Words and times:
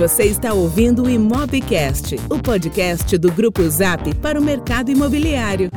Você 0.00 0.22
está 0.22 0.54
ouvindo 0.54 1.02
o 1.02 1.10
Imobcast, 1.10 2.16
o 2.30 2.38
podcast 2.38 3.18
do 3.18 3.30
Grupo 3.30 3.68
Zap 3.68 4.14
para 4.14 4.40
o 4.40 4.42
mercado 4.42 4.90
imobiliário. 4.90 5.68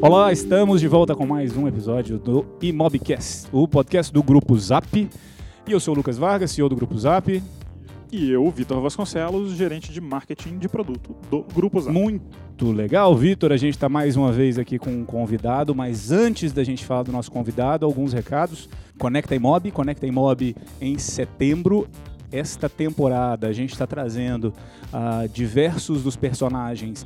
Olá, 0.00 0.32
estamos 0.32 0.80
de 0.80 0.88
volta 0.88 1.14
com 1.14 1.26
mais 1.26 1.54
um 1.54 1.68
episódio 1.68 2.18
do 2.18 2.46
Imobcast, 2.62 3.46
o 3.52 3.68
podcast 3.68 4.10
do 4.10 4.22
Grupo 4.22 4.58
Zap. 4.58 4.96
E 4.96 5.10
eu 5.70 5.78
sou 5.78 5.92
o 5.92 5.96
Lucas 5.98 6.16
Vargas, 6.16 6.50
CEO 6.50 6.70
do 6.70 6.76
Grupo 6.76 6.98
Zap. 6.98 7.42
E 8.10 8.30
eu, 8.30 8.50
Vitor 8.50 8.80
Vasconcelos, 8.80 9.52
gerente 9.52 9.92
de 9.92 10.00
marketing 10.00 10.56
de 10.56 10.66
produto 10.66 11.14
do 11.30 11.44
Grupo 11.54 11.78
Zap. 11.78 11.92
Muito 11.92 12.72
legal, 12.72 13.14
Vitor. 13.14 13.52
A 13.52 13.58
gente 13.58 13.74
está 13.74 13.88
mais 13.88 14.16
uma 14.16 14.32
vez 14.32 14.58
aqui 14.58 14.78
com 14.78 14.90
um 14.90 15.04
convidado, 15.04 15.74
mas 15.74 16.10
antes 16.10 16.52
da 16.52 16.64
gente 16.64 16.86
falar 16.86 17.02
do 17.02 17.12
nosso 17.12 17.30
convidado, 17.30 17.84
alguns 17.84 18.14
recados. 18.14 18.66
Conecta 19.00 19.34
Imob, 19.34 19.70
Conecta 19.70 20.06
Imob 20.06 20.54
em 20.78 20.98
setembro. 20.98 21.88
Esta 22.30 22.68
temporada 22.68 23.48
a 23.48 23.52
gente 23.52 23.72
está 23.72 23.86
trazendo 23.86 24.52
uh, 24.92 25.26
diversos 25.32 26.02
dos 26.02 26.16
personagens 26.16 27.04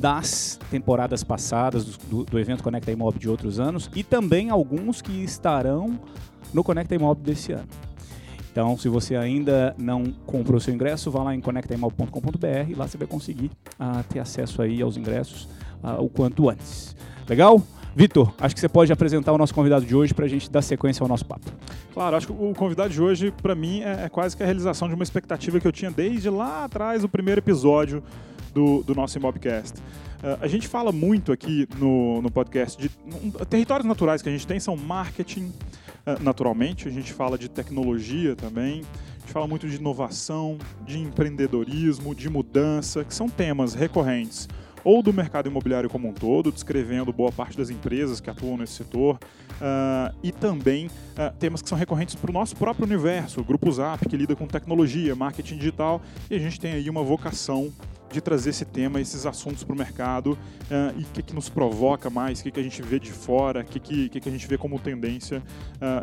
das 0.00 0.58
temporadas 0.70 1.22
passadas 1.22 1.84
do, 1.98 2.24
do 2.24 2.38
evento 2.40 2.64
Conecta 2.64 2.90
Imob 2.90 3.18
de 3.18 3.28
outros 3.28 3.60
anos 3.60 3.90
e 3.94 4.02
também 4.02 4.48
alguns 4.48 5.02
que 5.02 5.12
estarão 5.22 6.00
no 6.52 6.64
Conecta 6.64 6.94
Imob 6.94 7.20
desse 7.20 7.52
ano. 7.52 7.68
Então, 8.50 8.78
se 8.78 8.88
você 8.88 9.14
ainda 9.14 9.74
não 9.76 10.04
comprou 10.24 10.58
seu 10.58 10.72
ingresso, 10.72 11.10
vá 11.10 11.24
lá 11.24 11.34
em 11.34 11.40
conectaimob.com.br 11.42 12.70
e 12.70 12.74
lá 12.74 12.88
você 12.88 12.96
vai 12.96 13.06
conseguir 13.06 13.50
uh, 13.78 14.02
ter 14.08 14.20
acesso 14.20 14.62
aí 14.62 14.80
aos 14.80 14.96
ingressos 14.96 15.44
uh, 15.82 16.00
o 16.00 16.08
quanto 16.08 16.48
antes. 16.48 16.96
Legal? 17.28 17.60
Vitor, 17.96 18.34
acho 18.40 18.56
que 18.56 18.60
você 18.60 18.68
pode 18.68 18.92
apresentar 18.92 19.32
o 19.32 19.38
nosso 19.38 19.54
convidado 19.54 19.86
de 19.86 19.94
hoje 19.94 20.12
para 20.12 20.24
a 20.24 20.28
gente 20.28 20.50
dar 20.50 20.62
sequência 20.62 21.02
ao 21.02 21.08
nosso 21.08 21.24
papo. 21.24 21.48
Claro, 21.92 22.16
acho 22.16 22.26
que 22.26 22.32
o 22.32 22.52
convidado 22.52 22.92
de 22.92 23.00
hoje, 23.00 23.32
para 23.40 23.54
mim, 23.54 23.82
é, 23.82 24.06
é, 24.06 24.08
quase 24.08 24.36
que 24.36 24.42
a 24.42 24.46
realização 24.46 24.88
de 24.88 24.94
uma 24.94 25.04
expectativa 25.04 25.60
que 25.60 25.66
eu 25.66 25.70
tinha 25.70 25.92
desde 25.92 26.28
lá 26.28 26.64
atrás, 26.64 27.04
o 27.04 27.08
primeiro 27.08 27.40
episódio 27.40 28.02
do, 28.52 28.82
do 28.82 28.96
nosso 28.96 29.16
Imobcast. 29.16 29.78
Uh, 29.78 30.38
a 30.40 30.48
gente 30.48 30.66
fala 30.66 30.90
muito 30.90 31.30
aqui 31.30 31.68
no, 31.78 32.20
no 32.20 32.30
podcast 32.30 32.80
de 32.80 32.90
um, 33.06 33.30
territórios 33.44 33.86
naturais 33.86 34.22
que 34.22 34.28
a 34.28 34.32
gente 34.32 34.46
tem 34.46 34.58
são 34.58 34.76
marketing, 34.76 35.52
uh, 36.04 36.20
naturalmente, 36.20 36.88
a 36.88 36.90
gente 36.90 37.12
fala 37.12 37.38
de 37.38 37.48
tecnologia 37.48 38.34
também, 38.34 38.82
a 39.18 39.20
gente 39.20 39.32
fala 39.32 39.46
muito 39.46 39.68
de 39.68 39.76
inovação, 39.76 40.58
de 40.84 40.98
empreendedorismo, 40.98 42.12
de 42.12 42.28
mudança, 42.28 43.04
que 43.04 43.14
são 43.14 43.28
temas 43.28 43.74
recorrentes 43.74 44.48
ou 44.84 45.02
do 45.02 45.12
mercado 45.12 45.48
imobiliário 45.48 45.88
como 45.88 46.08
um 46.08 46.12
todo, 46.12 46.52
descrevendo 46.52 47.12
boa 47.12 47.32
parte 47.32 47.56
das 47.56 47.70
empresas 47.70 48.20
que 48.20 48.28
atuam 48.28 48.58
nesse 48.58 48.74
setor, 48.74 49.18
uh, 49.54 50.14
e 50.22 50.30
também 50.30 50.86
uh, 50.86 51.34
temas 51.38 51.62
que 51.62 51.68
são 51.68 51.78
recorrentes 51.78 52.14
para 52.14 52.30
o 52.30 52.32
nosso 52.34 52.54
próprio 52.54 52.84
universo, 52.84 53.40
o 53.40 53.44
Grupo 53.44 53.72
Zap, 53.72 54.06
que 54.06 54.16
lida 54.16 54.36
com 54.36 54.46
tecnologia, 54.46 55.16
marketing 55.16 55.56
digital, 55.56 56.02
e 56.30 56.34
a 56.34 56.38
gente 56.38 56.60
tem 56.60 56.72
aí 56.74 56.90
uma 56.90 57.02
vocação 57.02 57.72
de 58.12 58.20
trazer 58.20 58.50
esse 58.50 58.64
tema, 58.64 59.00
esses 59.00 59.26
assuntos 59.26 59.64
para 59.64 59.74
o 59.74 59.78
mercado 59.78 60.32
uh, 60.32 60.98
e 60.98 61.02
o 61.02 61.06
que, 61.06 61.22
que 61.22 61.34
nos 61.34 61.48
provoca 61.48 62.10
mais, 62.10 62.40
o 62.40 62.42
que, 62.44 62.50
que 62.50 62.60
a 62.60 62.62
gente 62.62 62.80
vê 62.82 63.00
de 63.00 63.10
fora, 63.10 63.62
o 63.62 63.64
que, 63.64 63.80
que, 63.80 64.20
que, 64.20 64.28
a 64.28 64.32
gente 64.32 64.46
vê 64.46 64.58
como 64.58 64.78
tendência 64.78 65.42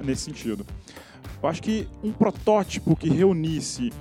nesse 0.04 0.24
sentido. 0.24 0.66
Eu 1.42 1.50
acho 1.50 1.62
que 1.62 1.88
um 2.04 2.12
protótipo 2.12 2.96
que 2.96 3.10
reunisse 3.10 3.92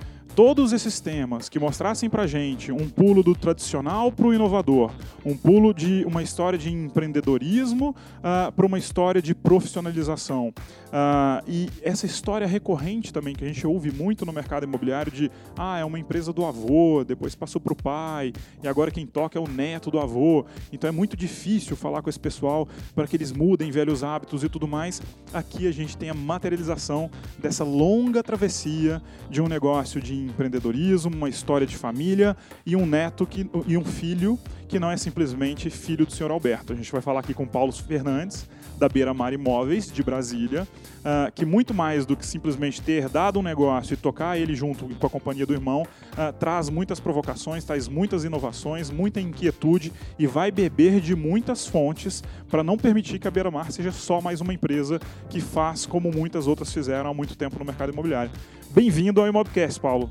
todos 0.41 0.73
esses 0.73 1.01
temas 1.01 1.51
que 1.51 1.59
mostrassem 1.59 2.09
para 2.09 2.27
gente 2.27 2.73
um 2.73 2.89
pulo 2.89 3.23
do 3.23 3.35
tradicional 3.35 4.11
para 4.11 4.27
o 4.27 4.33
inovador, 4.33 4.91
um 5.23 5.37
pulo 5.37 5.75
de 5.75 6.03
uma 6.07 6.23
história 6.23 6.59
de 6.59 6.73
empreendedorismo 6.73 7.91
uh, 7.91 8.51
para 8.51 8.65
uma 8.65 8.79
história 8.79 9.21
de 9.21 9.35
profissionalização. 9.35 10.49
Uh, 10.49 11.45
e 11.47 11.69
essa 11.83 12.07
história 12.07 12.47
recorrente 12.47 13.13
também, 13.13 13.35
que 13.35 13.45
a 13.45 13.47
gente 13.47 13.67
ouve 13.67 13.93
muito 13.93 14.25
no 14.25 14.33
mercado 14.33 14.65
imobiliário, 14.65 15.13
de 15.13 15.31
ah, 15.59 15.79
é 15.79 15.85
uma 15.85 15.99
empresa 15.99 16.33
do 16.33 16.47
avô, 16.47 17.05
depois 17.05 17.35
passou 17.35 17.61
para 17.61 17.75
o 17.75 17.77
pai, 17.77 18.33
e 18.63 18.67
agora 18.67 18.91
quem 18.91 19.07
toca 19.07 19.39
é 19.39 19.43
o 19.43 19.47
neto 19.47 19.91
do 19.91 20.01
avô. 20.01 20.47
Então 20.73 20.89
é 20.89 20.91
muito 20.91 21.19
difícil 21.19 21.77
falar 21.77 22.01
com 22.01 22.09
esse 22.09 22.19
pessoal 22.19 22.67
para 22.95 23.07
que 23.07 23.15
eles 23.15 23.31
mudem 23.31 23.71
velhos 23.71 24.03
hábitos 24.03 24.43
e 24.43 24.49
tudo 24.49 24.67
mais. 24.67 25.03
Aqui 25.35 25.69
a 25.69 25.73
gente 25.73 25.99
tem 25.99 26.09
a 26.09 26.15
materialização 26.15 27.11
dessa 27.39 27.63
longa 27.63 28.23
travessia 28.23 29.03
de 29.29 29.43
um 29.43 29.47
negócio 29.47 30.01
de 30.01 30.30
empreendedorismo, 30.31 31.15
uma 31.15 31.29
história 31.29 31.67
de 31.67 31.77
família 31.77 32.37
e 32.65 32.75
um 32.75 32.87
neto 32.87 33.27
que, 33.27 33.49
e 33.67 33.77
um 33.77 33.85
filho 33.85 34.39
que 34.69 34.79
não 34.79 34.91
é 34.91 34.97
simplesmente 34.97 35.69
filho 35.69 36.07
do 36.07 36.13
senhor 36.13 36.31
Alberto. 36.31 36.73
A 36.73 36.77
gente 36.77 36.91
vai 36.91 37.01
falar 37.01 37.21
aqui 37.21 37.35
com 37.35 37.47
Paulo 37.47 37.73
Fernandes, 37.73 38.49
da 38.81 38.89
Beira 38.89 39.13
Mar 39.13 39.35
Imóveis, 39.35 39.93
de 39.93 40.03
Brasília, 40.03 40.67
uh, 41.01 41.31
que 41.33 41.45
muito 41.45 41.75
mais 41.75 42.07
do 42.07 42.17
que 42.17 42.27
simplesmente 42.27 42.81
ter 42.81 43.11
dado 43.11 43.39
um 43.39 43.43
negócio 43.43 43.93
e 43.93 43.97
tocar 43.97 44.39
ele 44.39 44.55
junto 44.55 44.87
com 44.97 45.07
a 45.07 45.11
companhia 45.11 45.45
do 45.45 45.53
irmão, 45.53 45.83
uh, 45.83 46.33
traz 46.33 46.71
muitas 46.71 46.99
provocações, 46.99 47.63
traz 47.63 47.87
muitas 47.87 48.25
inovações, 48.25 48.91
muita 48.91 49.21
inquietude 49.21 49.93
e 50.19 50.27
vai 50.27 50.51
beber 50.51 50.99
de 50.99 51.15
muitas 51.15 51.67
fontes 51.67 52.25
para 52.49 52.65
não 52.65 52.79
permitir 52.79 53.19
que 53.19 53.29
a 53.29 53.31
Beira 53.31 53.51
Mar 53.51 53.71
seja 53.71 53.93
só 53.93 54.19
mais 54.19 54.41
uma 54.41 54.55
empresa 54.55 54.99
que 55.29 55.43
faz 55.43 55.85
como 55.85 56.11
muitas 56.11 56.47
outras 56.47 56.73
fizeram 56.73 57.11
há 57.11 57.15
muito 57.15 57.37
tempo 57.37 57.59
no 57.59 57.65
mercado 57.67 57.93
imobiliário. 57.93 58.31
Bem-vindo 58.71 59.21
ao 59.21 59.29
Imobcast, 59.29 59.79
Paulo. 59.79 60.11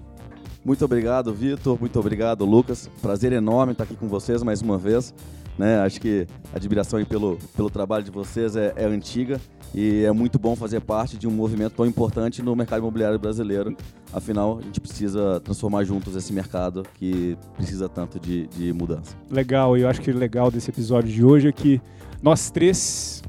Muito 0.64 0.86
obrigado, 0.86 1.34
Vitor. 1.34 1.80
Muito 1.80 2.00
obrigado, 2.00 2.46
Lucas. 2.46 2.88
Prazer 3.02 3.32
enorme 3.32 3.72
estar 3.72 3.86
aqui 3.86 3.96
com 3.96 4.08
vocês 4.08 4.44
mais 4.44 4.62
uma 4.62 4.78
vez. 4.78 5.14
Né? 5.60 5.78
Acho 5.82 6.00
que 6.00 6.26
a 6.54 6.56
admiração 6.56 7.04
pelo, 7.04 7.38
pelo 7.54 7.70
trabalho 7.70 8.02
de 8.06 8.10
vocês 8.10 8.56
é, 8.56 8.72
é, 8.78 8.86
antiga 8.86 9.42
e 9.76 10.06
é 10.06 10.12
muito 10.14 10.40
bom 10.40 10.56
fazer 10.56 10.80
parte 10.80 11.18
de 11.18 11.28
um 11.28 11.32
movimento 11.32 11.74
tão 11.74 11.86
importante 11.86 12.42
no 12.42 12.56
mercado 12.56 12.80
imobiliário 12.80 13.20
brasileiro. 13.20 13.76
Afinal, 14.14 14.60
a 14.60 14.62
gente 14.62 14.80
precisa 14.80 15.42
transformar 15.42 15.84
juntos 15.84 16.16
esse 16.16 16.32
mercado 16.32 16.84
que 16.94 17.38
precisa 17.58 17.90
tanto 17.90 18.22
de, 18.22 18.48
de 18.48 18.72
mudança. 18.72 19.18
Legal, 19.30 19.78
e 19.78 19.82
eu 19.82 19.90
acho 19.90 20.00
que 20.00 20.10
o 20.10 20.18
legal 20.18 20.50
desse 20.50 20.70
episódio 20.70 21.12
de 21.12 21.26
hoje 21.26 21.50
é 21.50 21.52
que 21.52 21.82
nós 22.24 22.50
três 22.50 23.22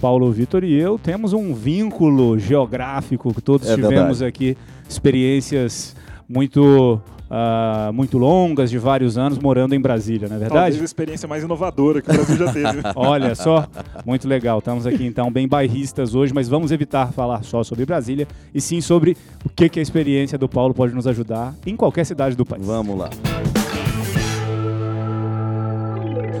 Paulo 0.00 0.32
Vitor 0.32 0.64
e 0.64 0.72
eu 0.72 0.98
temos 0.98 1.34
um 1.34 1.52
vínculo 1.52 2.38
geográfico, 2.38 3.34
que 3.34 3.42
todos 3.42 3.68
é 3.68 3.74
tivemos 3.74 4.20
verdade. 4.20 4.24
aqui 4.24 4.56
experiências 4.88 5.94
muito 6.26 7.02
Uh, 7.28 7.92
muito 7.92 8.18
longas, 8.18 8.70
de 8.70 8.78
vários 8.78 9.18
anos, 9.18 9.38
morando 9.38 9.74
em 9.74 9.80
Brasília, 9.80 10.28
não 10.28 10.36
é 10.36 10.38
verdade? 10.38 10.60
Talvez 10.60 10.80
a 10.80 10.84
experiência 10.84 11.28
mais 11.28 11.42
inovadora 11.42 12.00
que 12.00 12.10
o 12.10 12.14
Brasil 12.14 12.36
já 12.36 12.52
teve. 12.52 12.82
Olha 12.94 13.34
só, 13.34 13.66
muito 14.04 14.28
legal. 14.28 14.60
Estamos 14.60 14.86
aqui 14.86 15.04
então 15.04 15.30
bem 15.30 15.48
bairristas 15.48 16.14
hoje, 16.14 16.32
mas 16.32 16.48
vamos 16.48 16.70
evitar 16.70 17.12
falar 17.12 17.42
só 17.42 17.64
sobre 17.64 17.84
Brasília 17.84 18.28
e 18.54 18.60
sim 18.60 18.80
sobre 18.80 19.16
o 19.44 19.48
que, 19.48 19.68
que 19.68 19.80
a 19.80 19.82
experiência 19.82 20.38
do 20.38 20.48
Paulo 20.48 20.72
pode 20.72 20.94
nos 20.94 21.06
ajudar 21.06 21.54
em 21.66 21.74
qualquer 21.74 22.04
cidade 22.04 22.36
do 22.36 22.44
país. 22.44 22.64
Vamos 22.64 22.96
lá. 22.96 23.10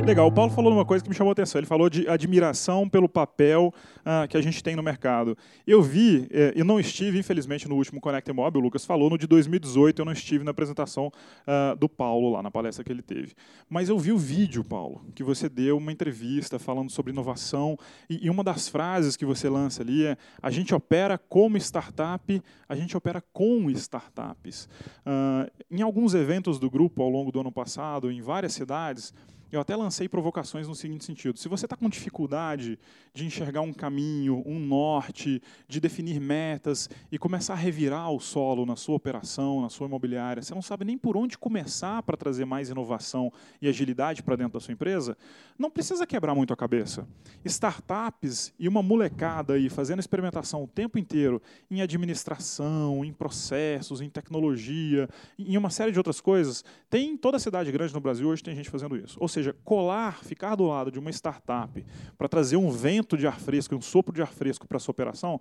Legal, 0.06 0.28
o 0.28 0.30
Paulo 0.30 0.52
falou 0.52 0.72
uma 0.72 0.84
coisa 0.84 1.02
que 1.02 1.10
me 1.10 1.16
chamou 1.16 1.32
a 1.32 1.32
atenção. 1.32 1.58
Ele 1.58 1.66
falou 1.66 1.90
de 1.90 2.08
admiração 2.08 2.88
pelo 2.88 3.08
papel 3.08 3.74
uh, 4.02 4.28
que 4.28 4.36
a 4.36 4.40
gente 4.40 4.62
tem 4.62 4.76
no 4.76 4.82
mercado. 4.82 5.36
Eu 5.66 5.82
vi, 5.82 6.28
eh, 6.30 6.52
eu 6.54 6.64
não 6.64 6.78
estive, 6.78 7.18
infelizmente, 7.18 7.68
no 7.68 7.74
último 7.74 8.00
Connect 8.00 8.32
Mob, 8.32 8.56
o 8.56 8.60
Lucas 8.60 8.84
falou, 8.84 9.10
no 9.10 9.18
de 9.18 9.26
2018 9.26 10.00
eu 10.00 10.04
não 10.04 10.12
estive 10.12 10.44
na 10.44 10.52
apresentação 10.52 11.08
uh, 11.08 11.74
do 11.74 11.88
Paulo 11.88 12.30
lá, 12.30 12.40
na 12.40 12.52
palestra 12.52 12.84
que 12.84 12.92
ele 12.92 13.02
teve. 13.02 13.34
Mas 13.68 13.88
eu 13.88 13.98
vi 13.98 14.12
o 14.12 14.16
vídeo, 14.16 14.62
Paulo, 14.62 15.04
que 15.12 15.24
você 15.24 15.48
deu 15.48 15.76
uma 15.76 15.90
entrevista 15.90 16.56
falando 16.56 16.88
sobre 16.88 17.10
inovação 17.10 17.76
e, 18.08 18.26
e 18.26 18.30
uma 18.30 18.44
das 18.44 18.68
frases 18.68 19.16
que 19.16 19.26
você 19.26 19.48
lança 19.48 19.82
ali 19.82 20.06
é 20.06 20.16
a 20.40 20.52
gente 20.52 20.72
opera 20.72 21.18
como 21.18 21.56
startup, 21.56 22.42
a 22.68 22.76
gente 22.76 22.96
opera 22.96 23.20
com 23.32 23.68
startups. 23.72 24.68
Uh, 25.04 25.50
em 25.68 25.82
alguns 25.82 26.14
eventos 26.14 26.60
do 26.60 26.70
grupo 26.70 27.02
ao 27.02 27.08
longo 27.08 27.32
do 27.32 27.40
ano 27.40 27.50
passado, 27.50 28.08
em 28.08 28.20
várias 28.20 28.52
cidades, 28.52 29.12
eu 29.50 29.60
até 29.60 29.76
lancei 29.76 30.08
provocações 30.08 30.68
no 30.68 30.74
seguinte 30.74 31.04
sentido: 31.04 31.38
se 31.38 31.48
você 31.48 31.66
está 31.66 31.76
com 31.76 31.88
dificuldade 31.88 32.78
de 33.14 33.24
enxergar 33.24 33.60
um 33.60 33.72
caminho, 33.72 34.42
um 34.44 34.58
norte, 34.58 35.42
de 35.66 35.80
definir 35.80 36.20
metas 36.20 36.88
e 37.10 37.18
começar 37.18 37.54
a 37.54 37.56
revirar 37.56 38.10
o 38.10 38.20
solo 38.20 38.66
na 38.66 38.76
sua 38.76 38.96
operação, 38.96 39.60
na 39.60 39.68
sua 39.68 39.86
imobiliária, 39.86 40.42
você 40.42 40.54
não 40.54 40.62
sabe 40.62 40.84
nem 40.84 40.98
por 40.98 41.16
onde 41.16 41.38
começar 41.38 42.02
para 42.02 42.16
trazer 42.16 42.44
mais 42.44 42.68
inovação 42.68 43.32
e 43.60 43.68
agilidade 43.68 44.22
para 44.22 44.36
dentro 44.36 44.54
da 44.54 44.60
sua 44.60 44.72
empresa, 44.72 45.16
não 45.58 45.70
precisa 45.70 46.06
quebrar 46.06 46.34
muito 46.34 46.52
a 46.52 46.56
cabeça. 46.56 47.06
Startups 47.44 48.52
e 48.58 48.68
uma 48.68 48.82
molecada 48.82 49.54
aí 49.54 49.68
fazendo 49.68 50.00
experimentação 50.00 50.64
o 50.64 50.68
tempo 50.68 50.98
inteiro 50.98 51.40
em 51.70 51.80
administração, 51.80 53.04
em 53.04 53.12
processos, 53.12 54.00
em 54.00 54.10
tecnologia, 54.10 55.08
em 55.38 55.56
uma 55.56 55.70
série 55.70 55.92
de 55.92 55.98
outras 55.98 56.20
coisas, 56.20 56.64
tem 56.90 57.16
toda 57.16 57.36
a 57.36 57.40
cidade 57.40 57.70
grande 57.72 57.94
no 57.94 58.00
Brasil 58.00 58.28
hoje 58.28 58.42
tem 58.42 58.54
gente 58.54 58.70
fazendo 58.70 58.96
isso. 58.96 59.16
Ou 59.20 59.28
seja, 59.36 59.56
colar, 59.64 60.24
ficar 60.24 60.54
do 60.54 60.64
lado 60.64 60.90
de 60.90 60.98
uma 60.98 61.10
startup 61.10 61.84
para 62.16 62.28
trazer 62.28 62.56
um 62.56 62.70
vento 62.70 63.16
de 63.16 63.26
ar 63.26 63.38
fresco, 63.38 63.74
um 63.74 63.80
sopro 63.80 64.14
de 64.14 64.22
ar 64.22 64.32
fresco 64.32 64.66
para 64.66 64.76
a 64.76 64.80
sua 64.80 64.92
operação, 64.92 65.40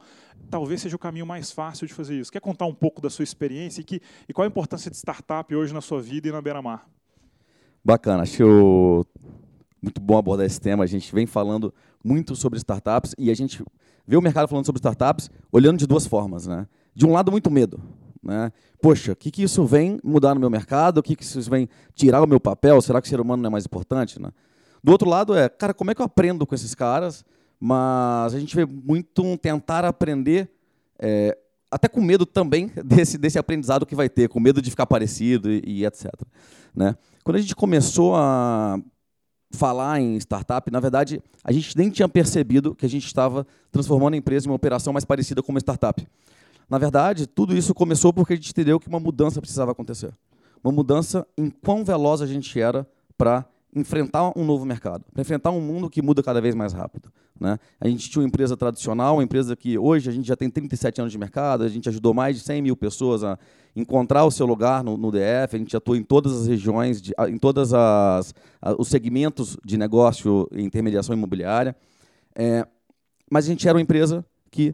talvez 0.50 0.82
seja 0.82 0.96
o 0.96 1.00
caminho 1.00 1.26
mais 1.26 1.52
fácil 1.52 1.88
de 1.88 1.94
fazer 1.94 2.20
isso. 2.20 2.32
Quer 2.32 2.42
contar 2.42 2.66
um 2.66 2.74
pouco 2.74 3.02
da 3.02 3.10
sua 3.10 3.24
experiência 3.24 3.82
e, 3.82 3.84
que, 3.84 4.02
e 4.28 4.34
qual 4.34 4.44
a 4.44 4.48
importância 4.48 4.92
de 4.92 4.98
startup 4.98 5.54
hoje 5.56 5.74
na 5.74 5.82
sua 5.82 6.02
vida 6.02 6.28
e 6.28 6.32
na 6.32 6.42
Beira-Mar? 6.42 6.88
Bacana. 7.84 8.24
Acho 8.24 9.06
muito 9.82 10.02
bom 10.02 10.18
abordar 10.18 10.46
esse 10.46 10.60
tema. 10.60 10.84
A 10.84 10.88
gente 10.88 11.14
vem 11.14 11.26
falando 11.26 11.74
muito 12.04 12.36
sobre 12.36 12.58
startups 12.58 13.16
e 13.18 13.30
a 13.30 13.34
gente 13.34 13.64
vê 14.06 14.18
o 14.18 14.22
mercado 14.22 14.48
falando 14.48 14.66
sobre 14.66 14.80
startups 14.80 15.30
olhando 15.52 15.78
de 15.78 15.88
duas 15.88 16.06
formas. 16.06 16.48
Né? 16.48 16.68
De 16.94 17.06
um 17.06 17.12
lado, 17.12 17.32
muito 17.32 17.50
medo. 17.50 17.82
Né? 18.26 18.52
Poxa, 18.82 19.12
o 19.12 19.16
que, 19.16 19.30
que 19.30 19.44
isso 19.44 19.64
vem 19.66 20.00
mudar 20.04 20.34
no 20.34 20.40
meu 20.40 20.50
mercado? 20.50 20.98
O 20.98 21.04
que, 21.04 21.16
que 21.16 21.24
isso 21.24 21.40
vem 21.50 21.70
tirar 21.94 22.24
o 22.24 22.28
meu 22.28 22.40
papel? 22.40 22.82
Será 22.82 23.00
que 23.00 23.08
o 23.08 23.10
ser 23.10 23.22
humano 23.22 23.44
não 23.44 23.50
é 23.50 23.52
mais 23.52 23.66
importante? 23.66 24.20
Né? 24.20 24.32
Do 24.84 24.92
outro 24.92 25.08
lado 25.08 25.36
é, 25.36 25.48
cara, 25.48 25.74
como 25.74 25.92
é 25.92 25.96
que 25.96 26.02
eu 26.02 26.06
aprendo 26.06 26.46
com 26.46 26.56
esses 26.56 26.74
caras? 26.74 27.24
Mas 27.60 28.34
a 28.34 28.40
gente 28.40 28.56
vê 28.56 28.66
muito 28.66 29.24
um 29.24 29.38
tentar 29.38 29.86
aprender, 29.86 30.50
é, 30.98 31.38
até 31.70 31.88
com 31.88 32.02
medo 32.02 32.26
também 32.26 32.72
desse, 32.84 33.18
desse 33.18 33.38
aprendizado 33.38 33.86
que 33.86 33.96
vai 33.96 34.10
ter, 34.10 34.28
com 34.28 34.40
medo 34.40 34.60
de 34.60 34.72
ficar 34.72 34.88
parecido 34.88 35.52
e, 35.52 35.62
e 35.64 35.86
etc. 35.86 36.12
Né? 36.76 36.96
Quando 37.24 37.38
a 37.38 37.42
gente 37.42 37.56
começou 37.56 38.16
a 38.16 38.80
falar 39.52 40.02
em 40.02 40.18
startup, 40.18 40.70
na 40.72 40.80
verdade, 40.80 41.22
a 41.44 41.52
gente 41.52 41.78
nem 41.78 41.92
tinha 41.92 42.10
percebido 42.10 42.74
que 42.74 42.86
a 42.86 42.90
gente 42.90 43.06
estava 43.06 43.46
transformando 43.72 44.16
a 44.16 44.18
empresa 44.18 44.48
em 44.48 44.50
uma 44.50 44.56
operação 44.56 44.92
mais 44.92 45.06
parecida 45.06 45.44
com 45.44 45.52
uma 45.52 45.60
startup. 45.60 46.06
Na 46.70 46.78
verdade, 46.78 47.28
tudo 47.28 47.56
isso 47.56 47.74
começou 47.74 48.12
porque 48.12 48.34
a 48.34 48.36
gente 48.36 48.50
entendeu 48.50 48.80
que 48.80 48.88
uma 48.88 49.00
mudança 49.00 49.40
precisava 49.40 49.72
acontecer. 49.72 50.14
Uma 50.64 50.74
mudança 50.74 51.28
em 51.38 51.50
quão 51.50 51.84
veloz 51.84 52.22
a 52.22 52.26
gente 52.26 52.60
era 52.60 52.88
para 53.18 53.46
enfrentar 53.76 54.32
um 54.38 54.46
novo 54.46 54.66
mercado, 54.66 55.04
para 55.12 55.22
enfrentar 55.22 55.52
um 55.52 55.60
mundo 55.60 55.90
que 55.90 56.02
muda 56.02 56.24
cada 56.24 56.40
vez 56.40 56.56
mais 56.56 56.72
rápido. 56.72 57.12
Né? 57.40 57.60
A 57.80 57.88
gente 57.90 58.10
tinha 58.10 58.22
uma 58.22 58.28
empresa 58.28 58.56
tradicional, 58.56 59.18
uma 59.18 59.24
empresa 59.24 59.56
que 59.56 59.78
hoje 59.78 60.10
a 60.10 60.14
gente 60.14 60.26
já 60.26 60.36
tem 60.38 60.50
37 60.50 61.02
anos 61.02 61.12
de 61.12 61.18
mercado, 61.18 61.64
a 61.64 61.68
gente 61.68 61.90
ajudou 61.90 62.14
mais 62.14 62.38
de 62.38 62.42
100 62.44 62.62
mil 62.62 62.78
pessoas 62.78 63.24
a 63.24 63.38
encontrar 63.76 64.24
o 64.24 64.32
seu 64.32 64.46
lugar 64.46 64.82
no, 64.82 64.96
no 64.96 65.12
DF, 65.12 65.56
a 65.56 65.58
gente 65.58 65.76
atua 65.76 65.98
em 65.98 66.04
todas 66.04 66.42
as 66.42 66.48
regiões, 66.48 67.02
de, 67.02 67.14
em 67.28 67.38
todos 67.38 67.74
os 68.78 68.88
segmentos 68.88 69.58
de 69.66 69.78
negócio 69.78 70.48
e 70.54 70.62
intermediação 70.62 71.14
imobiliária. 71.14 71.76
É, 72.34 72.66
mas 73.30 73.46
a 73.46 73.50
gente 73.50 73.68
era 73.68 73.78
uma 73.78 73.82
empresa 73.82 74.26
que 74.50 74.74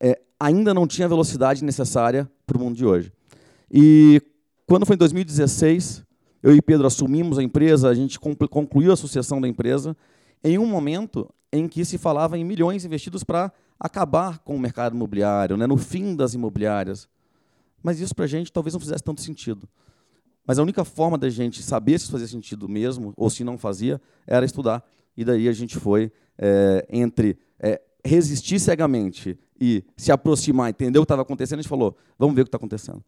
é, 0.00 0.20
ainda 0.44 0.74
não 0.74 0.86
tinha 0.86 1.06
a 1.06 1.08
velocidade 1.08 1.64
necessária 1.64 2.30
para 2.46 2.58
o 2.58 2.60
mundo 2.60 2.76
de 2.76 2.84
hoje. 2.84 3.10
E 3.72 4.20
quando 4.66 4.84
foi 4.84 4.94
em 4.94 4.98
2016, 4.98 6.04
eu 6.42 6.54
e 6.54 6.60
Pedro 6.60 6.86
assumimos 6.86 7.38
a 7.38 7.42
empresa, 7.42 7.88
a 7.88 7.94
gente 7.94 8.20
concluiu 8.20 8.92
a 8.92 8.96
sucessão 8.96 9.40
da 9.40 9.48
empresa, 9.48 9.96
em 10.42 10.58
um 10.58 10.66
momento 10.66 11.32
em 11.50 11.66
que 11.66 11.82
se 11.82 11.96
falava 11.96 12.36
em 12.36 12.44
milhões 12.44 12.84
investidos 12.84 13.24
para 13.24 13.50
acabar 13.80 14.38
com 14.40 14.54
o 14.54 14.58
mercado 14.58 14.94
imobiliário, 14.94 15.56
né, 15.56 15.66
no 15.66 15.78
fim 15.78 16.14
das 16.14 16.34
imobiliárias. 16.34 17.08
Mas 17.82 17.98
isso 17.98 18.14
para 18.14 18.26
a 18.26 18.28
gente 18.28 18.52
talvez 18.52 18.74
não 18.74 18.80
fizesse 18.80 19.02
tanto 19.02 19.22
sentido. 19.22 19.66
Mas 20.46 20.58
a 20.58 20.62
única 20.62 20.84
forma 20.84 21.16
da 21.16 21.30
gente 21.30 21.62
saber 21.62 21.98
se 21.98 22.10
fazia 22.10 22.28
sentido 22.28 22.68
mesmo, 22.68 23.14
ou 23.16 23.30
se 23.30 23.44
não 23.44 23.56
fazia, 23.56 23.98
era 24.26 24.44
estudar. 24.44 24.84
E 25.16 25.24
daí 25.24 25.48
a 25.48 25.52
gente 25.52 25.78
foi 25.78 26.12
é, 26.36 26.86
entre 26.90 27.38
é, 27.58 27.80
resistir 28.04 28.60
cegamente 28.60 29.38
e 29.60 29.84
se 29.96 30.10
aproximar, 30.10 30.70
entender 30.70 30.98
o 30.98 31.02
que 31.02 31.04
estava 31.04 31.22
acontecendo, 31.22 31.58
a 31.58 31.62
gente 31.62 31.68
falou, 31.68 31.96
vamos 32.18 32.34
ver 32.34 32.42
o 32.42 32.44
que 32.44 32.48
está 32.48 32.56
acontecendo. 32.56 33.02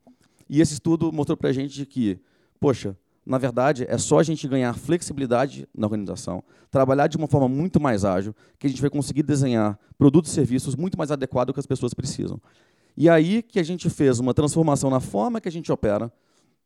E 0.49 0.61
esse 0.61 0.75
estudo 0.75 1.13
mostrou 1.13 1.37
para 1.37 1.51
a 1.51 1.53
gente 1.53 1.85
que, 1.85 2.19
poxa, 2.61 2.97
na 3.27 3.39
verdade, 3.39 3.85
é 3.89 3.99
só 3.99 4.21
a 4.21 4.23
gente 4.23 4.47
ganhar 4.47 4.73
flexibilidade 4.75 5.69
na 5.77 5.87
organização, 5.87 6.45
trabalhar 6.71 7.09
de 7.09 7.17
uma 7.17 7.27
forma 7.27 7.49
muito 7.49 7.81
mais 7.81 8.05
ágil, 8.05 8.33
que 8.57 8.69
a 8.69 8.71
gente 8.71 8.81
vai 8.81 8.89
conseguir 8.89 9.25
desenhar 9.25 9.77
produtos 9.99 10.31
e 10.31 10.35
serviços 10.35 10.77
muito 10.77 10.97
mais 10.97 11.11
adequados 11.11 11.51
ao 11.51 11.55
que 11.55 11.61
as 11.61 11.67
pessoas 11.67 11.93
precisam. 11.93 12.41
E 12.97 13.09
aí 13.11 13.43
que 13.43 13.59
a 13.59 13.65
gente 13.65 13.91
fez 13.91 14.21
uma 14.21 14.33
transformação 14.33 14.89
na 14.89 15.01
forma 15.01 15.41
que 15.41 15.49
a 15.49 15.53
gente 15.53 15.73
opera, 15.73 16.11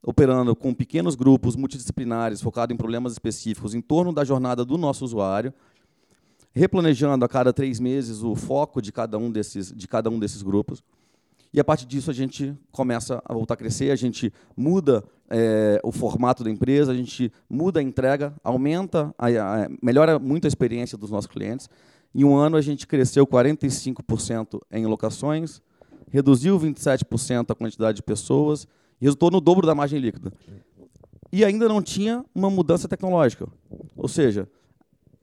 operando 0.02 0.54
com 0.54 0.74
pequenos 0.74 1.14
grupos 1.14 1.56
multidisciplinares, 1.56 2.42
focados 2.42 2.74
em 2.74 2.76
problemas 2.76 3.12
específicos 3.12 3.74
em 3.74 3.80
torno 3.80 4.12
da 4.12 4.22
jornada 4.22 4.64
do 4.64 4.76
nosso 4.76 5.04
usuário, 5.04 5.52
replanejando 6.52 7.24
a 7.24 7.28
cada 7.28 7.52
três 7.52 7.78
meses 7.78 8.22
o 8.22 8.34
foco 8.34 8.82
de 8.82 8.92
cada 8.92 9.18
um 9.18 9.30
desses, 9.30 9.72
de 9.72 9.86
cada 9.86 10.10
um 10.10 10.18
desses 10.18 10.42
grupos. 10.42 10.82
E 11.52 11.58
a 11.58 11.64
partir 11.64 11.86
disso 11.86 12.10
a 12.10 12.14
gente 12.14 12.56
começa 12.70 13.20
a 13.24 13.34
voltar 13.34 13.54
a 13.54 13.56
crescer, 13.56 13.90
a 13.90 13.96
gente 13.96 14.32
muda 14.56 15.02
é, 15.28 15.80
o 15.82 15.90
formato 15.90 16.44
da 16.44 16.50
empresa, 16.50 16.92
a 16.92 16.94
gente 16.94 17.32
muda 17.48 17.80
a 17.80 17.82
entrega, 17.82 18.32
aumenta, 18.42 19.12
a, 19.18 19.26
a, 19.26 19.68
melhora 19.82 20.18
muito 20.18 20.44
a 20.44 20.48
experiência 20.48 20.96
dos 20.96 21.10
nossos 21.10 21.26
clientes. 21.26 21.68
Em 22.14 22.24
um 22.24 22.36
ano 22.36 22.56
a 22.56 22.60
gente 22.60 22.86
cresceu 22.86 23.26
45% 23.26 24.60
em 24.70 24.86
locações, 24.86 25.60
reduziu 26.08 26.58
27% 26.58 27.50
a 27.50 27.54
quantidade 27.54 27.96
de 27.96 28.02
pessoas 28.02 28.66
e 29.00 29.04
resultou 29.04 29.30
no 29.30 29.40
dobro 29.40 29.66
da 29.66 29.74
margem 29.74 29.98
líquida. 29.98 30.32
E 31.32 31.44
ainda 31.44 31.68
não 31.68 31.82
tinha 31.82 32.24
uma 32.34 32.50
mudança 32.50 32.88
tecnológica. 32.88 33.46
Ou 33.96 34.08
seja, 34.08 34.48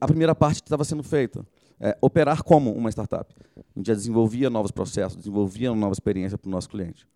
a 0.00 0.06
primeira 0.06 0.34
parte 0.34 0.62
estava 0.62 0.84
sendo 0.84 1.02
feita 1.02 1.44
é, 1.80 1.96
operar 2.00 2.42
como 2.42 2.72
uma 2.72 2.90
startup. 2.90 3.32
A 3.56 3.78
gente 3.78 3.86
já 3.86 3.94
desenvolvia 3.94 4.50
novos 4.50 4.70
processos, 4.70 5.16
desenvolvia 5.16 5.72
uma 5.72 5.80
nova 5.80 5.92
experiência 5.92 6.36
para 6.36 6.48
o 6.48 6.50
nosso 6.50 6.68
cliente. 6.68 7.06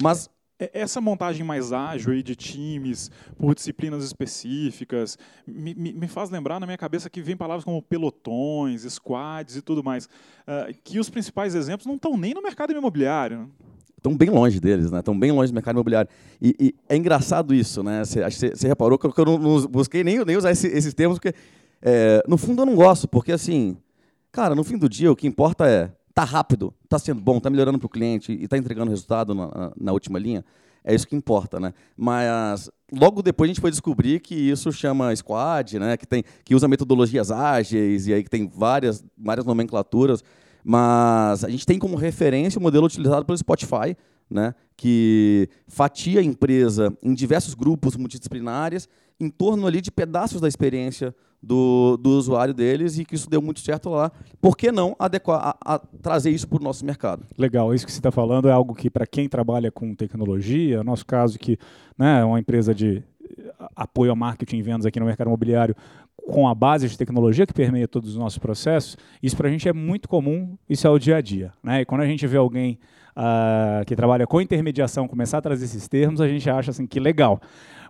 Mas 0.00 0.28
é, 0.58 0.70
essa 0.72 1.00
montagem 1.00 1.44
mais 1.44 1.72
ágil 1.72 2.12
aí 2.12 2.22
de 2.22 2.36
times, 2.36 3.10
por 3.38 3.54
disciplinas 3.54 4.04
específicas, 4.04 5.18
me, 5.46 5.74
me, 5.74 5.92
me, 5.92 6.08
faz 6.08 6.30
lembrar 6.30 6.60
na 6.60 6.66
minha 6.66 6.78
cabeça 6.78 7.10
que 7.10 7.22
vem 7.22 7.36
palavras 7.36 7.64
como 7.64 7.82
pelotões, 7.82 8.82
squads 8.82 9.56
e 9.56 9.62
tudo 9.62 9.82
mais, 9.82 10.06
uh, 10.06 10.72
que 10.84 10.98
os 10.98 11.10
principais 11.10 11.54
exemplos 11.54 11.86
não 11.86 11.96
estão 11.96 12.16
nem 12.16 12.34
no 12.34 12.42
mercado 12.42 12.72
imobiliário. 12.72 13.50
Estão 14.02 14.16
bem 14.16 14.30
longe 14.30 14.58
deles, 14.58 14.90
né? 14.90 14.98
Estão 14.98 15.16
bem 15.16 15.30
longe 15.30 15.52
do 15.52 15.54
mercado 15.54 15.76
imobiliário. 15.76 16.10
E, 16.40 16.56
e 16.58 16.74
é 16.88 16.96
engraçado 16.96 17.54
isso, 17.54 17.84
né? 17.84 18.02
Você 18.04 18.66
reparou 18.66 18.98
que 18.98 19.06
eu 19.06 19.24
não, 19.24 19.38
não 19.38 19.66
busquei 19.68 20.02
nem, 20.02 20.24
nem 20.24 20.36
usar 20.36 20.50
esse, 20.50 20.66
esses 20.66 20.92
termos, 20.92 21.20
porque 21.20 21.32
é, 21.80 22.20
no 22.26 22.36
fundo 22.36 22.62
eu 22.62 22.66
não 22.66 22.74
gosto, 22.74 23.06
porque 23.06 23.30
assim, 23.30 23.76
cara, 24.32 24.56
no 24.56 24.64
fim 24.64 24.76
do 24.76 24.88
dia 24.88 25.12
o 25.12 25.14
que 25.14 25.28
importa 25.28 25.68
é 25.68 25.92
tá 26.12 26.24
rápido, 26.24 26.74
tá 26.88 26.98
sendo 26.98 27.20
bom, 27.20 27.38
tá 27.38 27.48
melhorando 27.48 27.78
para 27.78 27.86
o 27.86 27.88
cliente 27.88 28.32
e 28.32 28.48
tá 28.48 28.58
entregando 28.58 28.90
resultado 28.90 29.36
na, 29.36 29.72
na, 29.80 29.92
última 29.92 30.18
linha. 30.18 30.44
É 30.82 30.92
isso 30.92 31.06
que 31.06 31.14
importa, 31.14 31.60
né? 31.60 31.72
Mas 31.96 32.68
logo 32.92 33.22
depois 33.22 33.48
a 33.48 33.52
gente 33.52 33.60
foi 33.60 33.70
descobrir 33.70 34.18
que 34.18 34.34
isso 34.34 34.72
chama 34.72 35.14
squad, 35.14 35.78
né? 35.78 35.96
Que 35.96 36.08
tem 36.08 36.24
que 36.44 36.56
usa 36.56 36.66
metodologias 36.66 37.30
ágeis 37.30 38.08
e 38.08 38.14
aí 38.14 38.24
que 38.24 38.30
tem 38.30 38.48
várias 38.48 39.04
várias 39.16 39.46
nomenclaturas. 39.46 40.24
Mas 40.64 41.44
a 41.44 41.48
gente 41.48 41.66
tem 41.66 41.78
como 41.78 41.96
referência 41.96 42.58
o 42.58 42.62
modelo 42.62 42.86
utilizado 42.86 43.24
pelo 43.24 43.36
Spotify, 43.38 43.96
né? 44.30 44.54
Que 44.76 45.48
fatia 45.66 46.20
a 46.20 46.22
empresa 46.22 46.96
em 47.02 47.14
diversos 47.14 47.54
grupos 47.54 47.96
multidisciplinares 47.96 48.88
em 49.20 49.28
torno 49.28 49.66
ali 49.66 49.80
de 49.80 49.90
pedaços 49.90 50.40
da 50.40 50.48
experiência 50.48 51.14
do, 51.42 51.96
do 51.96 52.10
usuário 52.10 52.54
deles 52.54 52.98
e 52.98 53.04
que 53.04 53.14
isso 53.14 53.28
deu 53.28 53.42
muito 53.42 53.60
certo 53.60 53.90
lá. 53.90 54.10
Por 54.40 54.56
que 54.56 54.70
não 54.70 54.94
adequar, 54.98 55.56
a, 55.64 55.74
a 55.74 55.78
trazer 55.78 56.30
isso 56.30 56.46
para 56.48 56.60
o 56.60 56.62
nosso 56.62 56.84
mercado? 56.84 57.24
Legal, 57.36 57.74
isso 57.74 57.84
que 57.84 57.92
você 57.92 57.98
está 57.98 58.12
falando 58.12 58.48
é 58.48 58.52
algo 58.52 58.74
que, 58.74 58.88
para 58.88 59.06
quem 59.06 59.28
trabalha 59.28 59.70
com 59.70 59.94
tecnologia, 59.94 60.78
no 60.78 60.84
nosso 60.84 61.04
caso, 61.04 61.38
que 61.38 61.58
né, 61.98 62.20
é 62.20 62.24
uma 62.24 62.38
empresa 62.38 62.74
de 62.74 63.02
apoio 63.74 64.12
a 64.12 64.14
marketing 64.14 64.58
e 64.58 64.62
vendas 64.62 64.86
aqui 64.86 65.00
no 65.00 65.06
mercado 65.06 65.28
imobiliário, 65.28 65.74
com 66.32 66.48
a 66.48 66.54
base 66.54 66.88
de 66.88 66.96
tecnologia 66.96 67.46
que 67.46 67.52
permeia 67.52 67.86
todos 67.86 68.08
os 68.08 68.16
nossos 68.16 68.38
processos, 68.38 68.96
isso 69.22 69.36
para 69.36 69.48
a 69.48 69.50
gente 69.50 69.68
é 69.68 69.72
muito 69.72 70.08
comum, 70.08 70.56
isso 70.66 70.86
é 70.86 70.90
o 70.90 70.98
dia 70.98 71.18
a 71.18 71.20
dia. 71.20 71.52
Né? 71.62 71.82
E 71.82 71.84
quando 71.84 72.00
a 72.00 72.06
gente 72.06 72.26
vê 72.26 72.38
alguém 72.38 72.78
uh, 73.14 73.84
que 73.84 73.94
trabalha 73.94 74.26
com 74.26 74.40
intermediação 74.40 75.06
começar 75.06 75.38
a 75.38 75.42
trazer 75.42 75.66
esses 75.66 75.86
termos, 75.86 76.22
a 76.22 76.26
gente 76.26 76.48
acha 76.48 76.70
assim 76.70 76.86
que 76.86 76.98
legal. 76.98 77.38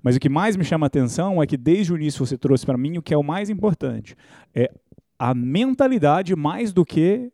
Mas 0.02 0.16
o 0.16 0.20
que 0.20 0.28
mais 0.28 0.56
me 0.56 0.64
chama 0.64 0.86
a 0.86 0.88
atenção 0.88 1.40
é 1.40 1.46
que 1.46 1.56
desde 1.56 1.92
o 1.92 1.96
início 1.96 2.26
você 2.26 2.36
trouxe 2.36 2.66
para 2.66 2.76
mim 2.76 2.98
o 2.98 3.02
que 3.02 3.14
é 3.14 3.16
o 3.16 3.22
mais 3.22 3.48
importante. 3.48 4.16
É 4.52 4.72
a 5.16 5.32
mentalidade 5.32 6.34
mais 6.34 6.72
do 6.72 6.84
que 6.84 7.30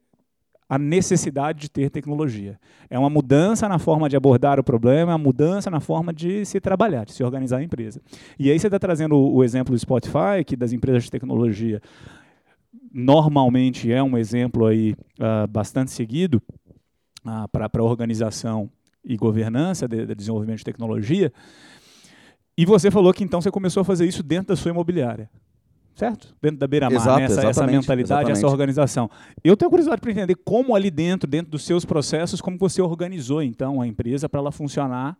a 0.68 0.78
necessidade 0.78 1.60
de 1.60 1.70
ter 1.70 1.88
tecnologia. 1.88 2.60
É 2.90 2.98
uma 2.98 3.08
mudança 3.08 3.68
na 3.68 3.78
forma 3.78 4.08
de 4.08 4.16
abordar 4.16 4.60
o 4.60 4.64
problema, 4.64 5.12
é 5.12 5.14
uma 5.14 5.18
mudança 5.18 5.70
na 5.70 5.80
forma 5.80 6.12
de 6.12 6.44
se 6.44 6.60
trabalhar, 6.60 7.06
de 7.06 7.12
se 7.12 7.24
organizar 7.24 7.58
a 7.58 7.62
empresa. 7.62 8.02
E 8.38 8.50
aí 8.50 8.58
você 8.58 8.66
está 8.66 8.78
trazendo 8.78 9.16
o, 9.16 9.42
exemplo 9.42 9.74
do 9.74 9.78
Spotify, 9.78 10.44
que 10.46 10.56
das 10.56 10.72
empresas 10.72 11.04
de 11.04 11.10
tecnologia 11.10 11.80
normalmente 12.92 13.90
é 13.90 14.02
um 14.02 14.16
exemplo 14.16 14.66
aí 14.66 14.94
uh, 15.18 15.46
bastante 15.48 15.90
seguido 15.90 16.42
uh, 17.24 17.48
para 17.50 17.70
a 17.72 17.82
organização 17.82 18.70
e 19.04 19.16
governança 19.16 19.88
de, 19.88 20.04
de 20.04 20.14
desenvolvimento 20.14 20.58
de 20.58 20.64
tecnologia. 20.64 21.32
E 22.56 22.66
você 22.66 22.90
falou 22.90 23.12
que 23.14 23.24
então 23.24 23.40
você 23.40 23.50
começou 23.50 23.80
a 23.80 23.84
fazer 23.84 24.06
isso 24.06 24.22
dentro 24.22 24.48
da 24.48 24.56
sua 24.56 24.70
imobiliária. 24.70 25.30
Certo? 25.98 26.34
Dentro 26.40 26.58
da 26.58 26.66
beira-mar, 26.68 27.18
né? 27.18 27.24
essa, 27.24 27.48
essa, 27.48 27.66
mentalidade, 27.66 28.02
exatamente. 28.02 28.36
essa 28.38 28.46
organização. 28.46 29.10
Eu 29.42 29.56
tenho 29.56 29.68
curiosidade 29.68 30.00
para 30.00 30.12
entender 30.12 30.36
como 30.36 30.76
ali 30.76 30.90
dentro, 30.90 31.28
dentro 31.28 31.50
dos 31.50 31.64
seus 31.64 31.84
processos, 31.84 32.40
como 32.40 32.56
você 32.56 32.80
organizou 32.80 33.42
então 33.42 33.80
a 33.80 33.86
empresa 33.86 34.28
para 34.28 34.38
ela 34.38 34.52
funcionar 34.52 35.18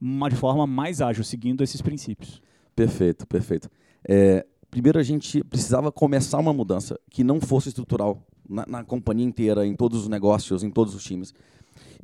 de 0.00 0.36
forma 0.36 0.66
mais 0.66 1.00
ágil, 1.00 1.24
seguindo 1.24 1.64
esses 1.64 1.80
princípios. 1.80 2.42
Perfeito, 2.76 3.26
perfeito. 3.26 3.70
É, 4.06 4.44
primeiro 4.70 4.98
a 4.98 5.02
gente 5.02 5.42
precisava 5.44 5.90
começar 5.90 6.38
uma 6.38 6.52
mudança 6.52 7.00
que 7.10 7.24
não 7.24 7.40
fosse 7.40 7.70
estrutural 7.70 8.22
na, 8.48 8.66
na 8.68 8.84
companhia 8.84 9.26
inteira, 9.26 9.66
em 9.66 9.74
todos 9.74 10.02
os 10.02 10.08
negócios, 10.08 10.62
em 10.62 10.70
todos 10.70 10.94
os 10.94 11.02
times. 11.02 11.32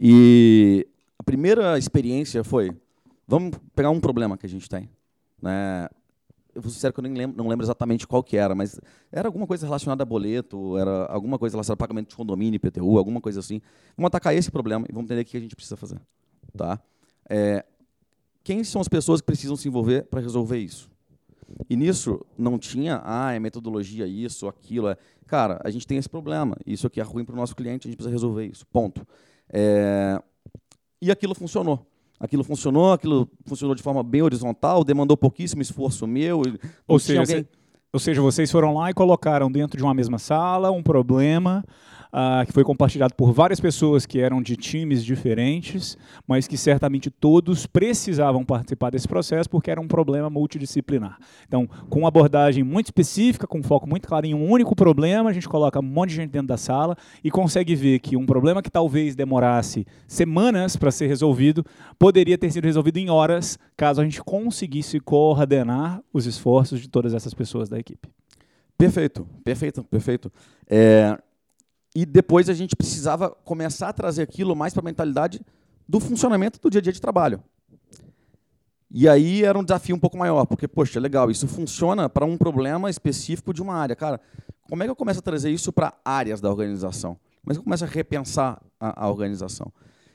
E 0.00 0.86
a 1.18 1.22
primeira 1.22 1.78
experiência 1.78 2.42
foi 2.42 2.74
Vamos 3.26 3.56
pegar 3.74 3.90
um 3.90 4.00
problema 4.00 4.36
que 4.36 4.46
a 4.46 4.48
gente 4.48 4.68
tem. 4.68 4.88
Né? 5.40 5.88
Eu 6.54 6.62
vou 6.62 6.70
sério 6.70 6.92
que 6.94 7.00
eu 7.00 7.02
nem 7.02 7.12
lembro, 7.14 7.36
não 7.36 7.48
lembro 7.48 7.64
exatamente 7.64 8.06
qual 8.06 8.22
que 8.22 8.36
era, 8.36 8.54
mas 8.54 8.80
era 9.10 9.28
alguma 9.28 9.46
coisa 9.46 9.66
relacionada 9.66 10.02
a 10.02 10.06
boleto, 10.06 10.76
era 10.78 11.06
alguma 11.06 11.38
coisa 11.38 11.54
relacionada 11.56 11.74
a 11.74 11.86
pagamento 11.86 12.10
de 12.10 12.16
condomínio, 12.16 12.56
IPTU, 12.56 12.96
alguma 12.98 13.20
coisa 13.20 13.40
assim. 13.40 13.60
Vamos 13.96 14.08
atacar 14.08 14.34
esse 14.34 14.50
problema 14.50 14.86
e 14.88 14.92
vamos 14.92 15.06
entender 15.06 15.22
o 15.22 15.24
que 15.24 15.36
a 15.36 15.40
gente 15.40 15.56
precisa 15.56 15.76
fazer. 15.76 16.00
Tá? 16.56 16.80
É, 17.28 17.64
quem 18.42 18.62
são 18.62 18.80
as 18.80 18.88
pessoas 18.88 19.20
que 19.20 19.26
precisam 19.26 19.56
se 19.56 19.68
envolver 19.68 20.04
para 20.04 20.20
resolver 20.20 20.58
isso? 20.58 20.90
E 21.68 21.76
nisso 21.76 22.24
não 22.36 22.58
tinha, 22.58 23.00
ah, 23.04 23.32
é 23.32 23.38
metodologia 23.38 24.06
isso, 24.06 24.46
aquilo. 24.46 24.88
É. 24.88 24.96
Cara, 25.26 25.60
a 25.64 25.70
gente 25.70 25.86
tem 25.86 25.98
esse 25.98 26.08
problema. 26.08 26.56
Isso 26.66 26.86
aqui 26.86 27.00
é 27.00 27.02
ruim 27.02 27.24
para 27.24 27.34
o 27.34 27.36
nosso 27.36 27.54
cliente, 27.54 27.86
a 27.86 27.90
gente 27.90 27.96
precisa 27.96 28.12
resolver 28.12 28.46
isso. 28.46 28.66
Ponto. 28.66 29.06
É... 29.50 30.20
E 31.00 31.10
aquilo 31.10 31.34
funcionou. 31.34 31.86
Aquilo 32.24 32.42
funcionou, 32.42 32.92
aquilo 32.92 33.28
funcionou 33.44 33.74
de 33.74 33.82
forma 33.82 34.02
bem 34.02 34.22
horizontal, 34.22 34.82
demandou 34.82 35.14
pouquíssimo 35.14 35.60
esforço 35.60 36.06
meu. 36.06 36.40
Ou 36.88 36.98
seja, 36.98 37.20
alguém... 37.20 37.46
ou 37.94 38.00
seja, 38.00 38.20
vocês 38.20 38.50
foram 38.50 38.74
lá 38.74 38.90
e 38.90 38.92
colocaram 38.92 39.48
dentro 39.48 39.78
de 39.78 39.84
uma 39.84 39.94
mesma 39.94 40.18
sala 40.18 40.68
um 40.72 40.82
problema 40.82 41.64
uh, 42.14 42.46
que 42.46 42.52
foi 42.52 42.62
compartilhado 42.62 43.14
por 43.14 43.32
várias 43.32 43.58
pessoas 43.58 44.06
que 44.06 44.20
eram 44.20 44.40
de 44.40 44.56
times 44.56 45.04
diferentes, 45.04 45.98
mas 46.26 46.46
que 46.46 46.56
certamente 46.56 47.10
todos 47.10 47.66
precisavam 47.66 48.44
participar 48.44 48.90
desse 48.90 49.08
processo 49.08 49.50
porque 49.50 49.70
era 49.70 49.80
um 49.80 49.88
problema 49.88 50.30
multidisciplinar. 50.30 51.18
Então, 51.46 51.68
com 51.90 52.00
uma 52.00 52.08
abordagem 52.08 52.62
muito 52.62 52.86
específica, 52.86 53.46
com 53.46 53.58
um 53.58 53.62
foco 53.62 53.88
muito 53.88 54.06
claro 54.06 54.26
em 54.26 54.34
um 54.34 54.48
único 54.48 54.76
problema, 54.76 55.30
a 55.30 55.32
gente 55.32 55.48
coloca 55.48 55.80
um 55.80 55.82
monte 55.82 56.10
de 56.10 56.16
gente 56.16 56.30
dentro 56.30 56.48
da 56.48 56.56
sala 56.56 56.96
e 57.22 57.30
consegue 57.30 57.74
ver 57.74 57.98
que 57.98 58.16
um 58.16 58.26
problema 58.26 58.62
que 58.62 58.70
talvez 58.70 59.14
demorasse 59.16 59.86
semanas 60.06 60.76
para 60.76 60.90
ser 60.90 61.08
resolvido 61.08 61.64
poderia 61.98 62.38
ter 62.38 62.50
sido 62.50 62.64
resolvido 62.64 62.98
em 62.98 63.10
horas, 63.10 63.58
caso 63.76 64.00
a 64.00 64.04
gente 64.04 64.22
conseguisse 64.22 65.00
coordenar 65.00 66.00
os 66.12 66.26
esforços 66.26 66.80
de 66.80 66.88
todas 66.88 67.14
essas 67.14 67.34
pessoas 67.34 67.68
da 67.68 67.78
equipe. 67.84 68.08
Perfeito, 68.76 69.26
perfeito, 69.44 69.84
perfeito. 69.84 70.32
É, 70.68 71.16
e 71.94 72.04
depois 72.04 72.48
a 72.48 72.54
gente 72.54 72.74
precisava 72.74 73.30
começar 73.30 73.88
a 73.88 73.92
trazer 73.92 74.22
aquilo 74.22 74.56
mais 74.56 74.72
para 74.72 74.82
a 74.82 74.84
mentalidade 74.84 75.40
do 75.88 76.00
funcionamento 76.00 76.60
do 76.60 76.70
dia 76.70 76.80
a 76.80 76.82
dia 76.82 76.92
de 76.92 77.00
trabalho. 77.00 77.42
E 78.90 79.08
aí 79.08 79.44
era 79.44 79.58
um 79.58 79.64
desafio 79.64 79.96
um 79.96 79.98
pouco 79.98 80.16
maior, 80.16 80.46
porque, 80.46 80.68
poxa, 80.68 81.00
legal, 81.00 81.30
isso 81.30 81.48
funciona 81.48 82.08
para 82.08 82.24
um 82.24 82.36
problema 82.36 82.88
específico 82.88 83.52
de 83.52 83.60
uma 83.60 83.74
área. 83.74 83.96
Cara, 83.96 84.20
como 84.68 84.82
é 84.82 84.86
que 84.86 84.90
eu 84.90 84.96
começo 84.96 85.18
a 85.18 85.22
trazer 85.22 85.50
isso 85.50 85.72
para 85.72 85.92
áreas 86.04 86.40
da 86.40 86.50
organização? 86.50 87.18
Como 87.42 87.52
é 87.52 87.54
que 87.54 87.58
eu 87.58 87.64
começo 87.64 87.84
a 87.84 87.88
repensar 87.88 88.62
a, 88.78 89.04
a 89.04 89.10
organização? 89.10 89.72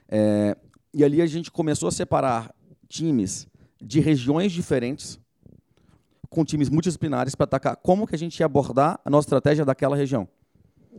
É, 0.08 0.56
e 0.94 1.04
ali 1.04 1.22
a 1.22 1.26
gente 1.26 1.52
começou 1.52 1.90
a 1.90 1.92
separar 1.92 2.54
times 2.88 3.48
de 3.82 4.00
regiões 4.00 4.52
diferentes, 4.52 5.20
com 6.30 6.46
times 6.46 6.70
multidisciplinares, 6.70 7.36
para 7.36 7.46
atacar 7.46 7.76
como 7.78 8.06
que 8.06 8.16
a 8.16 8.18
gente 8.18 8.40
ia 8.40 8.46
abordar 8.46 9.00
a 9.04 9.10
nossa 9.10 9.26
estratégia 9.26 9.66
daquela 9.66 9.96
região. 9.96 10.28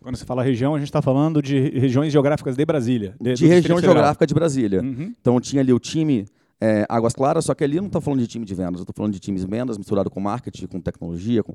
Quando 0.00 0.16
você 0.16 0.24
fala 0.24 0.42
região, 0.42 0.74
a 0.74 0.78
gente 0.78 0.88
está 0.88 1.02
falando 1.02 1.42
de 1.42 1.58
regiões 1.58 2.12
geográficas 2.12 2.56
de 2.56 2.64
Brasília. 2.64 3.14
De, 3.20 3.34
de 3.34 3.46
região 3.46 3.80
geográfica 3.80 4.26
de 4.26 4.34
Brasília. 4.34 4.80
Uhum. 4.80 5.14
Então 5.20 5.40
tinha 5.40 5.60
ali 5.60 5.72
o 5.72 5.78
time 5.78 6.26
é, 6.60 6.86
Águas 6.88 7.12
Claras, 7.12 7.44
só 7.44 7.54
que 7.54 7.64
ali 7.64 7.76
eu 7.76 7.82
não 7.82 7.88
estou 7.88 8.00
falando 8.00 8.20
de 8.20 8.26
time 8.26 8.44
de 8.44 8.54
vendas, 8.54 8.76
eu 8.76 8.82
estou 8.82 8.94
falando 8.94 9.12
de 9.12 9.20
times 9.20 9.42
de 9.42 9.50
vendas 9.50 9.76
misturado 9.76 10.10
com 10.10 10.20
marketing, 10.20 10.66
com 10.66 10.80
tecnologia. 10.80 11.42
Com... 11.42 11.54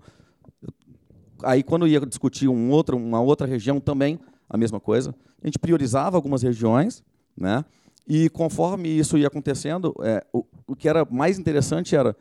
Aí 1.44 1.63
quando 1.63 1.88
ia 1.88 2.00
discutir 2.01 2.48
um 2.48 2.70
outro, 2.70 2.98
uma 2.98 3.22
outra 3.22 3.48
região 3.48 3.79
também, 3.79 4.20
a 4.50 4.58
mesma 4.58 4.79
coisa. 4.79 5.15
A 5.41 5.48
gente 5.48 5.58
priorizava 5.58 6.17
algumas 6.17 6.41
regiões, 6.44 7.03
né? 7.36 7.63
E 8.08 8.29
conforme 8.29 8.89
isso 8.89 9.17
ia 9.17 9.27
acontecendo, 9.27 9.94
é, 10.01 10.24
o, 10.32 10.46
o 10.67 10.75
que 10.75 10.88
era 10.88 11.05
mais 11.10 11.39
interessante 11.39 11.96
era 11.96 12.15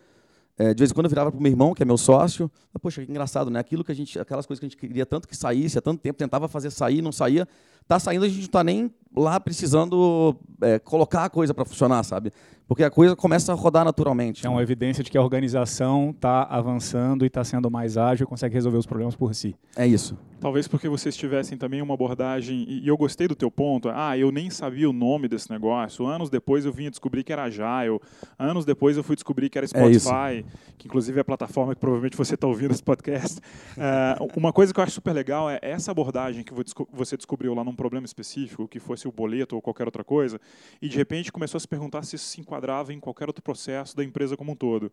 é, 0.57 0.73
de 0.73 0.79
vez 0.79 0.91
em 0.91 0.95
quando 0.95 1.07
eu 1.07 1.11
virava 1.11 1.31
para 1.31 1.39
o 1.39 1.43
meu 1.43 1.51
irmão, 1.51 1.75
que 1.75 1.83
é 1.83 1.87
meu 1.87 1.99
sócio, 1.99 2.51
poxa, 2.81 3.05
que 3.05 3.11
engraçado, 3.11 3.51
né? 3.51 3.59
Aquilo 3.59 3.83
que 3.83 3.91
a 3.91 3.95
gente, 3.95 4.19
aquelas 4.19 4.47
coisas 4.47 4.61
que 4.61 4.67
a 4.67 4.69
gente 4.69 4.77
queria 4.77 5.05
tanto 5.05 5.27
que 5.27 5.37
saísse, 5.37 5.79
há 5.79 5.83
tanto 5.83 6.01
tempo 6.01 6.19
tentava 6.19 6.47
fazer 6.47 6.71
sair, 6.71 7.03
não 7.03 7.11
saía, 7.11 7.49
tá 7.87 7.99
saindo, 7.99 8.25
a 8.25 8.29
gente 8.29 8.38
não 8.38 8.45
está 8.47 8.64
nem 8.64 8.91
lá 9.17 9.38
precisando 9.38 10.37
é, 10.61 10.79
colocar 10.79 11.25
a 11.25 11.31
coisa 11.31 11.55
para 11.55 11.64
funcionar, 11.64 12.03
sabe? 12.03 12.33
Porque 12.67 12.83
a 12.83 12.91
coisa 12.91 13.14
começa 13.14 13.53
a 13.53 13.55
rodar 13.55 13.85
naturalmente. 13.85 14.47
É 14.47 14.49
uma 14.49 14.62
evidência 14.62 15.05
de 15.05 15.11
que 15.11 15.19
a 15.19 15.23
organização 15.23 16.11
está 16.11 16.45
avançando 16.45 17.25
e 17.25 17.26
está 17.26 17.45
sendo 17.45 17.71
mais 17.71 17.99
ágil 17.99 18.25
e 18.25 18.26
consegue 18.26 18.55
resolver 18.55 18.79
os 18.79 18.87
problemas 18.87 19.14
por 19.14 19.35
si. 19.35 19.55
É 19.76 19.87
isso. 19.87 20.17
Talvez 20.41 20.67
porque 20.67 20.88
vocês 20.88 21.17
tivessem 21.17 21.57
também 21.57 21.81
uma 21.81 21.95
abordagem, 21.95 22.67
e 22.69 22.87
eu 22.87 22.97
gostei 22.97 23.26
do 23.26 23.35
teu 23.35 23.50
ponto, 23.50 23.88
ah, 23.88 24.17
eu 24.17 24.31
nem 24.31 24.50
sabia 24.50 24.88
o 24.88 24.93
nome 24.93 25.26
desse 25.26 25.50
negócio, 25.50 26.07
anos 26.07 26.29
depois 26.29 26.67
eu 26.67 26.73
vim 26.73 26.91
descobrir 26.91 27.25
que 27.25 27.33
era 27.33 27.45
Agile, 27.45 27.99
anos 28.38 28.67
depois 28.67 28.97
eu 28.97 29.03
fui 29.03 29.17
descobrir 29.17 29.49
que 29.49 29.57
era 29.57 29.64
é 29.64 29.69
Spotify, 29.69 30.41
é 30.41 30.45
que 30.76 30.87
inclusive 30.87 31.17
é 31.17 31.23
a 31.23 31.25
plataforma 31.25 31.75
que 31.75 31.81
provavelmente 31.81 32.17
você 32.17 32.35
está 32.35 32.47
ouvindo 32.47 32.73
esse 32.73 32.83
podcast. 32.83 33.41
É, 33.76 34.17
uma 34.37 34.53
coisa 34.53 34.73
que 34.73 34.79
eu 34.79 34.85
acho 34.85 34.93
super 34.93 35.14
legal 35.14 35.49
é 35.49 35.59
essa 35.62 35.91
abordagem 35.91 36.45
que 36.45 36.53
você 36.93 37.17
descobriu 37.17 37.55
lá 37.55 37.64
num 37.75 37.76
problema 37.76 38.07
específico, 38.07 38.69
que 38.69 38.78
fosse 38.78 39.09
o 39.09 39.12
boleto 39.12 39.57
ou 39.57 39.61
qualquer 39.61 39.87
outra 39.87 40.04
coisa, 40.04 40.40
e 40.81 40.88
de 40.88 40.97
repente 40.97 41.33
começou 41.33 41.59
a 41.59 41.61
se 41.61 41.69
perguntar 41.69 42.04
se 42.04 42.14
isso 42.14 42.26
se 42.26 42.40
enquadrava 42.40 42.93
em 42.93 43.00
qualquer 43.00 43.28
outro 43.28 43.43
processo 43.43 43.97
da 43.97 44.04
empresa 44.04 44.37
como 44.37 44.52
um 44.52 44.57
todo. 44.57 44.90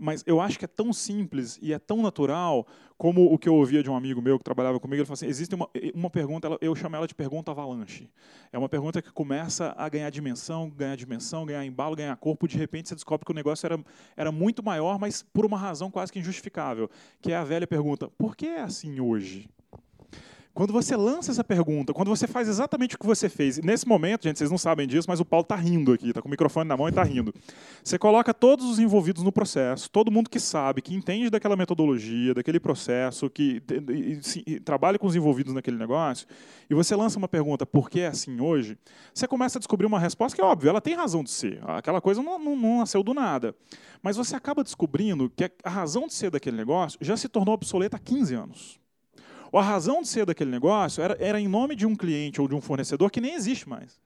Mas 0.00 0.22
eu 0.26 0.40
acho 0.40 0.56
que 0.56 0.64
é 0.64 0.68
tão 0.68 0.92
simples 0.92 1.58
e 1.60 1.72
é 1.72 1.78
tão 1.78 2.02
natural 2.02 2.64
como 2.96 3.32
o 3.32 3.36
que 3.36 3.48
eu 3.48 3.54
ouvia 3.54 3.82
de 3.82 3.90
um 3.90 3.96
amigo 3.96 4.22
meu 4.22 4.38
que 4.38 4.44
trabalhava 4.44 4.78
comigo. 4.78 5.00
Ele 5.00 5.04
falou 5.04 5.14
assim: 5.14 5.26
existe 5.26 5.56
uma, 5.56 5.68
uma 5.92 6.08
pergunta, 6.08 6.56
eu 6.60 6.72
chamo 6.76 6.94
ela 6.94 7.08
de 7.08 7.16
pergunta 7.16 7.50
avalanche. 7.50 8.08
É 8.52 8.58
uma 8.58 8.68
pergunta 8.68 9.02
que 9.02 9.10
começa 9.10 9.74
a 9.76 9.88
ganhar 9.88 10.08
dimensão, 10.10 10.70
ganhar 10.70 10.94
dimensão, 10.94 11.44
ganhar 11.44 11.64
embalo, 11.64 11.96
ganhar 11.96 12.16
corpo. 12.16 12.46
De 12.46 12.56
repente 12.56 12.88
você 12.88 12.94
descobre 12.94 13.26
que 13.26 13.32
o 13.32 13.34
negócio 13.34 13.66
era, 13.66 13.84
era 14.16 14.30
muito 14.30 14.62
maior, 14.62 15.00
mas 15.00 15.24
por 15.32 15.44
uma 15.44 15.58
razão 15.58 15.90
quase 15.90 16.12
que 16.12 16.20
injustificável. 16.20 16.88
Que 17.20 17.32
é 17.32 17.36
a 17.36 17.42
velha 17.42 17.66
pergunta: 17.66 18.08
por 18.16 18.36
que 18.36 18.46
é 18.46 18.60
assim 18.60 19.00
hoje? 19.00 19.48
Quando 20.54 20.72
você 20.72 20.96
lança 20.96 21.30
essa 21.30 21.44
pergunta, 21.44 21.94
quando 21.94 22.08
você 22.08 22.26
faz 22.26 22.48
exatamente 22.48 22.96
o 22.96 22.98
que 22.98 23.06
você 23.06 23.28
fez, 23.28 23.58
nesse 23.58 23.86
momento, 23.86 24.24
gente, 24.24 24.38
vocês 24.38 24.50
não 24.50 24.58
sabem 24.58 24.88
disso, 24.88 25.06
mas 25.08 25.20
o 25.20 25.24
Paulo 25.24 25.42
está 25.42 25.54
rindo 25.54 25.92
aqui, 25.92 26.08
está 26.08 26.20
com 26.20 26.26
o 26.26 26.30
microfone 26.30 26.68
na 26.68 26.76
mão 26.76 26.88
e 26.88 26.90
está 26.90 27.02
rindo. 27.04 27.32
Você 27.82 27.96
coloca 27.98 28.34
todos 28.34 28.64
os 28.66 28.78
envolvidos 28.78 29.22
no 29.22 29.30
processo, 29.30 29.88
todo 29.88 30.10
mundo 30.10 30.28
que 30.28 30.40
sabe, 30.40 30.82
que 30.82 30.94
entende 30.94 31.30
daquela 31.30 31.54
metodologia, 31.54 32.34
daquele 32.34 32.58
processo, 32.58 33.30
que 33.30 33.62
e, 33.70 34.20
e, 34.44 34.54
e, 34.54 34.60
trabalha 34.60 34.98
com 34.98 35.06
os 35.06 35.14
envolvidos 35.14 35.54
naquele 35.54 35.76
negócio, 35.76 36.26
e 36.68 36.74
você 36.74 36.96
lança 36.96 37.18
uma 37.18 37.28
pergunta, 37.28 37.64
por 37.64 37.88
que 37.88 38.00
é 38.00 38.08
assim 38.08 38.40
hoje? 38.40 38.76
Você 39.14 39.28
começa 39.28 39.58
a 39.58 39.60
descobrir 39.60 39.86
uma 39.86 40.00
resposta 40.00 40.34
que 40.34 40.42
é 40.42 40.44
óbvio, 40.44 40.70
ela 40.70 40.80
tem 40.80 40.94
razão 40.94 41.22
de 41.22 41.30
ser. 41.30 41.60
Aquela 41.68 42.00
coisa 42.00 42.22
não, 42.22 42.38
não, 42.38 42.56
não 42.56 42.78
nasceu 42.78 43.02
do 43.02 43.14
nada. 43.14 43.54
Mas 44.02 44.16
você 44.16 44.34
acaba 44.34 44.64
descobrindo 44.64 45.30
que 45.30 45.50
a 45.62 45.70
razão 45.70 46.06
de 46.06 46.14
ser 46.14 46.30
daquele 46.30 46.56
negócio 46.56 46.98
já 47.00 47.16
se 47.16 47.28
tornou 47.28 47.54
obsoleta 47.54 47.96
há 47.96 48.00
15 48.00 48.34
anos. 48.34 48.87
A 49.52 49.62
razão 49.62 50.02
de 50.02 50.08
ser 50.08 50.26
daquele 50.26 50.50
negócio 50.50 51.02
era, 51.02 51.16
era 51.20 51.40
em 51.40 51.48
nome 51.48 51.74
de 51.74 51.86
um 51.86 51.96
cliente 51.96 52.40
ou 52.40 52.48
de 52.48 52.54
um 52.54 52.60
fornecedor 52.60 53.10
que 53.10 53.20
nem 53.20 53.34
existe 53.34 53.68
mais. 53.68 53.98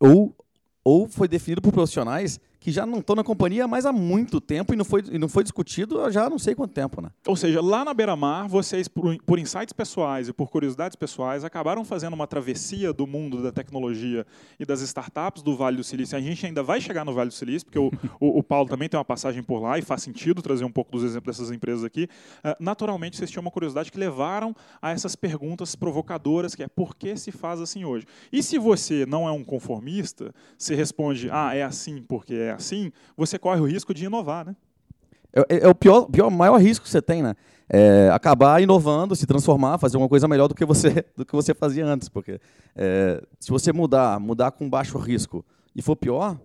Ou, 0.00 0.34
ou 0.82 1.08
foi 1.08 1.28
definido 1.28 1.60
por 1.60 1.72
profissionais 1.72 2.40
que 2.58 2.70
já 2.70 2.84
não 2.84 2.98
estão 2.98 3.14
na 3.14 3.24
companhia 3.24 3.66
mais 3.68 3.86
há 3.86 3.92
muito 3.92 4.40
tempo 4.40 4.72
e 4.72 4.76
não 4.76 4.84
foi, 4.84 5.04
e 5.10 5.18
não 5.18 5.28
foi 5.28 5.42
discutido 5.42 6.10
já 6.10 6.28
não 6.28 6.38
sei 6.38 6.54
quanto 6.54 6.72
tempo. 6.72 7.00
Né? 7.00 7.10
Ou 7.26 7.36
seja, 7.36 7.60
lá 7.60 7.84
na 7.84 7.94
beira-mar, 7.94 8.48
vocês, 8.48 8.88
por, 8.88 9.16
por 9.24 9.38
insights 9.38 9.72
pessoais 9.72 10.28
e 10.28 10.32
por 10.32 10.50
curiosidades 10.50 10.96
pessoais, 10.96 11.44
acabaram 11.44 11.84
fazendo 11.84 12.14
uma 12.14 12.26
travessia 12.26 12.92
do 12.92 13.06
mundo 13.06 13.42
da 13.42 13.52
tecnologia 13.52 14.26
e 14.58 14.64
das 14.64 14.80
startups 14.80 15.42
do 15.42 15.56
Vale 15.56 15.76
do 15.76 15.84
Silício. 15.84 16.16
A 16.16 16.20
gente 16.20 16.44
ainda 16.44 16.62
vai 16.62 16.80
chegar 16.80 17.04
no 17.04 17.14
Vale 17.14 17.28
do 17.28 17.34
Silício, 17.34 17.66
porque 17.66 17.78
o, 17.78 17.90
o, 18.20 18.38
o 18.38 18.42
Paulo 18.42 18.68
também 18.68 18.88
tem 18.88 18.98
uma 18.98 19.04
passagem 19.04 19.42
por 19.42 19.60
lá 19.60 19.78
e 19.78 19.82
faz 19.82 20.02
sentido 20.02 20.42
trazer 20.42 20.64
um 20.64 20.72
pouco 20.72 20.90
dos 20.90 21.04
exemplos 21.04 21.36
dessas 21.36 21.54
empresas 21.54 21.84
aqui. 21.84 22.08
Uh, 22.44 22.56
naturalmente, 22.58 23.16
vocês 23.16 23.30
tinham 23.30 23.42
uma 23.42 23.50
curiosidade 23.50 23.90
que 23.92 23.98
levaram 23.98 24.54
a 24.80 24.90
essas 24.90 25.14
perguntas 25.14 25.74
provocadoras, 25.74 26.54
que 26.54 26.62
é 26.62 26.68
por 26.68 26.96
que 26.96 27.16
se 27.16 27.30
faz 27.30 27.60
assim 27.60 27.84
hoje? 27.84 28.06
E 28.32 28.42
se 28.42 28.58
você 28.58 29.06
não 29.06 29.28
é 29.28 29.32
um 29.32 29.44
conformista, 29.44 30.34
você 30.58 30.74
responde, 30.74 31.28
ah, 31.30 31.54
é 31.54 31.62
assim 31.62 32.02
porque 32.02 32.34
é 32.34 32.45
assim, 32.50 32.92
você 33.16 33.38
corre 33.38 33.60
o 33.60 33.64
risco 33.64 33.92
de 33.92 34.04
inovar, 34.04 34.46
né? 34.46 34.56
É, 35.32 35.56
é, 35.56 35.64
é 35.64 35.68
o 35.68 35.74
pior, 35.74 36.06
pior, 36.06 36.30
maior 36.30 36.56
risco 36.56 36.84
que 36.84 36.90
você 36.90 37.02
tem, 37.02 37.22
né? 37.22 37.34
É 37.68 38.10
acabar 38.12 38.62
inovando, 38.62 39.16
se 39.16 39.26
transformar, 39.26 39.78
fazer 39.78 39.96
uma 39.96 40.08
coisa 40.08 40.28
melhor 40.28 40.48
do 40.48 40.54
que 40.54 40.64
você, 40.64 41.04
do 41.16 41.24
que 41.24 41.34
você 41.34 41.52
fazia 41.52 41.84
antes, 41.84 42.08
porque 42.08 42.40
é, 42.74 43.22
se 43.40 43.50
você 43.50 43.72
mudar, 43.72 44.20
mudar 44.20 44.52
com 44.52 44.70
baixo 44.70 44.96
risco 44.98 45.44
e 45.74 45.82
for 45.82 45.96
pior, 45.96 46.38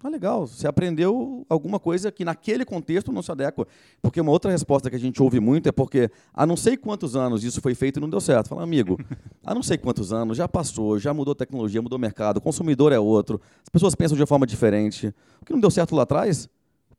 Tá 0.00 0.08
legal, 0.08 0.46
você 0.46 0.68
aprendeu 0.68 1.44
alguma 1.48 1.80
coisa 1.80 2.12
que 2.12 2.24
naquele 2.24 2.64
contexto 2.64 3.10
não 3.10 3.20
se 3.20 3.32
adequa. 3.32 3.66
Porque 4.00 4.20
uma 4.20 4.30
outra 4.30 4.48
resposta 4.48 4.88
que 4.88 4.94
a 4.94 4.98
gente 4.98 5.20
ouve 5.20 5.40
muito 5.40 5.68
é 5.68 5.72
porque 5.72 6.08
há 6.32 6.46
não 6.46 6.56
sei 6.56 6.76
quantos 6.76 7.16
anos 7.16 7.42
isso 7.42 7.60
foi 7.60 7.74
feito 7.74 7.98
e 7.98 8.00
não 8.00 8.08
deu 8.08 8.20
certo. 8.20 8.48
Fala, 8.48 8.62
amigo, 8.62 8.96
há 9.44 9.52
não 9.52 9.62
sei 9.62 9.76
quantos 9.76 10.12
anos, 10.12 10.36
já 10.36 10.46
passou, 10.46 11.00
já 11.00 11.12
mudou 11.12 11.34
tecnologia, 11.34 11.82
mudou 11.82 11.98
mercado, 11.98 12.36
o 12.36 12.40
consumidor 12.40 12.92
é 12.92 12.98
outro, 12.98 13.40
as 13.60 13.68
pessoas 13.68 13.96
pensam 13.96 14.14
de 14.14 14.22
uma 14.22 14.26
forma 14.26 14.46
diferente. 14.46 15.12
O 15.42 15.44
que 15.44 15.52
não 15.52 15.58
deu 15.58 15.70
certo 15.70 15.96
lá 15.96 16.04
atrás, 16.04 16.48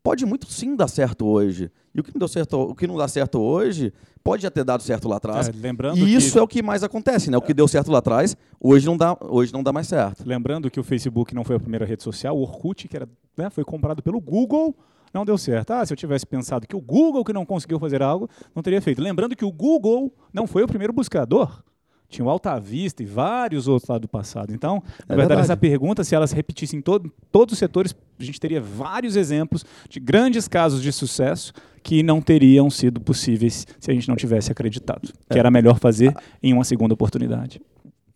pode 0.03 0.25
muito 0.25 0.51
sim 0.51 0.75
dar 0.75 0.87
certo 0.87 1.25
hoje. 1.25 1.71
E 1.93 1.99
o 1.99 2.03
que 2.03 2.11
não 2.13 2.19
deu 2.19 2.27
certo, 2.27 2.53
o 2.59 2.75
que 2.75 2.87
não 2.87 2.95
dá 2.95 3.07
certo 3.07 3.39
hoje, 3.39 3.93
pode 4.23 4.43
já 4.43 4.51
ter 4.51 4.63
dado 4.63 4.83
certo 4.83 5.07
lá 5.07 5.17
atrás. 5.17 5.49
É, 5.49 5.51
lembrando 5.51 5.97
e 5.97 6.13
isso 6.13 6.33
que... 6.33 6.39
é 6.39 6.41
o 6.41 6.47
que 6.47 6.61
mais 6.61 6.83
acontece, 6.83 7.29
né? 7.31 7.37
O 7.37 7.41
que 7.41 7.53
deu 7.53 7.67
certo 7.67 7.91
lá 7.91 7.99
atrás, 7.99 8.37
hoje 8.59 8.85
não 8.85 8.95
dá, 8.95 9.17
hoje 9.21 9.51
não 9.51 9.63
dá 9.63 9.73
mais 9.73 9.87
certo. 9.87 10.23
Lembrando 10.25 10.69
que 10.69 10.79
o 10.79 10.83
Facebook 10.83 11.33
não 11.33 11.43
foi 11.43 11.55
a 11.55 11.59
primeira 11.59 11.85
rede 11.85 12.03
social, 12.03 12.37
o 12.37 12.41
Orkut, 12.41 12.87
que 12.87 12.95
era, 12.95 13.07
né, 13.37 13.49
foi 13.49 13.63
comprado 13.63 14.01
pelo 14.01 14.19
Google 14.19 14.75
não 15.13 15.25
deu 15.25 15.37
certo. 15.37 15.71
Ah, 15.71 15.85
se 15.85 15.91
eu 15.91 15.97
tivesse 15.97 16.25
pensado 16.25 16.67
que 16.67 16.75
o 16.75 16.81
Google 16.81 17.23
que 17.23 17.33
não 17.33 17.45
conseguiu 17.45 17.79
fazer 17.79 18.01
algo, 18.01 18.29
não 18.55 18.61
teria 18.61 18.81
feito. 18.81 19.01
Lembrando 19.01 19.35
que 19.35 19.45
o 19.45 19.51
Google 19.51 20.13
não 20.31 20.45
foi 20.45 20.63
o 20.63 20.67
primeiro 20.67 20.93
buscador. 20.93 21.63
Tinha 22.09 22.25
o 22.25 22.29
Alta 22.29 22.59
Vista 22.59 23.03
e 23.03 23.05
vários 23.05 23.67
outros 23.67 23.87
lá 23.87 23.97
do 23.99 24.07
passado. 24.07 24.51
Então, 24.53 24.75
na 24.75 24.81
É 24.81 25.07
verdade, 25.09 25.17
verdade. 25.27 25.41
essa 25.41 25.55
pergunta, 25.55 26.03
se 26.03 26.15
elas 26.15 26.31
repetissem 26.31 26.81
todo, 26.81 27.11
todos 27.31 27.53
os 27.53 27.59
setores, 27.59 27.95
a 28.19 28.23
gente 28.23 28.39
teria 28.39 28.59
vários 28.59 29.15
exemplos 29.15 29.63
de 29.87 29.99
grandes 29.99 30.47
casos 30.47 30.81
de 30.81 30.91
sucesso 30.91 31.53
que 31.83 32.01
não 32.01 32.19
teriam 32.19 32.69
sido 32.69 32.99
possíveis 32.99 33.65
se 33.79 33.91
a 33.91 33.93
gente 33.93 34.07
não 34.09 34.15
tivesse 34.15 34.51
acreditado. 34.51 35.13
Que 35.29 35.37
É. 35.37 35.39
era 35.39 35.51
melhor 35.51 35.77
fazer 35.79 36.13
em 36.41 36.51
uma 36.51 36.63
segunda 36.63 36.93
oportunidade. 36.95 37.61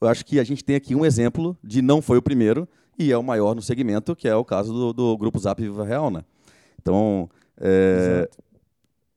Eu 0.01 0.07
acho 0.07 0.25
que 0.25 0.39
a 0.39 0.43
gente 0.43 0.63
tem 0.65 0.75
aqui 0.75 0.95
um 0.95 1.05
exemplo 1.05 1.55
de 1.63 1.81
não 1.81 2.01
foi 2.01 2.17
o 2.17 2.21
primeiro 2.21 2.67
e 2.99 3.11
é 3.11 3.17
o 3.17 3.23
maior 3.23 3.55
no 3.55 3.61
segmento, 3.61 4.15
que 4.15 4.27
é 4.27 4.35
o 4.35 4.43
caso 4.43 4.73
do, 4.73 4.91
do 4.93 5.17
Grupo 5.17 5.39
Zap 5.39 5.61
Viva 5.61 5.85
Real, 5.85 6.09
né? 6.11 6.23
Então, 6.81 7.29
é, 7.57 8.27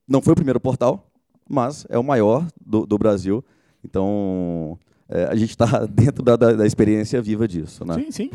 não 0.06 0.20
foi 0.22 0.32
o 0.34 0.36
primeiro 0.36 0.60
portal, 0.60 1.10
mas 1.48 1.86
é 1.88 1.98
o 1.98 2.04
maior 2.04 2.46
do, 2.64 2.86
do 2.86 2.96
Brasil. 2.98 3.44
Então, 3.86 4.78
é, 5.08 5.24
a 5.24 5.36
gente 5.36 5.50
está 5.50 5.86
dentro 5.86 6.22
da, 6.22 6.36
da, 6.36 6.52
da 6.52 6.66
experiência 6.66 7.22
viva 7.22 7.46
disso, 7.46 7.84
né? 7.84 7.94
Sim, 7.94 8.10
sim. 8.10 8.30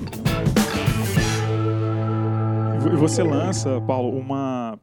E 2.92 2.96
você 2.96 3.22
lança, 3.22 3.82
Paulo, 3.82 4.18
uma, 4.18 4.80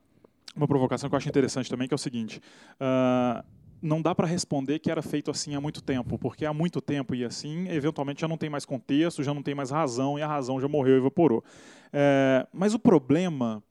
uma 0.54 0.68
provocação 0.68 1.08
que 1.08 1.14
eu 1.14 1.16
acho 1.16 1.28
interessante 1.28 1.70
também, 1.70 1.88
que 1.88 1.94
é 1.94 1.96
o 1.96 1.98
seguinte. 1.98 2.40
ah, 2.78 3.44
não 3.80 4.02
dá 4.02 4.12
para 4.12 4.26
responder 4.26 4.80
que 4.80 4.90
era 4.90 5.00
feito 5.00 5.30
assim 5.30 5.54
há 5.54 5.60
muito 5.60 5.80
tempo, 5.80 6.18
porque 6.18 6.44
há 6.44 6.52
muito 6.52 6.80
tempo 6.80 7.14
e 7.14 7.24
assim, 7.24 7.68
eventualmente 7.68 8.20
já 8.20 8.26
não 8.26 8.36
tem 8.36 8.50
mais 8.50 8.64
contexto, 8.64 9.22
já 9.22 9.32
não 9.32 9.40
tem 9.40 9.54
mais 9.54 9.70
razão, 9.70 10.18
e 10.18 10.22
a 10.22 10.26
razão 10.26 10.60
já 10.60 10.66
morreu 10.66 10.96
e 10.96 10.98
evaporou. 10.98 11.44
É, 11.92 12.44
mas 12.52 12.74
o 12.74 12.78
problema, 12.78 13.62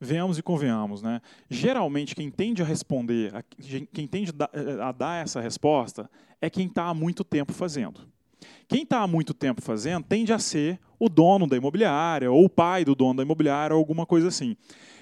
venhamos 0.00 0.38
e 0.38 0.42
convenhamos, 0.42 1.02
né? 1.02 1.20
geralmente 1.48 2.14
quem 2.14 2.30
tende 2.30 2.62
a 2.62 2.64
responder, 2.64 3.32
quem 3.92 4.06
tende 4.06 4.32
a 4.80 4.92
dar 4.92 5.22
essa 5.22 5.40
resposta, 5.40 6.10
é 6.40 6.48
quem 6.50 6.66
está 6.66 6.84
há 6.86 6.94
muito 6.94 7.24
tempo 7.24 7.52
fazendo. 7.52 8.00
Quem 8.66 8.82
está 8.82 9.00
há 9.00 9.06
muito 9.06 9.32
tempo 9.34 9.60
fazendo 9.62 10.04
tende 10.04 10.32
a 10.32 10.38
ser 10.38 10.78
o 10.98 11.08
dono 11.08 11.46
da 11.46 11.56
imobiliária, 11.56 12.30
ou 12.30 12.44
o 12.44 12.48
pai 12.48 12.84
do 12.84 12.94
dono 12.94 13.14
da 13.18 13.22
imobiliária, 13.22 13.74
ou 13.74 13.78
alguma 13.78 14.04
coisa 14.06 14.28
assim. 14.28 14.56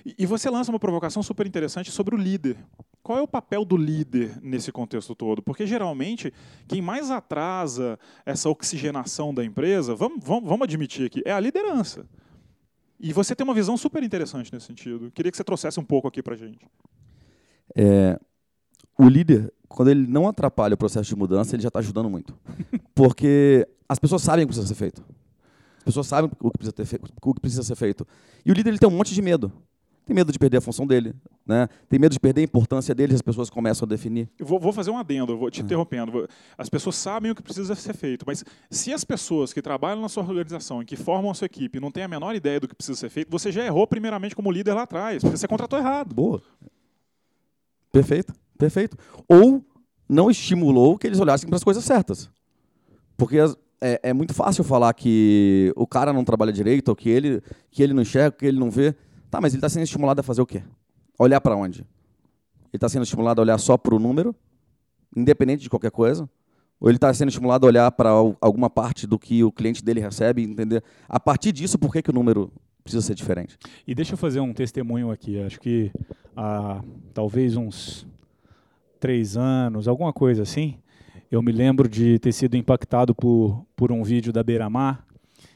E- 0.05 0.15
E 0.19 0.27
você 0.27 0.51
lança 0.51 0.71
uma 0.71 0.79
provocação 0.79 1.23
super 1.23 1.47
interessante 1.47 1.91
sobre 1.91 2.15
o 2.15 2.19
líder. 2.19 2.57
Qual 3.03 3.19
é 3.19 3.23
o 3.23 3.29
papel 3.29 3.65
do 3.65 3.77
líder 3.77 4.39
nesse 4.43 4.71
contexto 4.71 5.15
todo? 5.15 5.41
Porque 5.41 5.67
geralmente 5.67 6.33
quem 6.69 6.83
mais 6.83 7.11
atrasa 7.11 7.99
essa 8.27 8.49
oxigenação 8.51 9.33
da 9.33 9.43
empresa, 9.45 9.95
vamos, 9.95 10.23
vamos, 10.23 10.49
vamos 10.49 10.65
admitir 10.65 11.07
aqui, 11.07 11.23
é 11.25 11.33
a 11.33 11.41
liderança. 11.41 12.07
E 13.01 13.13
você 13.15 13.35
tem 13.35 13.45
uma 13.45 13.55
visão 13.55 13.77
super 13.79 14.03
interessante 14.03 14.53
nesse 14.53 14.67
sentido. 14.67 15.11
Queria 15.11 15.31
que 15.31 15.37
você 15.37 15.43
trouxesse 15.43 15.81
um 15.81 15.85
pouco 15.85 16.07
aqui 16.07 16.23
pra 16.23 16.37
gente. 16.37 16.67
É, 17.75 18.21
o 18.99 19.09
líder, 19.09 19.51
quando 19.69 19.91
ele 19.91 20.07
não 20.07 20.29
atrapalha 20.29 20.75
o 20.75 20.77
processo 20.77 21.09
de 21.09 21.17
mudança, 21.17 21.57
ele 21.57 21.63
já 21.63 21.69
está 21.69 21.79
ajudando 21.79 22.11
muito. 22.11 22.39
Porque 22.95 23.67
as 23.89 23.99
pessoas 23.99 24.21
sabem 24.21 24.45
o 24.45 24.47
que 24.47 24.53
precisa 24.53 24.69
ser 24.69 24.79
feito. 24.79 25.03
As 25.79 25.85
pessoas 25.85 26.07
sabem 26.07 26.31
o 26.39 26.51
que 26.51 26.59
precisa, 26.59 26.73
ter 26.73 27.01
o 27.23 27.35
que 27.35 27.41
precisa 27.41 27.63
ser 27.63 27.75
feito. 27.75 28.07
E 28.45 28.51
o 28.53 28.55
líder 28.55 28.69
ele 28.69 28.79
tem 28.79 28.89
um 28.89 28.93
monte 28.93 29.15
de 29.15 29.23
medo. 29.23 29.51
Tem 30.11 30.15
medo 30.17 30.33
de 30.33 30.41
perder 30.41 30.57
a 30.57 30.61
função 30.61 30.85
dele. 30.89 31.15
Né? 31.47 31.69
Tem 31.89 31.97
medo 31.97 32.11
de 32.13 32.19
perder 32.19 32.41
a 32.41 32.45
importância 32.45 32.93
dele, 32.93 33.15
as 33.15 33.23
pessoas 33.23 33.49
começam 33.49 33.87
a 33.87 33.89
definir. 33.89 34.29
Eu 34.37 34.45
vou, 34.45 34.59
vou 34.59 34.73
fazer 34.73 34.91
um 34.91 34.99
adendo, 34.99 35.39
vou 35.39 35.49
te 35.53 35.63
interrompendo. 35.63 36.11
Vou- 36.11 36.27
As 36.59 36.69
pessoas 36.69 36.97
sabem 36.97 37.31
o 37.31 37.35
que 37.35 37.41
precisa 37.41 37.77
ser 37.77 37.95
feito, 37.95 38.25
mas 38.27 38.45
se 38.69 38.93
as 38.93 39.05
pessoas 39.05 39.53
que 39.53 39.63
trabalham 39.63 40.03
na 40.03 40.09
sua 40.09 40.25
organização 40.25 40.83
e 40.83 40.85
que 40.85 40.97
formam 40.97 41.31
a 41.31 41.35
sua 41.35 41.47
equipe 41.47 41.79
não 41.79 41.93
têm 41.93 42.03
a 42.03 42.09
menor 42.09 42.35
ideia 42.35 42.59
do 42.59 42.67
que 42.67 42.75
precisa 42.75 42.99
ser 42.99 43.09
feito, 43.09 43.31
você 43.31 43.53
já 43.53 43.65
errou 43.65 43.87
primeiramente 43.87 44.35
como 44.35 44.51
líder 44.51 44.75
lá 44.75 44.83
atrás, 44.83 45.23
porque 45.23 45.37
você 45.37 45.47
contratou 45.47 45.79
errado. 45.79 46.13
Boa. 46.13 46.43
Perfeito, 47.93 48.35
perfeito. 48.59 48.97
Ou 49.29 49.65
não 50.09 50.29
estimulou 50.29 50.99
que 50.99 51.07
eles 51.07 51.21
olhassem 51.21 51.49
para 51.49 51.57
as 51.57 51.63
coisas 51.63 51.85
certas. 51.85 52.29
Porque 53.17 53.39
as- 53.39 53.57
é, 53.81 54.01
é 54.11 54.13
muito 54.13 54.35
fácil 54.35 54.65
falar 54.65 54.93
que 54.93 55.73
o 55.77 55.87
cara 55.87 56.13
não 56.13 56.25
trabalha 56.25 56.53
direito, 56.53 56.89
ou 56.89 56.97
que 56.97 57.09
ele, 57.09 57.41
que 57.71 57.81
ele 57.81 57.95
não 57.95 58.03
enxerga, 58.03 58.33
que 58.37 58.45
ele 58.47 58.59
não 58.59 58.73
vê. 58.73 58.93
Tá, 59.31 59.41
mas 59.41 59.53
ele 59.53 59.59
está 59.59 59.69
sendo 59.69 59.85
estimulado 59.85 60.21
a 60.21 60.23
fazer 60.23 60.43
o 60.43 60.47
quê? 60.47 60.63
Olhar 61.19 61.41
para 61.41 61.55
onde? 61.55 61.81
Ele 61.81 61.87
está 62.75 62.89
sendo 62.89 63.05
estimulado 63.05 63.41
a 63.41 63.43
olhar 63.43 63.59
só 63.59 63.77
para 63.77 63.95
o 63.95 63.99
número, 63.99 64.35
independente 65.17 65.63
de 65.63 65.71
qualquer 65.71 65.91
coisa? 65.91 66.29
Ou 66.81 66.89
ele 66.89 66.97
está 66.97 67.13
sendo 67.13 67.29
estimulado 67.29 67.67
a 67.67 67.69
olhar 67.69 67.93
para 67.93 68.11
alguma 68.41 68.69
parte 68.69 69.07
do 69.07 69.19
que 69.19 69.45
o 69.45 69.53
cliente 69.53 69.85
dele 69.85 70.01
recebe 70.01 70.43
e 70.43 70.45
entender, 70.45 70.83
a 71.09 71.21
partir 71.21 71.53
disso, 71.53 71.79
por 71.79 71.93
que, 71.93 72.03
que 72.03 72.11
o 72.11 72.13
número 72.13 72.51
precisa 72.83 73.03
ser 73.03 73.15
diferente? 73.15 73.59
E 73.87 73.95
deixa 73.95 74.15
eu 74.15 74.17
fazer 74.17 74.41
um 74.41 74.53
testemunho 74.53 75.11
aqui. 75.11 75.41
Acho 75.41 75.61
que 75.61 75.93
há 76.35 76.83
talvez 77.13 77.57
uns 77.57 78.07
três 78.99 79.37
anos, 79.37 79.87
alguma 79.87 80.13
coisa 80.13 80.43
assim, 80.43 80.79
eu 81.31 81.43
me 81.43 81.53
lembro 81.53 81.89
de 81.89 82.19
ter 82.19 82.33
sido 82.33 82.57
impactado 82.57 83.15
por, 83.15 83.65
por 83.77 83.93
um 83.93 84.03
vídeo 84.03 84.33
da 84.33 84.43
Beira-Mar 84.43 85.07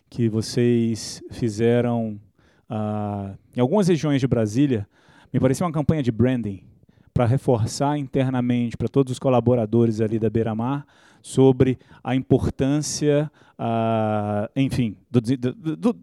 que 0.08 0.28
vocês 0.28 1.22
fizeram 1.30 2.20
ah, 2.68 3.34
em 3.56 3.60
algumas 3.60 3.88
regiões 3.88 4.20
de 4.20 4.26
Brasília. 4.26 4.86
Me 5.32 5.40
parecia 5.40 5.66
uma 5.66 5.72
campanha 5.72 6.02
de 6.02 6.12
branding 6.12 6.62
para 7.12 7.26
reforçar 7.26 7.96
internamente 7.98 8.76
para 8.76 8.88
todos 8.88 9.12
os 9.12 9.18
colaboradores 9.18 10.00
ali 10.00 10.18
da 10.18 10.28
Beira-Mar 10.30 10.86
sobre 11.22 11.78
a 12.02 12.14
importância, 12.14 13.30
ah, 13.58 14.48
enfim, 14.54 14.96
do- 15.10 15.20
do- 15.76 15.96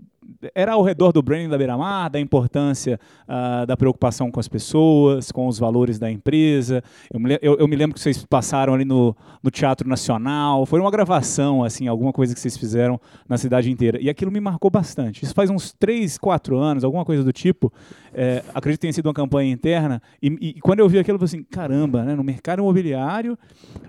era 0.56 0.74
ao 0.74 0.82
redor 0.84 1.12
do 1.12 1.22
branding 1.22 1.50
da 1.50 1.58
Beira-Mar, 1.58 2.10
da 2.10 2.20
importância 2.20 3.00
ah, 3.28 3.66
da 3.66 3.76
preocupação 3.78 4.30
com 4.32 4.40
as 4.40 4.48
pessoas, 4.48 5.32
com 5.32 5.48
os 5.48 5.58
valores 5.60 5.98
da 6.00 6.10
empresa. 6.12 6.84
Eu 7.12 7.20
me, 7.20 7.38
eu- 7.42 7.58
eu 7.58 7.68
me 7.68 7.76
lembro 7.76 7.94
que 7.96 8.00
vocês 8.02 8.26
passaram 8.26 8.74
ali 8.74 8.86
no, 8.86 9.16
no 9.44 9.50
Teatro 9.52 9.88
Nacional, 9.88 10.66
foi 10.66 10.80
uma 10.80 10.92
gravação, 10.92 11.64
assim, 11.64 11.88
alguma 11.88 12.12
coisa 12.14 12.34
que 12.34 12.40
vocês 12.40 12.58
fizeram 12.58 13.00
na 13.28 13.38
cidade 13.38 13.70
inteira. 13.72 14.00
E 14.02 14.10
aquilo 14.10 14.32
me 14.32 14.40
marcou 14.40 14.70
bastante. 14.70 15.24
Isso 15.24 15.34
faz 15.34 15.50
uns 15.50 15.72
três, 15.74 16.18
quatro 16.18 16.58
anos, 16.58 16.84
alguma 16.84 17.06
coisa 17.06 17.24
do 17.24 17.32
tipo. 17.34 17.72
É, 18.14 18.44
acredito 18.54 18.80
que 18.80 18.82
tenha 18.82 18.94
sido 18.94 19.06
uma 19.08 19.14
campanha 19.14 19.52
interna. 19.52 20.02
E, 20.22 20.28
e 20.42 20.62
quando 20.62 20.80
eu 20.80 20.90
vi 20.90 21.00
aquilo, 21.00 21.16
eu 21.16 21.20
falei 21.20 21.26
assim, 21.42 21.44
caramba, 21.44 22.04
né, 22.04 22.16
no 22.16 22.24
mercado 22.24 22.60
imobiliário, 22.60 23.38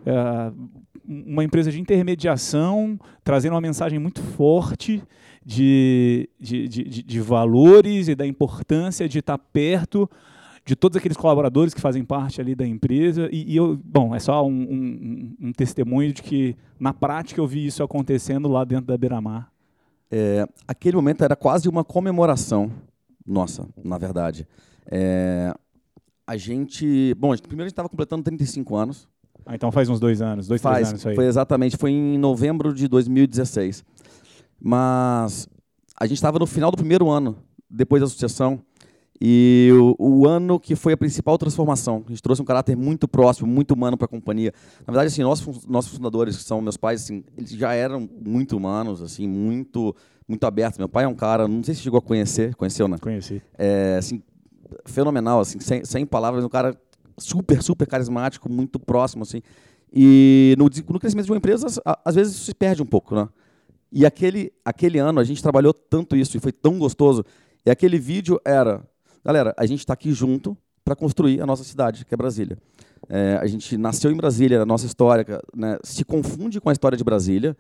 ah, 0.07 0.52
uma 1.05 1.42
empresa 1.42 1.70
de 1.72 1.81
intermediação 1.81 2.98
trazendo 3.24 3.55
uma 3.55 3.61
mensagem 3.61 3.98
muito 3.98 4.22
forte 4.22 5.02
de, 5.44 6.28
de, 6.40 6.68
de, 6.68 7.02
de- 7.02 7.20
valores 7.20 8.09
e 8.09 8.14
da 8.14 8.26
importância 8.26 9.09
de 9.09 9.18
estar 9.18 9.38
perto 9.38 10.09
de 10.64 10.76
todos 10.76 10.96
aqueles 10.96 11.16
colaboradores 11.16 11.74
que 11.74 11.81
fazem 11.81 12.05
parte 12.05 12.40
ali 12.40 12.55
da 12.55 12.66
empresa. 12.66 13.28
E, 13.33 13.52
e 13.52 13.57
eu, 13.57 13.76
bom, 13.85 14.14
é 14.14 14.20
só 14.20 14.46
um, 14.46 14.50
um- 14.52 15.37
um- 15.48 15.52
testemunho 15.52 16.12
de 16.12 16.22
que, 16.22 16.57
na 16.78 16.94
prática, 16.94 17.40
eu 17.40 17.46
vi 17.46 17.66
isso 17.66 17.83
acontecendo 17.83 18.48
lá 18.48 18.64
dentro 18.64 18.87
da 18.87 18.96
Beira-Mar. 18.96 19.50
É, 20.11 20.46
aquele 20.68 20.94
momento 20.96 21.24
era 21.24 21.35
quase 21.35 21.68
uma 21.68 21.83
comemoração 21.83 22.70
nossa, 23.26 23.66
na 23.83 23.98
verdade. 23.98 24.46
É, 24.87 25.55
a 26.26 26.37
gente. 26.37 27.14
Bom, 27.14 27.35
primeiro 27.37 27.62
a 27.62 27.68
gente 27.68 27.72
estava 27.72 27.88
completando 27.88 28.22
35 28.22 28.76
anos. 28.76 29.09
Ah, 29.46 29.55
então 29.57 29.72
faz 29.72 29.88
uns 29.88 29.98
dois 29.98 30.20
anos, 30.22 30.46
dois, 30.46 30.61
três 30.61 30.74
Faz, 30.74 30.88
anos 30.88 31.00
isso 31.00 31.09
aí. 31.09 31.14
foi 31.16 31.26
exatamente, 31.26 31.76
foi 31.76 31.90
em 31.90 32.16
novembro 32.18 32.72
de 32.72 32.87
2016. 32.87 33.85
Mas 34.62 35.48
a 35.98 36.07
gente 36.07 36.18
estava 36.18 36.38
no 36.38 36.46
final 36.46 36.70
do 36.70 36.77
primeiro 36.77 37.11
ano, 37.11 37.37
depois 37.68 38.01
da 38.01 38.07
sucessão, 38.07 38.61
e 39.20 39.70
o, 39.72 40.22
o 40.22 40.29
ano 40.29 40.59
que 40.59 40.75
foi 40.75 40.92
a 40.92 40.96
principal 40.96 41.38
transformação. 41.38 42.03
A 42.07 42.11
gente 42.11 42.22
trouxe 42.22 42.42
um 42.42 42.44
caráter 42.44 42.77
muito 42.77 43.07
próximo, 43.07 43.46
muito 43.46 43.72
humano 43.72 43.96
para 43.96 44.07
a 44.07 44.09
companhia. 44.09 44.53
Na 44.81 44.92
verdade, 44.92 45.09
assim, 45.09 45.22
nossos, 45.22 45.66
nossos 45.66 45.94
fundadores, 45.94 46.37
que 46.37 46.42
são 46.42 46.61
meus 46.61 46.77
pais, 46.77 47.03
assim, 47.05 47.25
eles 47.37 47.51
já 47.51 47.72
eram 47.72 48.09
muito 48.25 48.57
humanos, 48.57 49.01
assim, 49.01 49.29
muito, 49.29 49.94
muito 50.27 50.44
abertos. 50.44 50.79
Meu 50.79 50.88
pai 50.88 51.05
é 51.05 51.09
um 51.09 51.14
cara, 51.14 51.46
não 51.46 51.62
sei 51.62 51.75
se 51.75 51.83
chegou 51.83 51.98
a 51.98 52.03
conhecer, 52.03 52.55
conheceu, 52.57 52.88
né? 52.88 52.98
Conheci. 53.01 53.40
é, 53.57 53.96
assim, 53.98 54.22
fenomenal, 54.87 55.40
assim, 55.40 55.61
sem, 55.61 55.85
sem 55.85 56.07
palavras, 56.07 56.44
um 56.44 56.48
cara 56.48 56.77
super, 57.16 57.62
super 57.62 57.87
carismático, 57.87 58.51
muito 58.51 58.79
próximo, 58.79 59.22
assim. 59.22 59.40
E 59.92 60.57
no, 60.59 60.64
no 60.64 60.98
crescimento 60.98 61.27
de 61.27 61.33
uma 61.33 61.38
empresa, 61.38 61.66
às 62.05 62.14
vezes 62.14 62.35
isso 62.35 62.44
se 62.46 62.55
perde 62.55 62.83
um 62.83 62.87
pouco, 62.87 63.14
né? 63.14 63.29
E 63.92 64.07
aquele, 64.07 64.52
aquele 64.64 64.98
ano 64.98 65.20
a 65.20 65.24
gente 65.24 65.42
trabalhou 65.42 65.74
tanto 65.74 66.16
isso 66.16 66.37
e 66.37 66.40
foi 66.40 66.50
tão 66.50 66.78
gostoso. 66.78 67.24
E 67.64 67.70
aquele 67.70 67.98
vídeo 67.98 68.40
era, 68.44 68.83
galera, 69.22 69.55
a 69.59 69.66
gente 69.66 69.81
está 69.81 69.92
aqui 69.92 70.12
junto 70.12 70.57
para 70.83 70.96
construir 70.96 71.42
a 71.42 71.46
nossa 71.46 71.62
cidade, 71.62 72.05
que 72.07 72.14
é 72.14 72.16
Brasília. 72.16 72.57
É, 73.09 73.38
a 73.40 73.46
gente 73.46 73.76
nasceu 73.76 74.11
em 74.11 74.16
Brasília, 74.16 74.62
a 74.62 74.66
nossa 74.66 74.87
história 74.87 75.42
né, 75.55 75.78
se 75.83 76.05
confunde 76.05 76.61
com 76.61 76.70
a 76.70 76.72
história 76.72 76.96
de 76.96 77.05
Brasília 77.05 77.57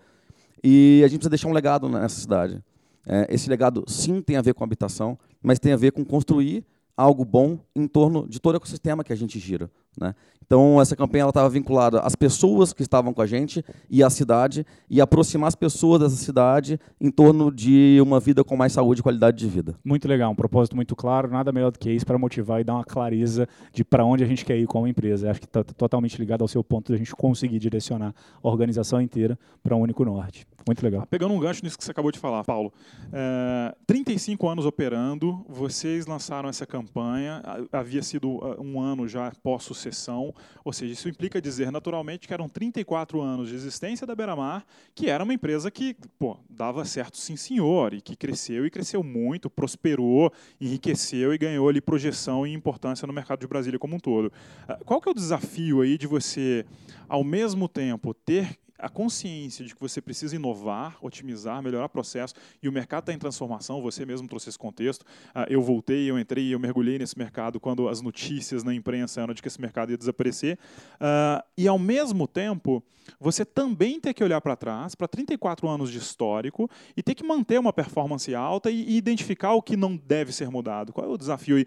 e 0.64 1.02
a 1.04 1.08
gente 1.08 1.18
precisa 1.18 1.30
deixar 1.30 1.48
um 1.48 1.52
legado 1.52 1.88
nessa 1.88 2.20
cidade. 2.20 2.62
É, 3.06 3.26
esse 3.28 3.50
legado, 3.50 3.84
sim, 3.86 4.22
tem 4.22 4.36
a 4.36 4.42
ver 4.42 4.54
com 4.54 4.64
habitação, 4.64 5.18
mas 5.42 5.58
tem 5.58 5.72
a 5.72 5.76
ver 5.76 5.92
com 5.92 6.04
construir 6.04 6.64
algo 6.96 7.24
bom 7.24 7.58
em 7.74 7.86
torno 7.86 8.26
de 8.28 8.40
todo 8.40 8.54
o 8.54 8.56
ecossistema 8.56 9.04
que 9.04 9.12
a 9.12 9.16
gente 9.16 9.38
gira. 9.38 9.70
Né? 9.98 10.14
Então, 10.44 10.78
essa 10.80 10.94
campanha 10.94 11.26
estava 11.26 11.48
vinculada 11.48 12.00
às 12.00 12.14
pessoas 12.14 12.74
que 12.74 12.82
estavam 12.82 13.14
com 13.14 13.22
a 13.22 13.26
gente 13.26 13.64
e 13.88 14.02
à 14.02 14.10
cidade, 14.10 14.66
e 14.90 15.00
aproximar 15.00 15.48
as 15.48 15.54
pessoas 15.54 16.00
dessa 16.00 16.16
cidade 16.16 16.78
em 17.00 17.10
torno 17.10 17.50
de 17.50 17.98
uma 18.02 18.20
vida 18.20 18.44
com 18.44 18.54
mais 18.54 18.74
saúde 18.74 19.00
e 19.00 19.02
qualidade 19.02 19.38
de 19.38 19.48
vida. 19.48 19.74
Muito 19.82 20.06
legal, 20.06 20.30
um 20.30 20.34
propósito 20.34 20.76
muito 20.76 20.94
claro, 20.94 21.30
nada 21.30 21.50
melhor 21.52 21.70
do 21.70 21.78
que 21.78 21.90
isso 21.90 22.04
para 22.04 22.18
motivar 22.18 22.60
e 22.60 22.64
dar 22.64 22.74
uma 22.74 22.84
clareza 22.84 23.48
de 23.72 23.82
para 23.82 24.04
onde 24.04 24.24
a 24.24 24.26
gente 24.26 24.44
quer 24.44 24.58
ir 24.58 24.66
como 24.66 24.86
empresa. 24.86 25.30
Acho 25.30 25.40
que 25.40 25.46
está 25.46 25.64
totalmente 25.64 26.18
ligado 26.18 26.42
ao 26.42 26.48
seu 26.48 26.62
ponto 26.62 26.88
de 26.88 26.96
a 26.96 26.98
gente 26.98 27.16
conseguir 27.16 27.58
direcionar 27.58 28.14
a 28.42 28.46
organização 28.46 29.00
inteira 29.00 29.38
para 29.62 29.74
um 29.74 29.80
único 29.80 30.04
norte. 30.04 30.46
Muito 30.66 30.82
legal. 30.82 31.06
Pegando 31.06 31.34
um 31.34 31.40
gancho 31.40 31.64
nisso 31.64 31.76
que 31.76 31.84
você 31.84 31.90
acabou 31.90 32.12
de 32.12 32.18
falar, 32.18 32.44
Paulo. 32.44 32.72
É, 33.12 33.74
35 33.86 34.48
anos 34.48 34.64
operando, 34.64 35.44
vocês 35.48 36.06
lançaram 36.06 36.48
essa 36.48 36.64
campanha, 36.64 37.42
havia 37.72 38.02
sido 38.02 38.38
ah, 38.42 38.60
um 38.60 38.80
ano 38.80 39.08
já 39.08 39.32
pós-sucessão, 39.42 40.32
ou 40.64 40.72
seja, 40.72 40.92
isso 40.92 41.08
implica 41.08 41.40
dizer 41.40 41.72
naturalmente 41.72 42.28
que 42.28 42.34
eram 42.34 42.48
34 42.48 43.20
anos 43.20 43.48
de 43.48 43.54
existência 43.54 44.06
da 44.06 44.14
Beira-Mar, 44.14 44.64
que 44.94 45.08
era 45.08 45.24
uma 45.24 45.34
empresa 45.34 45.70
que 45.70 45.96
pô, 46.18 46.36
dava 46.48 46.84
certo 46.84 47.16
sim 47.16 47.36
senhor, 47.36 47.94
e 47.94 48.00
que 48.00 48.14
cresceu 48.14 48.64
e 48.64 48.70
cresceu 48.70 49.02
muito, 49.02 49.50
prosperou, 49.50 50.32
enriqueceu 50.60 51.34
e 51.34 51.38
ganhou 51.38 51.68
ali 51.68 51.80
projeção 51.80 52.46
e 52.46 52.52
importância 52.52 53.06
no 53.06 53.12
mercado 53.12 53.40
de 53.40 53.46
Brasília 53.48 53.78
como 53.78 53.96
um 53.96 54.00
todo. 54.00 54.32
Ah, 54.68 54.78
qual 54.84 55.00
que 55.00 55.08
é 55.08 55.12
o 55.12 55.14
desafio 55.14 55.80
aí 55.80 55.98
de 55.98 56.06
você, 56.06 56.64
ao 57.08 57.24
mesmo 57.24 57.68
tempo, 57.68 58.14
ter 58.14 58.58
a 58.82 58.88
consciência 58.88 59.64
de 59.64 59.74
que 59.74 59.80
você 59.80 60.00
precisa 60.00 60.34
inovar, 60.34 60.98
otimizar, 61.00 61.62
melhorar 61.62 61.86
o 61.86 61.88
processo 61.88 62.34
e 62.60 62.68
o 62.68 62.72
mercado 62.72 63.04
está 63.04 63.12
em 63.12 63.18
transformação, 63.18 63.80
você 63.80 64.04
mesmo 64.04 64.26
trouxe 64.26 64.48
esse 64.48 64.58
contexto. 64.58 65.02
Uh, 65.02 65.46
eu 65.48 65.62
voltei, 65.62 66.10
eu 66.10 66.18
entrei, 66.18 66.52
eu 66.52 66.58
mergulhei 66.58 66.98
nesse 66.98 67.16
mercado 67.16 67.60
quando 67.60 67.88
as 67.88 68.00
notícias 68.00 68.64
na 68.64 68.74
imprensa 68.74 69.20
eram 69.20 69.32
de 69.32 69.40
que 69.40 69.46
esse 69.46 69.60
mercado 69.60 69.90
ia 69.90 69.96
desaparecer. 69.96 70.58
Uh, 70.94 71.42
e 71.56 71.68
ao 71.68 71.78
mesmo 71.78 72.26
tempo, 72.26 72.82
você 73.20 73.44
também 73.44 74.00
tem 74.00 74.12
que 74.12 74.22
olhar 74.22 74.40
para 74.40 74.56
trás, 74.56 74.94
para 74.94 75.06
34 75.06 75.68
anos 75.68 75.90
de 75.90 75.98
histórico 75.98 76.68
e 76.96 77.02
ter 77.02 77.14
que 77.14 77.24
manter 77.24 77.60
uma 77.60 77.72
performance 77.72 78.34
alta 78.34 78.70
e, 78.70 78.96
identificar 78.96 79.52
o 79.52 79.62
que 79.62 79.76
não 79.76 79.96
deve 79.96 80.32
ser 80.32 80.50
mudado. 80.50 80.92
Qual 80.92 81.06
é 81.06 81.08
o 81.08 81.16
desafio 81.16 81.56
aí? 81.56 81.66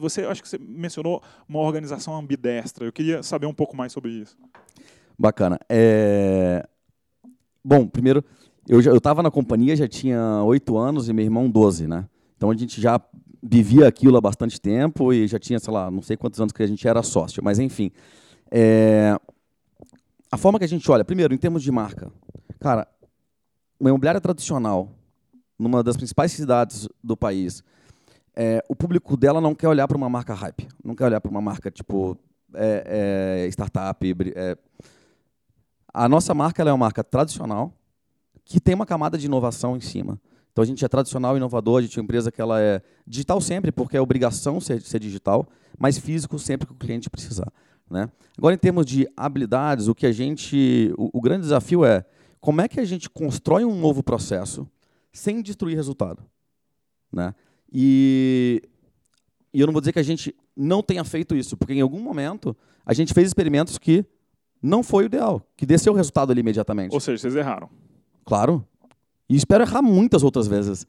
Você 0.00 0.24
acho 0.24 0.42
que 0.42 0.48
você 0.48 0.58
mencionou 0.58 1.22
uma 1.48 1.60
organização 1.60 2.16
ambidestra. 2.16 2.84
Eu 2.84 2.92
queria 2.92 3.22
saber 3.22 3.46
um 3.46 3.54
pouco 3.54 3.76
mais 3.76 3.92
sobre 3.92 4.10
isso. 4.10 4.36
Bacana. 5.18 5.58
É... 5.68 6.66
Bom, 7.64 7.86
primeiro, 7.86 8.24
eu 8.68 8.80
eu 8.80 8.96
estava 8.96 9.22
na 9.22 9.30
companhia, 9.30 9.74
já 9.74 9.88
tinha 9.88 10.42
oito 10.44 10.76
anos 10.78 11.08
e 11.08 11.12
meu 11.12 11.24
irmão 11.24 11.50
12, 11.50 11.86
né? 11.86 12.06
Então 12.36 12.50
a 12.50 12.54
gente 12.54 12.80
já 12.80 13.00
vivia 13.42 13.88
aquilo 13.88 14.16
há 14.16 14.20
bastante 14.20 14.60
tempo 14.60 15.12
e 15.12 15.26
já 15.26 15.38
tinha, 15.38 15.58
sei 15.58 15.72
lá, 15.72 15.90
não 15.90 16.02
sei 16.02 16.16
quantos 16.16 16.40
anos 16.40 16.52
que 16.52 16.62
a 16.62 16.66
gente 16.66 16.86
era 16.86 17.02
sócio, 17.02 17.42
mas 17.42 17.58
enfim. 17.58 17.90
É... 18.50 19.16
A 20.30 20.36
forma 20.36 20.58
que 20.58 20.64
a 20.64 20.68
gente 20.68 20.88
olha, 20.90 21.04
primeiro, 21.04 21.34
em 21.34 21.38
termos 21.38 21.62
de 21.62 21.72
marca. 21.72 22.12
Cara, 22.60 22.86
uma 23.80 23.90
imobiliária 23.90 24.20
tradicional, 24.20 24.92
numa 25.58 25.82
das 25.82 25.96
principais 25.96 26.32
cidades 26.32 26.88
do 27.02 27.16
país, 27.16 27.64
é, 28.36 28.62
o 28.68 28.76
público 28.76 29.16
dela 29.16 29.40
não 29.40 29.54
quer 29.54 29.68
olhar 29.68 29.88
para 29.88 29.96
uma 29.96 30.08
marca 30.08 30.34
hype, 30.34 30.68
não 30.84 30.94
quer 30.94 31.06
olhar 31.06 31.20
para 31.20 31.30
uma 31.30 31.40
marca 31.40 31.70
tipo 31.70 32.16
é, 32.54 33.44
é, 33.44 33.48
startup, 33.48 34.16
é, 34.36 34.56
a 35.98 36.08
nossa 36.08 36.32
marca 36.32 36.62
é 36.62 36.66
uma 36.66 36.76
marca 36.76 37.02
tradicional 37.02 37.72
que 38.44 38.60
tem 38.60 38.72
uma 38.72 38.86
camada 38.86 39.18
de 39.18 39.26
inovação 39.26 39.76
em 39.76 39.80
cima. 39.80 40.20
Então 40.52 40.62
a 40.62 40.66
gente 40.66 40.84
é 40.84 40.88
tradicional, 40.88 41.36
inovador, 41.36 41.78
a 41.78 41.82
gente 41.82 41.98
é 41.98 42.00
uma 42.00 42.04
empresa 42.04 42.30
que 42.30 42.40
ela 42.40 42.60
é 42.60 42.80
digital 43.04 43.40
sempre, 43.40 43.72
porque 43.72 43.96
é 43.96 44.00
obrigação 44.00 44.60
ser, 44.60 44.80
ser 44.80 45.00
digital, 45.00 45.48
mas 45.76 45.98
físico 45.98 46.38
sempre 46.38 46.68
que 46.68 46.72
o 46.72 46.76
cliente 46.76 47.10
precisar. 47.10 47.52
Né? 47.90 48.08
Agora, 48.36 48.54
em 48.54 48.58
termos 48.58 48.86
de 48.86 49.08
habilidades, 49.16 49.88
o 49.88 49.94
que 49.94 50.06
a 50.06 50.12
gente. 50.12 50.94
O, 50.96 51.18
o, 51.18 51.20
grande 51.20 51.42
desafio 51.42 51.84
é 51.84 52.04
como 52.40 52.60
é 52.60 52.68
que 52.68 52.78
a 52.78 52.84
gente 52.84 53.10
constrói 53.10 53.64
um 53.64 53.78
novo 53.80 54.00
processo 54.00 54.68
sem 55.12 55.42
destruir 55.42 55.74
resultado. 55.74 56.22
Né? 57.12 57.34
E, 57.72 58.62
e 59.52 59.60
eu 59.60 59.66
não 59.66 59.72
vou 59.72 59.80
dizer 59.80 59.92
que 59.92 59.98
a 59.98 60.04
gente 60.04 60.32
não 60.56 60.80
tenha 60.80 61.02
feito 61.02 61.34
isso, 61.34 61.56
porque 61.56 61.72
em 61.72 61.80
algum 61.80 62.00
momento 62.00 62.56
a 62.86 62.94
gente 62.94 63.12
fez 63.12 63.26
experimentos 63.26 63.78
que 63.78 64.06
não 64.62 64.82
foi 64.82 65.04
o 65.04 65.06
ideal, 65.06 65.42
que 65.56 65.64
desceu 65.64 65.92
o 65.92 65.96
resultado 65.96 66.30
ali 66.30 66.40
imediatamente. 66.40 66.92
Ou 66.92 67.00
seja, 67.00 67.18
vocês 67.18 67.36
erraram. 67.36 67.68
Claro. 68.24 68.64
E 69.28 69.36
espero 69.36 69.62
errar 69.62 69.82
muitas 69.82 70.22
outras 70.22 70.46
vezes. 70.46 70.86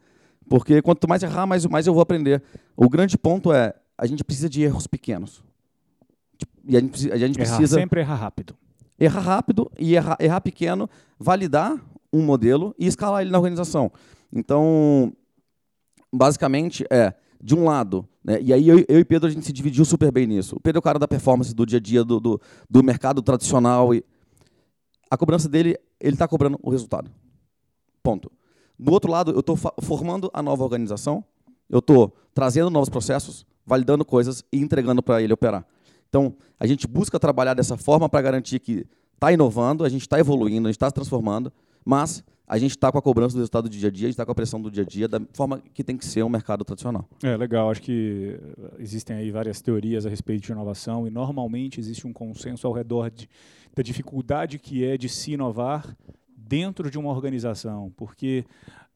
Porque 0.49 0.81
quanto 0.81 1.07
mais 1.07 1.21
errar, 1.21 1.45
mais, 1.45 1.65
mais 1.65 1.85
eu 1.85 1.93
vou 1.93 2.01
aprender. 2.01 2.41
O 2.75 2.89
grande 2.89 3.17
ponto 3.17 3.53
é, 3.53 3.73
a 3.97 4.05
gente 4.05 4.23
precisa 4.23 4.49
de 4.49 4.61
erros 4.63 4.87
pequenos. 4.87 5.43
E 6.65 6.75
a 6.75 6.79
gente, 6.79 7.11
a 7.11 7.17
gente 7.17 7.39
errar 7.39 7.57
precisa... 7.57 7.79
sempre 7.79 8.01
errar 8.01 8.15
rápido. 8.15 8.55
Errar 8.99 9.21
rápido 9.21 9.71
e 9.77 9.95
errar, 9.95 10.17
errar 10.19 10.41
pequeno, 10.41 10.89
validar 11.17 11.79
um 12.11 12.23
modelo 12.23 12.75
e 12.77 12.87
escalar 12.87 13.21
ele 13.21 13.31
na 13.31 13.37
organização. 13.37 13.91
Então, 14.33 15.13
basicamente, 16.11 16.85
é 16.89 17.13
de 17.41 17.55
um 17.55 17.63
lado, 17.63 18.07
né, 18.23 18.39
e 18.41 18.53
aí 18.53 18.67
eu, 18.67 18.83
eu, 18.87 18.99
e 18.99 19.05
Pedro 19.05 19.27
a 19.27 19.31
gente 19.31 19.45
se 19.45 19.53
dividiu 19.53 19.85
super 19.85 20.11
bem 20.11 20.27
nisso. 20.27 20.57
O 20.57 20.59
Pedro 20.59 20.77
é 20.77 20.81
o 20.81 20.83
cara 20.83 20.99
da 20.99 21.07
performance 21.07 21.53
do 21.53 21.65
dia 21.65 21.77
a 21.77 21.81
dia, 21.81 22.03
do, 22.03 22.19
do, 22.19 22.41
do 22.69 22.83
mercado 22.83 23.21
tradicional. 23.21 23.93
E 23.93 24.03
a 25.09 25.17
cobrança 25.17 25.47
dele, 25.47 25.77
ele 25.99 26.13
está 26.13 26.27
cobrando 26.27 26.59
o 26.61 26.69
resultado. 26.69 27.09
Ponto. 28.03 28.31
Do 28.77 28.91
outro 28.91 29.11
lado, 29.11 29.31
eu 29.31 29.39
estou 29.39 29.57
formando 29.81 30.29
a 30.33 30.41
nova 30.41 30.63
organização, 30.63 31.23
eu 31.69 31.79
estou 31.79 32.13
trazendo 32.33 32.69
novos 32.69 32.89
processos, 32.89 33.45
validando 33.65 34.05
coisas 34.05 34.43
e 34.51 34.59
entregando 34.59 35.01
para 35.01 35.21
ele 35.21 35.33
operar. 35.33 35.65
Então, 36.07 36.35
a 36.59 36.65
gente 36.65 36.87
busca 36.87 37.19
trabalhar 37.19 37.53
dessa 37.53 37.77
forma 37.77 38.09
para 38.09 38.21
garantir 38.21 38.59
que 38.59 38.85
está 39.13 39.31
inovando, 39.31 39.83
a 39.83 39.89
gente 39.89 40.01
está 40.01 40.19
evoluindo, 40.19 40.67
a 40.67 40.71
gente 40.71 40.77
está 40.77 40.87
se 40.87 40.93
transformando, 40.93 41.51
mas 41.85 42.23
a 42.49 42.57
gente 42.57 42.71
está 42.71 42.91
com 42.91 42.97
a 42.97 43.01
cobrança 43.01 43.35
do 43.35 43.37
resultado 43.37 43.69
do 43.69 43.69
dia 43.69 43.89
a 43.89 43.91
dia, 43.91 44.07
a 44.07 44.09
gente 44.09 44.15
está 44.15 44.25
com 44.25 44.31
a 44.31 44.35
pressão 44.35 44.59
do 44.59 44.71
dia 44.71 44.81
a 44.81 44.85
dia, 44.85 45.07
da 45.07 45.21
forma 45.33 45.61
que 45.71 45.83
tem 45.83 45.95
que 45.95 46.03
ser 46.03 46.23
um 46.23 46.29
mercado 46.29 46.65
tradicional. 46.65 47.07
É 47.21 47.37
legal, 47.37 47.69
acho 47.69 47.79
que 47.79 48.39
existem 48.79 49.15
aí 49.15 49.29
várias 49.29 49.61
teorias 49.61 50.03
a 50.03 50.09
respeito 50.09 50.41
de 50.41 50.51
inovação 50.51 51.05
e 51.05 51.11
normalmente 51.11 51.79
existe 51.79 52.07
um 52.07 52.11
consenso 52.11 52.65
ao 52.65 52.73
redor 52.73 53.11
de, 53.11 53.29
da 53.75 53.83
dificuldade 53.83 54.57
que 54.57 54.83
é 54.83 54.97
de 54.97 55.07
se 55.07 55.33
inovar 55.33 55.95
dentro 56.35 56.89
de 56.89 56.97
uma 56.97 57.11
organização, 57.11 57.93
porque 57.95 58.43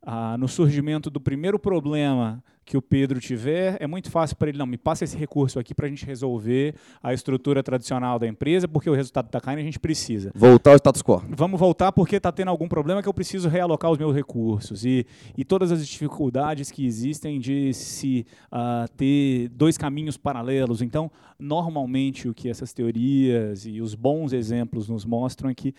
ah, 0.02 0.36
no 0.40 0.48
surgimento 0.48 1.12
do 1.12 1.22
primeiro 1.22 1.60
problema 1.60 2.44
que 2.66 2.78
o 2.78 2.82
Pedro 2.82 3.20
tiver, 3.20 3.78
é 3.80 3.88
muito 3.88 4.10
fácil 4.10 4.36
para 4.36 4.50
ele, 4.50 4.58
não, 4.58 4.66
me 4.66 4.78
passa 4.78 5.04
esse 5.04 5.18
recurso 5.18 5.60
aqui 5.60 5.74
para 5.74 5.86
a 5.86 5.90
gente 5.90 6.06
resolver 6.06 6.76
a 7.02 7.14
estrutura 7.14 7.62
tradicional 7.62 8.18
da 8.18 8.28
empresa, 8.28 8.68
porque 8.68 8.90
o 8.90 8.94
resultado 8.94 9.26
está 9.26 9.40
caindo 9.42 9.60
e 9.60 9.62
a 9.62 9.66
gente 9.66 9.80
precisa. 9.80 10.32
Voltar 10.34 10.72
ao 10.72 10.78
status 10.78 11.02
quo. 11.02 11.22
Vamos 11.30 11.60
voltar 11.60 11.92
porque 11.92 12.16
está 12.16 12.32
tendo 12.32 12.50
algum 12.50 12.68
problema 12.68 13.02
que 13.02 13.10
eu 13.10 13.14
preciso 13.14 13.50
realocar 13.50 13.92
os 13.92 13.98
meus 13.98 14.16
recursos. 14.16 14.86
E, 14.86 15.06
e 15.38 15.44
todas 15.44 15.72
as 15.72 15.88
dificuldades 15.88 16.72
que 16.72 16.86
existem 16.86 17.40
de 17.40 17.74
se 17.74 18.26
uh, 18.52 18.90
ter 18.96 19.50
dois 19.50 19.78
caminhos 19.78 20.18
paralelos. 20.18 20.82
Então, 20.82 21.12
normalmente, 21.38 22.28
o 22.28 22.34
que 22.34 22.50
essas 22.50 22.74
teorias 22.74 23.66
e 23.66 23.82
os 23.82 23.96
bons 23.96 24.34
exemplos 24.34 24.88
nos 24.88 25.06
mostram 25.06 25.50
é 25.50 25.54
que 25.54 25.74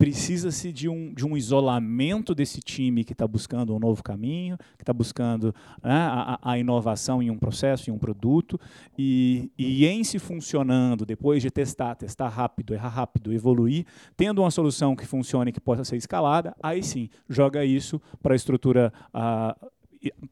precisa-se 0.00 0.72
de 0.72 0.88
um, 0.88 1.12
de 1.12 1.26
um 1.26 1.36
isolamento 1.36 2.34
desse 2.34 2.62
time 2.62 3.04
que 3.04 3.12
está 3.12 3.28
buscando 3.28 3.76
um 3.76 3.78
novo 3.78 4.02
caminho, 4.02 4.56
que 4.78 4.82
está 4.82 4.94
buscando 4.94 5.54
né, 5.84 5.92
a, 5.92 6.38
a, 6.42 6.58
inovação 6.58 7.22
em 7.22 7.30
um 7.30 7.36
processo, 7.36 7.90
em 7.90 7.92
um 7.92 7.98
produto, 7.98 8.58
e, 8.96 9.52
e 9.58 9.84
em 9.84 10.02
se 10.02 10.18
funcionando, 10.18 11.04
depois 11.04 11.42
de 11.42 11.50
testar, 11.50 11.94
testar 11.96 12.30
rápido, 12.30 12.72
errar 12.72 12.88
rápido, 12.88 13.30
evoluir, 13.30 13.84
tendo 14.16 14.40
uma 14.40 14.50
solução 14.50 14.96
que 14.96 15.04
funcione, 15.04 15.52
que 15.52 15.60
possa 15.60 15.84
ser 15.84 15.98
escalada, 15.98 16.56
aí 16.62 16.82
sim, 16.82 17.10
joga 17.28 17.62
isso 17.62 18.00
para 18.22 18.32
a 18.32 18.36
estrutura 18.36 18.90
uh, 19.12 19.70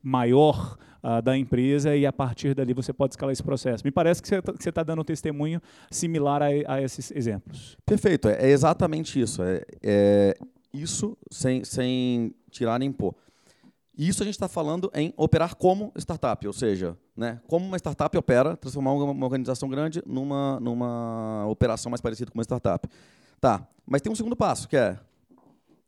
maior 0.02 0.78
uh, 1.02 1.22
da 1.22 1.36
empresa 1.36 1.96
e 1.96 2.06
a 2.06 2.12
partir 2.12 2.54
dali 2.54 2.72
você 2.72 2.92
pode 2.92 3.12
escalar 3.12 3.32
esse 3.32 3.42
processo. 3.42 3.84
Me 3.84 3.90
parece 3.90 4.22
que 4.22 4.28
você 4.28 4.38
está 4.38 4.72
tá 4.72 4.82
dando 4.82 5.00
um 5.00 5.04
testemunho 5.04 5.60
similar 5.90 6.42
a, 6.42 6.46
a, 6.66 6.82
esses 6.82 7.10
exemplos. 7.10 7.76
Perfeito, 7.84 8.28
é, 8.28 8.46
é 8.46 8.50
exatamente 8.50 9.20
isso. 9.20 9.42
É, 9.42 9.62
é, 9.82 10.36
isso 10.72 11.16
sem, 11.30 11.64
sem 11.64 12.34
tirar 12.50 12.78
nem 12.78 12.92
pôr. 12.92 13.14
Isso 13.96 14.22
a 14.22 14.24
gente 14.24 14.34
está 14.34 14.46
falando 14.46 14.90
em 14.94 15.12
operar 15.16 15.56
como 15.56 15.92
startup, 15.96 16.46
ou 16.46 16.52
seja, 16.52 16.96
né, 17.16 17.40
como 17.48 17.66
uma 17.66 17.76
startup 17.76 18.16
opera, 18.16 18.56
transformar 18.56 18.92
uma 18.92 19.26
organização 19.26 19.68
grande 19.68 20.00
numa, 20.06 20.60
numa 20.60 21.44
operação 21.48 21.90
mais 21.90 22.00
parecida 22.00 22.30
com 22.30 22.38
uma 22.38 22.44
startup. 22.44 22.88
Tá, 23.40 23.66
mas 23.84 24.00
tem 24.00 24.12
um 24.12 24.14
segundo 24.14 24.36
passo, 24.36 24.68
que 24.68 24.76
é 24.76 24.96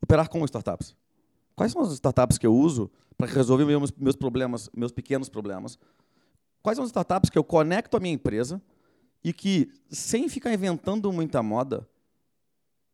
operar 0.03 0.29
com 0.29 0.45
startups. 0.45 0.97
Quais 1.55 1.73
são 1.73 1.83
as 1.83 1.93
startups 1.93 2.39
que 2.39 2.47
eu 2.47 2.55
uso 2.55 2.91
para 3.17 3.27
resolver 3.27 3.65
meus, 3.65 3.93
meus 3.93 4.17
problemas, 4.17 4.71
meus 4.75 4.93
pequenos 4.93 5.29
problemas? 5.29 5.79
Quais 6.63 6.77
são 6.77 6.85
as 6.85 6.91
startups 6.91 7.31
que 7.31 7.39
eu 7.39 7.45
conecto 7.45 7.97
à 7.97 8.01
minha 8.01 8.15
empresa 8.15 8.61
e 9.23 9.33
que, 9.33 9.71
sem 9.91 10.29
ficar 10.29 10.53
inventando 10.53 11.13
muita 11.13 11.43
moda, 11.43 11.87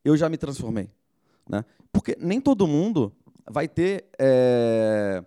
eu 0.03 0.15
já 0.17 0.29
me 0.29 0.37
transformei? 0.37 0.89
Né? 1.47 1.63
Porque 1.91 2.17
nem 2.19 2.41
todo 2.41 2.67
mundo 2.67 3.13
vai 3.49 3.67
ter 3.67 4.05
é, 4.19 5.23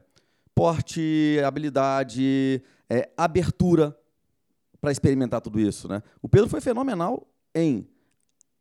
porte, 0.54 1.38
habilidade, 1.44 2.62
é, 2.88 3.10
abertura 3.16 3.96
para 4.80 4.92
experimentar 4.92 5.40
tudo 5.40 5.60
isso. 5.60 5.88
Né? 5.88 6.02
O 6.20 6.28
Pedro 6.28 6.48
foi 6.48 6.60
fenomenal 6.60 7.26
em 7.54 7.86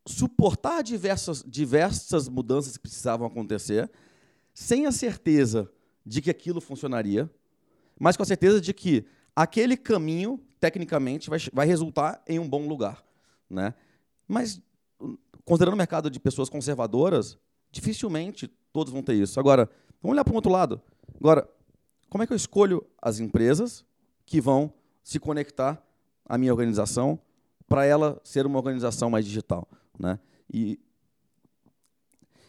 suportar 0.05 0.81
diversas, 0.81 1.43
diversas 1.45 2.27
mudanças 2.27 2.77
que 2.77 2.83
precisavam 2.83 3.27
acontecer, 3.27 3.89
sem 4.59 4.85
a 4.85 4.91
certeza 4.91 5.71
de 6.05 6.21
que 6.21 6.29
aquilo 6.29 6.59
funcionaria, 6.59 7.31
mas 7.97 8.17
com 8.17 8.23
a 8.23 8.25
certeza 8.25 8.59
de 8.59 8.73
que 8.73 9.05
aquele 9.33 9.77
caminho, 9.77 10.37
tecnicamente, 10.59 11.29
vai, 11.29 11.39
vai 11.53 11.65
resultar 11.65 12.21
em 12.27 12.39
um 12.39 12.47
bom 12.47 12.67
lugar. 12.67 13.01
Né? 13.49 13.73
Mas, 14.27 14.61
considerando 15.45 15.75
o 15.75 15.77
mercado 15.77 16.09
de 16.09 16.19
pessoas 16.19 16.49
conservadoras, 16.49 17.37
dificilmente 17.71 18.49
todos 18.73 18.91
vão 18.91 19.01
ter 19.01 19.13
isso. 19.13 19.39
Agora, 19.39 19.69
vamos 20.01 20.13
olhar 20.13 20.25
para 20.25 20.33
o 20.33 20.35
outro 20.35 20.51
lado. 20.51 20.81
Agora, 21.17 21.49
como 22.09 22.25
é 22.25 22.27
que 22.27 22.33
eu 22.33 22.37
escolho 22.37 22.85
as 23.01 23.21
empresas 23.21 23.85
que 24.25 24.41
vão 24.41 24.73
se 25.01 25.21
conectar 25.21 25.81
à 26.25 26.37
minha 26.37 26.51
organização 26.51 27.17
para 27.65 27.85
ela 27.85 28.19
ser 28.25 28.45
uma 28.45 28.57
organização 28.57 29.09
mais 29.09 29.25
digital, 29.25 29.65
né? 29.97 30.19
E, 30.53 30.77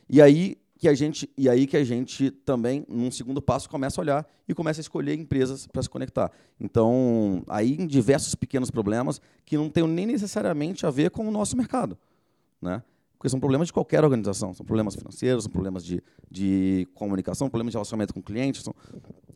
e 0.08 0.20
aí 0.20 0.59
que 0.80 0.88
a 0.88 0.94
gente 0.94 1.30
e 1.36 1.46
aí 1.46 1.66
que 1.66 1.76
a 1.76 1.84
gente 1.84 2.30
também 2.30 2.86
num 2.88 3.10
segundo 3.10 3.42
passo 3.42 3.68
começa 3.68 4.00
a 4.00 4.02
olhar 4.02 4.26
e 4.48 4.54
começa 4.54 4.80
a 4.80 4.82
escolher 4.82 5.14
empresas 5.14 5.66
para 5.66 5.82
se 5.82 5.90
conectar. 5.90 6.32
Então, 6.58 7.44
aí 7.46 7.76
em 7.78 7.86
diversos 7.86 8.34
pequenos 8.34 8.70
problemas 8.70 9.20
que 9.44 9.58
não 9.58 9.68
tem 9.68 9.86
nem 9.86 10.06
necessariamente 10.06 10.86
a 10.86 10.90
ver 10.90 11.10
com 11.10 11.28
o 11.28 11.30
nosso 11.30 11.54
mercado, 11.54 11.98
né? 12.62 12.82
Porque 13.20 13.28
são 13.28 13.38
problemas 13.38 13.66
de 13.66 13.74
qualquer 13.74 14.02
organização. 14.02 14.54
São 14.54 14.64
problemas 14.64 14.94
financeiros, 14.94 15.44
são 15.44 15.52
problemas 15.52 15.84
de, 15.84 16.02
de 16.30 16.88
comunicação, 16.94 17.50
problemas 17.50 17.72
de 17.72 17.76
relacionamento 17.76 18.14
com 18.14 18.22
clientes. 18.22 18.62
São... 18.62 18.74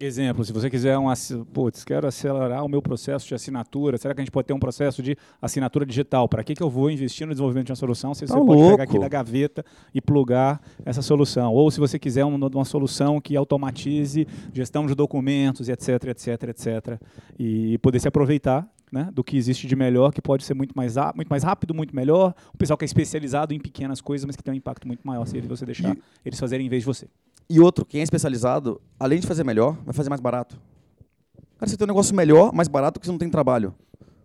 Exemplo, 0.00 0.42
se 0.42 0.54
você 0.54 0.70
quiser 0.70 0.96
um... 0.96 1.04
Putz, 1.52 1.84
quero 1.84 2.06
acelerar 2.06 2.64
o 2.64 2.68
meu 2.68 2.80
processo 2.80 3.28
de 3.28 3.34
assinatura. 3.34 3.98
Será 3.98 4.14
que 4.14 4.22
a 4.22 4.24
gente 4.24 4.30
pode 4.30 4.46
ter 4.46 4.54
um 4.54 4.58
processo 4.58 5.02
de 5.02 5.14
assinatura 5.40 5.84
digital? 5.84 6.26
Para 6.26 6.42
que, 6.42 6.54
que 6.54 6.62
eu 6.62 6.70
vou 6.70 6.90
investir 6.90 7.26
no 7.26 7.34
desenvolvimento 7.34 7.66
de 7.66 7.72
uma 7.72 7.76
solução 7.76 8.14
se 8.14 8.24
tá 8.24 8.32
você 8.32 8.38
louco. 8.38 8.54
pode 8.54 8.70
pegar 8.70 8.84
aqui 8.84 8.98
da 8.98 9.08
gaveta 9.08 9.62
e 9.92 10.00
plugar 10.00 10.62
essa 10.82 11.02
solução? 11.02 11.52
Ou 11.52 11.70
se 11.70 11.78
você 11.78 11.98
quiser 11.98 12.24
uma, 12.24 12.46
uma 12.46 12.64
solução 12.64 13.20
que 13.20 13.36
automatize 13.36 14.26
gestão 14.50 14.86
de 14.86 14.94
documentos, 14.94 15.68
etc, 15.68 16.04
etc, 16.04 16.42
etc. 16.44 17.00
E 17.38 17.76
poder 17.80 18.00
se 18.00 18.08
aproveitar 18.08 18.66
né, 18.92 19.08
do 19.12 19.24
que 19.24 19.36
existe 19.36 19.66
de 19.66 19.74
melhor, 19.74 20.12
que 20.12 20.22
pode 20.22 20.44
ser 20.44 20.54
muito 20.54 20.72
mais, 20.74 20.94
muito 21.14 21.28
mais 21.28 21.42
rápido, 21.42 21.74
muito 21.74 21.94
melhor. 21.94 22.34
O 22.52 22.58
pessoal 22.58 22.76
que 22.76 22.84
é 22.84 22.86
especializado 22.86 23.52
em 23.52 23.58
pequenas 23.58 24.00
coisas, 24.00 24.24
mas 24.24 24.36
que 24.36 24.42
tem 24.42 24.54
um 24.54 24.56
impacto 24.56 24.86
muito 24.86 25.06
maior 25.06 25.26
se 25.26 25.40
você 25.40 25.66
deixar 25.66 25.96
e, 25.96 26.02
eles 26.24 26.38
fazerem 26.38 26.66
em 26.66 26.68
vez 26.68 26.82
de 26.82 26.86
você. 26.86 27.08
E 27.48 27.60
outro, 27.60 27.84
quem 27.84 28.00
é 28.00 28.04
especializado, 28.04 28.80
além 28.98 29.20
de 29.20 29.26
fazer 29.26 29.44
melhor, 29.44 29.76
vai 29.84 29.92
fazer 29.92 30.08
mais 30.08 30.20
barato. 30.20 30.58
Cara, 31.58 31.68
você 31.68 31.76
tem 31.76 31.84
um 31.84 31.88
negócio 31.88 32.14
melhor, 32.14 32.52
mais 32.52 32.68
barato, 32.68 32.98
que 32.98 33.06
você 33.06 33.12
não 33.12 33.18
tem 33.18 33.28
trabalho. 33.28 33.74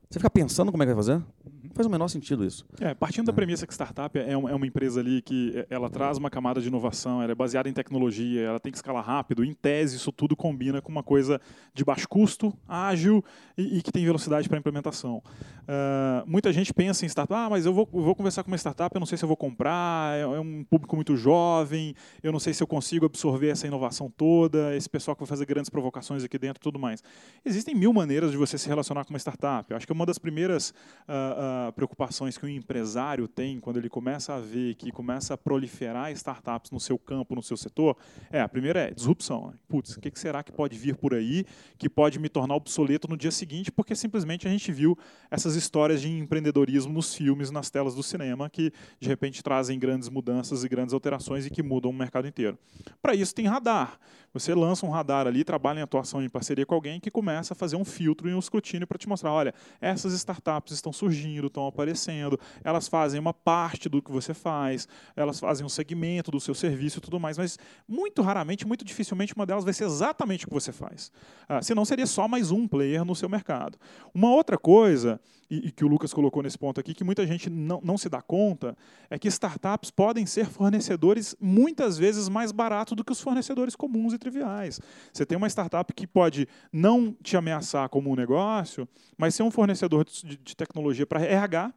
Você 0.09 0.19
fica 0.19 0.29
pensando 0.29 0.71
como 0.71 0.81
é 0.83 0.85
que 0.85 0.93
vai 0.93 1.03
fazer? 1.03 1.21
Não 1.63 1.71
faz 1.73 1.85
o 1.85 1.89
menor 1.89 2.07
sentido 2.07 2.45
isso. 2.45 2.65
É, 2.79 2.93
partindo 2.93 3.25
da 3.25 3.31
é. 3.31 3.35
premissa 3.35 3.67
que 3.67 3.73
startup 3.73 4.17
é 4.17 4.35
uma, 4.35 4.49
é 4.49 4.55
uma, 4.55 4.65
empresa 4.65 4.99
ali 4.99 5.21
que 5.21 5.53
é, 5.55 5.67
ela 5.69 5.89
traz 5.89 6.17
uma 6.17 6.29
camada 6.29 6.61
de 6.61 6.67
inovação, 6.67 7.21
ela 7.21 7.31
é 7.31 7.35
baseada 7.35 7.67
em 7.67 7.73
tecnologia, 7.73 8.41
ela 8.41 8.59
tem 8.59 8.71
que 8.71 8.77
escalar 8.77 9.03
rápido, 9.03 9.43
em 9.43 9.53
tese 9.53 9.97
isso 9.97 10.11
tudo 10.11 10.35
combina 10.35 10.81
com 10.81 10.91
uma 10.91 11.03
coisa 11.03 11.39
de 11.73 11.83
baixo 11.83 12.07
custo, 12.07 12.53
ágil 12.67 13.23
e, 13.57 13.77
e 13.77 13.81
que 13.81 13.91
tem 13.91 14.05
velocidade 14.05 14.47
para 14.47 14.57
implementação. 14.57 15.17
Uh, 15.17 16.25
muita 16.25 16.51
gente 16.51 16.73
pensa 16.73 17.05
em 17.05 17.09
startup, 17.09 17.33
ah, 17.33 17.49
mas 17.49 17.65
eu 17.65 17.73
vou, 17.73 17.87
vou 17.91 18.15
conversar 18.15 18.43
com 18.43 18.49
uma 18.49 18.57
startup, 18.57 18.93
eu 18.95 18.99
não 18.99 19.05
sei 19.05 19.17
se 19.17 19.23
eu 19.23 19.27
vou 19.27 19.37
comprar, 19.37 20.17
é, 20.17 20.21
é 20.21 20.39
um 20.39 20.63
público 20.63 20.95
muito 20.95 21.15
jovem, 21.15 21.93
eu 22.23 22.31
não 22.31 22.39
sei 22.39 22.53
se 22.53 22.63
eu 22.63 22.67
consigo 22.67 23.05
absorver 23.05 23.49
essa 23.49 23.67
inovação 23.67 24.09
toda, 24.09 24.75
esse 24.75 24.89
pessoal 24.89 25.15
que 25.15 25.21
vai 25.21 25.27
fazer 25.27 25.45
grandes 25.45 25.69
provocações 25.69 26.23
aqui 26.23 26.37
dentro 26.37 26.59
e 26.59 26.63
tudo 26.63 26.79
mais. 26.79 27.03
Existem 27.45 27.75
mil 27.75 27.93
maneiras 27.93 28.31
de 28.31 28.37
você 28.37 28.57
se 28.57 28.67
relacionar 28.67 29.05
com 29.05 29.13
uma 29.13 29.19
startup. 29.19 29.69
Eu 29.69 29.77
acho 29.77 29.85
que 29.85 29.93
uma 29.93 30.05
das 30.05 30.17
primeiras 30.17 30.69
uh, 31.07 31.48
preocupações 31.75 32.37
que 32.37 32.45
um 32.45 32.49
empresário 32.49 33.27
tem 33.27 33.59
quando 33.59 33.77
ele 33.77 33.89
começa 33.89 34.35
a 34.35 34.39
ver 34.39 34.75
que 34.75 34.91
começa 34.91 35.33
a 35.33 35.37
proliferar 35.37 36.11
startups 36.11 36.71
no 36.71 36.79
seu 36.79 36.97
campo, 36.97 37.35
no 37.35 37.43
seu 37.43 37.57
setor, 37.57 37.97
é, 38.31 38.41
a 38.41 38.47
primeira 38.47 38.81
é 38.81 38.91
disrupção. 38.91 39.53
Putz, 39.67 39.97
o 39.97 40.01
que 40.01 40.11
será 40.19 40.43
que 40.43 40.51
pode 40.51 40.77
vir 40.77 40.95
por 40.95 41.13
aí 41.13 41.45
que 41.77 41.89
pode 41.89 42.19
me 42.19 42.29
tornar 42.29 42.55
obsoleto 42.55 43.07
no 43.07 43.17
dia 43.17 43.31
seguinte, 43.31 43.71
porque 43.71 43.95
simplesmente 43.95 44.47
a 44.47 44.51
gente 44.51 44.71
viu 44.71 44.97
essas 45.29 45.55
histórias 45.55 46.01
de 46.01 46.09
empreendedorismo 46.09 46.91
nos 46.91 47.13
filmes, 47.13 47.51
nas 47.51 47.69
telas 47.69 47.95
do 47.95 48.03
cinema, 48.03 48.49
que 48.49 48.71
de 48.99 49.07
repente 49.07 49.43
trazem 49.43 49.79
grandes 49.79 50.09
mudanças 50.09 50.63
e 50.63 50.69
grandes 50.69 50.93
alterações 50.93 51.45
e 51.45 51.49
que 51.49 51.63
mudam 51.63 51.91
o 51.91 51.93
mercado 51.93 52.27
inteiro. 52.27 52.57
Para 53.01 53.15
isso 53.15 53.33
tem 53.33 53.45
radar. 53.45 53.99
Você 54.33 54.53
lança 54.53 54.85
um 54.85 54.89
radar 54.89 55.27
ali, 55.27 55.43
trabalha 55.43 55.79
em 55.79 55.83
atuação 55.83 56.23
em 56.23 56.29
parceria 56.29 56.65
com 56.65 56.75
alguém 56.75 56.99
que 56.99 57.09
começa 57.09 57.53
a 57.53 57.55
fazer 57.55 57.75
um 57.75 57.85
filtro 57.85 58.29
e 58.29 58.33
um 58.33 58.39
escrutínio 58.39 58.87
para 58.87 58.97
te 58.97 59.07
mostrar, 59.07 59.31
olha, 59.31 59.53
essas 59.81 60.13
startups 60.13 60.73
estão 60.73 60.93
surgindo, 60.93 61.47
estão 61.47 61.67
aparecendo, 61.67 62.39
elas 62.63 62.87
fazem 62.87 63.19
uma 63.19 63.33
parte 63.33 63.89
do 63.89 64.01
que 64.01 64.11
você 64.11 64.33
faz, 64.33 64.87
elas 65.15 65.39
fazem 65.39 65.65
um 65.65 65.69
segmento 65.69 66.31
do 66.31 66.39
seu 66.39 66.53
serviço 66.53 66.99
e 66.99 67.01
tudo 67.01 67.19
mais, 67.19 67.37
mas 67.37 67.57
muito 67.87 68.21
raramente, 68.21 68.67
muito 68.67 68.85
dificilmente 68.85 69.33
uma 69.35 69.45
delas 69.45 69.63
vai 69.63 69.73
ser 69.73 69.85
exatamente 69.85 70.45
o 70.45 70.47
que 70.47 70.53
você 70.53 70.71
faz. 70.71 71.11
Ah, 71.47 71.61
senão 71.61 71.85
seria 71.85 72.05
só 72.05 72.27
mais 72.27 72.51
um 72.51 72.67
player 72.67 73.03
no 73.03 73.15
seu 73.15 73.29
mercado. 73.29 73.77
Uma 74.13 74.31
outra 74.31 74.57
coisa, 74.57 75.19
e, 75.49 75.67
e 75.67 75.71
que 75.71 75.83
o 75.83 75.87
Lucas 75.87 76.13
colocou 76.13 76.43
nesse 76.43 76.57
ponto 76.57 76.79
aqui, 76.79 76.93
que 76.93 77.03
muita 77.03 77.25
gente 77.25 77.49
não, 77.49 77.81
não 77.83 77.97
se 77.97 78.07
dá 78.07 78.21
conta, 78.21 78.77
é 79.09 79.17
que 79.17 79.27
startups 79.27 79.89
podem 79.89 80.25
ser 80.25 80.45
fornecedores 80.45 81.35
muitas 81.39 81.97
vezes 81.97 82.29
mais 82.29 82.51
baratos 82.51 82.95
do 82.95 83.03
que 83.03 83.11
os 83.11 83.21
fornecedores 83.21 83.75
comuns 83.75 84.13
e 84.13 84.17
triviais. 84.17 84.79
Você 85.11 85.25
tem 85.25 85.37
uma 85.37 85.47
startup 85.47 85.91
que 85.93 86.05
pode 86.05 86.47
não 86.71 87.15
te 87.23 87.35
ameaçar 87.35 87.89
como 87.89 88.11
um 88.11 88.15
negócio, 88.15 88.87
mas 89.17 89.35
ser 89.35 89.43
um 89.43 89.51
fornecedor 89.51 90.05
de, 90.05 90.37
de 90.37 90.55
tecnologia 90.55 91.05
para 91.05 91.21
RH, 91.21 91.73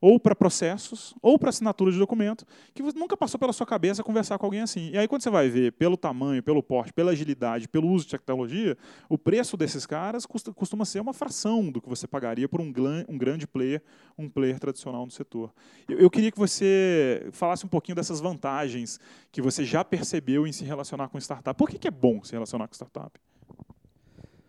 ou 0.00 0.18
para 0.20 0.34
processos, 0.34 1.14
ou 1.22 1.38
para 1.38 1.50
assinatura 1.50 1.90
de 1.90 1.98
documento, 1.98 2.44
que 2.74 2.82
nunca 2.82 3.16
passou 3.16 3.38
pela 3.38 3.52
sua 3.52 3.66
cabeça 3.66 4.02
conversar 4.02 4.38
com 4.38 4.46
alguém 4.46 4.60
assim. 4.60 4.90
E 4.90 4.98
aí, 4.98 5.08
quando 5.08 5.22
você 5.22 5.30
vai 5.30 5.48
ver, 5.48 5.72
pelo 5.72 5.96
tamanho, 5.96 6.42
pelo 6.42 6.62
porte, 6.62 6.92
pela 6.92 7.12
agilidade, 7.12 7.68
pelo 7.68 7.88
uso 7.88 8.04
de 8.04 8.12
tecnologia, 8.12 8.76
o 9.08 9.16
preço 9.16 9.56
desses 9.56 9.86
caras 9.86 10.26
costuma 10.26 10.84
ser 10.84 11.00
uma 11.00 11.12
fração 11.12 11.70
do 11.70 11.80
que 11.80 11.88
você 11.88 12.06
pagaria 12.06 12.48
por 12.48 12.60
um, 12.60 12.72
um 13.08 13.18
grande 13.18 13.46
player, 13.46 13.82
um 14.18 14.28
player 14.28 14.58
tradicional 14.58 15.04
no 15.04 15.10
setor. 15.10 15.52
Eu, 15.88 15.98
eu 15.98 16.10
queria 16.10 16.30
que 16.30 16.38
você 16.38 17.28
falasse 17.32 17.64
um 17.64 17.68
pouquinho 17.68 17.96
dessas 17.96 18.20
vantagens 18.20 19.00
que 19.32 19.42
você 19.42 19.64
já 19.64 19.84
percebeu 19.84 20.46
em 20.46 20.52
se 20.52 20.64
relacionar 20.64 21.08
com 21.08 21.18
startup. 21.18 21.56
Por 21.56 21.68
que, 21.68 21.78
que 21.78 21.88
é 21.88 21.90
bom 21.90 22.22
se 22.22 22.32
relacionar 22.32 22.68
com 22.68 22.74
startup? 22.74 23.18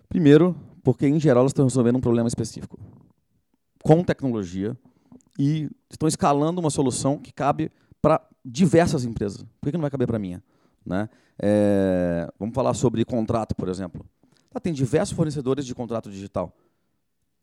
Primeiro, 0.10 0.56
porque 0.84 1.06
em 1.06 1.20
geral 1.20 1.42
elas 1.42 1.52
estão 1.52 1.66
resolvendo 1.66 1.98
um 1.98 2.02
problema 2.02 2.28
específico. 2.28 2.80
Com 3.84 4.04
tecnologia, 4.04 4.76
e 5.38 5.70
estão 5.90 6.08
escalando 6.08 6.60
uma 6.60 6.70
solução 6.70 7.18
que 7.18 7.32
cabe 7.32 7.72
para 8.02 8.22
diversas 8.44 9.06
empresas. 9.06 9.44
Por 9.62 9.70
que 9.70 9.78
não 9.78 9.82
vai 9.82 9.92
caber 9.92 10.08
para 10.08 10.18
a 10.18 10.20
minha? 10.20 10.44
Né? 10.86 11.10
É, 11.40 12.32
vamos 12.40 12.56
falar 12.56 12.74
sobre 12.74 13.04
contrato, 13.06 13.56
por 13.56 13.70
exemplo. 13.70 14.06
Lá 14.54 14.60
tem 14.60 14.74
diversos 14.74 15.16
fornecedores 15.16 15.66
de 15.66 15.76
contrato 15.76 16.10
digital. 16.10 16.56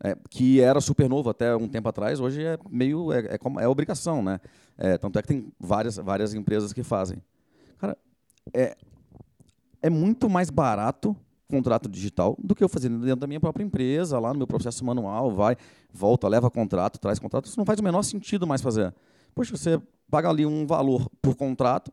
É, 0.02 0.16
que 0.28 0.60
era 0.60 0.80
super 0.80 1.08
novo 1.08 1.30
até 1.30 1.54
um 1.54 1.68
tempo 1.68 1.88
atrás, 1.88 2.18
hoje 2.18 2.42
é 2.42 2.58
meio 2.68 3.12
é, 3.12 3.20
é, 3.20 3.38
é 3.60 3.68
obrigação, 3.68 4.22
né? 4.22 4.40
É, 4.76 4.98
tanto 4.98 5.18
é 5.18 5.22
que 5.22 5.28
tem 5.28 5.52
várias, 5.58 5.96
várias 5.96 6.34
empresas 6.34 6.72
que 6.72 6.82
fazem. 6.82 7.22
Cara, 7.78 7.96
é, 8.52 8.76
é 9.80 9.88
muito 9.88 10.28
mais 10.28 10.50
barato 10.50 11.16
contrato 11.48 11.88
digital 11.88 12.36
do 12.42 12.54
que 12.54 12.64
eu 12.64 12.68
fazendo 12.68 12.98
dentro 12.98 13.20
da 13.20 13.26
minha 13.26 13.40
própria 13.40 13.64
empresa, 13.64 14.18
lá 14.18 14.32
no 14.32 14.38
meu 14.38 14.46
processo 14.46 14.84
manual, 14.84 15.30
vai, 15.30 15.56
volta, 15.92 16.26
leva 16.28 16.50
contrato, 16.50 16.98
traz 16.98 17.18
contrato. 17.18 17.46
Isso 17.46 17.58
não 17.58 17.66
faz 17.66 17.78
o 17.80 17.82
menor 17.82 18.02
sentido 18.02 18.46
mais 18.46 18.62
fazer. 18.62 18.94
Poxa, 19.34 19.56
você 19.56 19.80
paga 20.10 20.28
ali 20.28 20.46
um 20.46 20.66
valor 20.66 21.10
por 21.20 21.34
contrato 21.34 21.92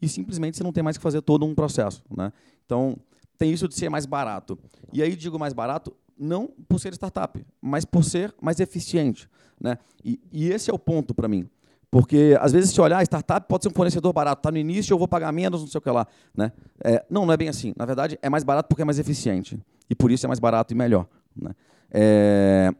e 0.00 0.08
simplesmente 0.08 0.56
você 0.56 0.62
não 0.62 0.72
tem 0.72 0.82
mais 0.82 0.96
que 0.96 1.02
fazer 1.02 1.22
todo 1.22 1.44
um 1.44 1.54
processo. 1.54 2.02
Né? 2.10 2.32
Então, 2.64 2.96
tem 3.38 3.52
isso 3.52 3.66
de 3.66 3.74
ser 3.74 3.88
mais 3.88 4.06
barato. 4.06 4.58
E 4.92 5.02
aí 5.02 5.16
digo 5.16 5.38
mais 5.38 5.52
barato 5.52 5.94
não 6.18 6.48
por 6.68 6.78
ser 6.78 6.92
startup, 6.92 7.44
mas 7.60 7.84
por 7.84 8.04
ser 8.04 8.34
mais 8.40 8.60
eficiente. 8.60 9.28
Né? 9.58 9.78
E, 10.04 10.20
e 10.30 10.48
esse 10.50 10.70
é 10.70 10.74
o 10.74 10.78
ponto 10.78 11.14
para 11.14 11.26
mim. 11.26 11.48
Porque, 11.90 12.36
às 12.40 12.52
vezes, 12.52 12.70
se 12.70 12.80
olhar, 12.80 12.98
a 12.98 13.02
startup 13.02 13.46
pode 13.48 13.64
ser 13.64 13.68
um 13.68 13.74
fornecedor 13.74 14.12
barato. 14.12 14.38
Está 14.38 14.50
no 14.50 14.58
início, 14.58 14.92
eu 14.94 14.98
vou 14.98 15.08
pagar 15.08 15.32
menos, 15.32 15.60
não 15.60 15.68
sei 15.68 15.78
o 15.78 15.82
que 15.82 15.90
lá. 15.90 16.06
Né? 16.36 16.52
É, 16.84 17.04
não, 17.10 17.26
não 17.26 17.32
é 17.32 17.36
bem 17.36 17.48
assim. 17.48 17.72
Na 17.76 17.84
verdade, 17.84 18.16
é 18.22 18.30
mais 18.30 18.44
barato 18.44 18.68
porque 18.68 18.82
é 18.82 18.84
mais 18.84 18.98
eficiente. 18.98 19.58
E 19.88 19.94
por 19.94 20.10
isso 20.12 20.24
é 20.24 20.28
mais 20.28 20.38
barato 20.38 20.72
e 20.72 20.76
melhor. 20.76 21.06
Né? 21.34 21.50
É, 21.90 22.72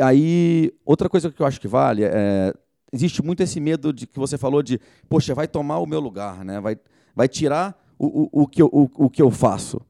aí, 0.00 0.72
outra 0.84 1.08
coisa 1.08 1.30
que 1.30 1.40
eu 1.40 1.46
acho 1.46 1.60
que 1.60 1.68
vale 1.68 2.02
é... 2.04 2.52
Existe 2.92 3.22
muito 3.22 3.42
esse 3.42 3.60
medo 3.60 3.92
de 3.92 4.06
que 4.06 4.18
você 4.18 4.38
falou 4.38 4.62
de, 4.62 4.80
poxa, 5.08 5.34
vai 5.34 5.46
tomar 5.46 5.78
o 5.78 5.86
meu 5.86 6.00
lugar, 6.00 6.44
né? 6.44 6.60
vai, 6.60 6.78
vai 7.14 7.28
tirar 7.28 7.76
o, 7.98 8.22
o, 8.22 8.42
o, 8.42 8.46
que 8.46 8.62
eu, 8.62 8.70
o, 8.72 8.88
o 9.06 9.10
que 9.10 9.20
eu 9.20 9.30
faço. 9.30 9.80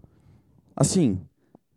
Assim, 0.75 1.21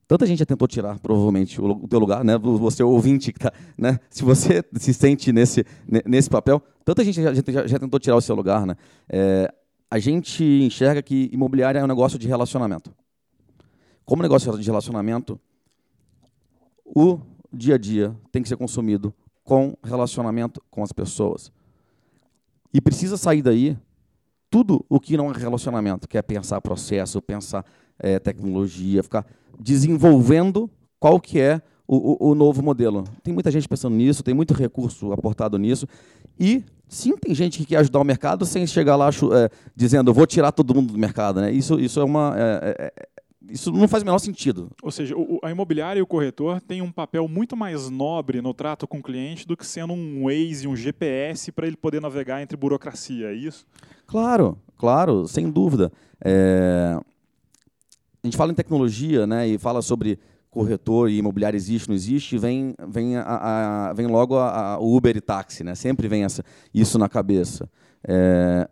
Tanta 0.09 0.25
gente 0.25 0.39
já 0.39 0.45
tentou 0.45 0.67
tirar, 0.67 0.97
provavelmente, 0.97 1.61
o 1.61 1.87
teu 1.87 1.99
lugar, 1.99 2.23
né? 2.23 2.35
Você 2.35 2.81
ouvinte 2.81 3.31
que 3.31 3.37
tá, 3.37 3.53
né? 3.77 3.99
Se 4.09 4.23
você 4.23 4.63
se 4.73 4.91
sente 4.91 5.31
nesse, 5.31 5.63
nesse 6.03 6.27
papel, 6.27 6.59
tanta 6.83 7.05
gente 7.05 7.21
já, 7.21 7.31
já, 7.31 7.67
já 7.67 7.77
tentou 7.77 7.99
tirar 7.99 8.15
o 8.15 8.21
seu 8.21 8.33
lugar, 8.33 8.65
né? 8.65 8.75
É, 9.07 9.53
a 9.87 9.99
gente 9.99 10.43
enxerga 10.43 11.03
que 11.03 11.29
imobiliária 11.31 11.77
é 11.77 11.83
um 11.83 11.87
negócio 11.87 12.17
de 12.17 12.27
relacionamento. 12.27 12.91
Como 14.03 14.23
negócio 14.23 14.57
de 14.57 14.65
relacionamento, 14.65 15.39
o 16.83 17.19
dia 17.53 17.75
a 17.75 17.77
dia 17.77 18.15
tem 18.31 18.41
que 18.41 18.49
ser 18.49 18.57
consumido 18.57 19.13
com 19.43 19.77
relacionamento 19.83 20.59
com 20.71 20.81
as 20.81 20.91
pessoas. 20.91 21.51
E 22.73 22.81
precisa 22.81 23.15
sair 23.15 23.43
daí 23.43 23.77
tudo 24.49 24.83
o 24.89 24.99
que 24.99 25.15
não 25.15 25.31
é 25.31 25.37
relacionamento, 25.37 26.07
que 26.07 26.17
é 26.17 26.21
pensar 26.23 26.59
processo, 26.61 27.21
pensar 27.21 27.63
é, 27.99 28.19
tecnologia, 28.19 29.03
ficar 29.03 29.25
desenvolvendo 29.59 30.69
qual 30.99 31.19
que 31.19 31.39
é 31.39 31.62
o, 31.88 32.27
o, 32.27 32.31
o, 32.31 32.35
novo 32.35 32.62
modelo. 32.62 33.03
Tem 33.23 33.33
muita 33.33 33.49
gente 33.49 33.67
pensando 33.67 33.95
nisso, 33.95 34.23
tem 34.23 34.33
muito 34.33 34.53
recurso 34.53 35.12
aportado 35.12 35.57
nisso. 35.57 35.88
E 36.39 36.63
sim, 36.88 37.17
tem 37.17 37.33
gente 37.33 37.57
que 37.57 37.65
quer 37.65 37.77
ajudar 37.77 37.99
o 37.99 38.03
mercado 38.03 38.45
sem 38.45 38.65
chegar 38.67 38.95
lá 38.95 39.09
é, 39.09 39.49
dizendo, 39.75 40.12
eu 40.12 40.13
vou 40.13 40.27
tirar 40.27 40.51
todo 40.51 40.75
mundo 40.75 40.93
do 40.93 40.99
mercado. 40.99 41.41
Né? 41.41 41.51
Isso, 41.51 41.79
isso 41.79 41.99
é 41.99 42.03
uma. 42.03 42.35
É, 42.38 42.75
é, 42.77 42.85
é 42.85 43.09
isso 43.51 43.71
não 43.71 43.88
faz 43.88 44.03
o 44.03 44.05
menor 44.05 44.19
sentido. 44.19 44.69
Ou 44.83 44.91
seja, 44.91 45.15
o, 45.17 45.39
a 45.41 45.49
imobiliária 45.49 45.99
e 45.99 46.03
o 46.03 46.07
corretor 46.07 46.62
têm 46.62 46.81
um 46.81 46.91
papel 46.91 47.27
muito 47.27 47.57
mais 47.57 47.89
nobre 47.89 48.41
no 48.41 48.53
trato 48.53 48.88
com 48.88 48.99
o 48.99 49.03
cliente 49.03 49.47
do 49.47 49.57
que 49.57 49.65
sendo 49.65 49.93
um 49.93 50.25
Waze, 50.25 50.67
um 50.67 50.75
GPS 50.75 51.51
para 51.51 51.65
ele 51.65 51.75
poder 51.75 52.01
navegar 52.01 52.41
entre 52.41 52.55
burocracia, 52.55 53.27
é 53.27 53.33
isso? 53.33 53.65
Claro, 54.05 54.57
claro, 54.77 55.27
sem 55.27 55.49
dúvida. 55.49 55.91
É... 56.23 56.99
A 58.23 58.27
gente 58.27 58.38
fala 58.38 58.51
em 58.51 58.55
tecnologia 58.55 59.25
né, 59.25 59.47
e 59.47 59.58
fala 59.58 59.82
sobre 59.82 60.19
corretor 60.49 61.10
e 61.10 61.17
imobiliário 61.17 61.55
existe, 61.55 61.88
não 61.88 61.95
existe, 61.95 62.38
vem, 62.38 62.73
vem, 62.88 63.15
a, 63.17 63.89
a, 63.89 63.93
vem 63.93 64.08
logo 64.08 64.36
a 64.36 64.79
Uber 64.79 65.15
e 65.15 65.21
táxi, 65.21 65.63
né? 65.63 65.75
sempre 65.75 66.08
vem 66.08 66.23
essa, 66.23 66.43
isso 66.73 66.97
na 66.97 67.08
cabeça. 67.08 67.69
É... 68.03 68.67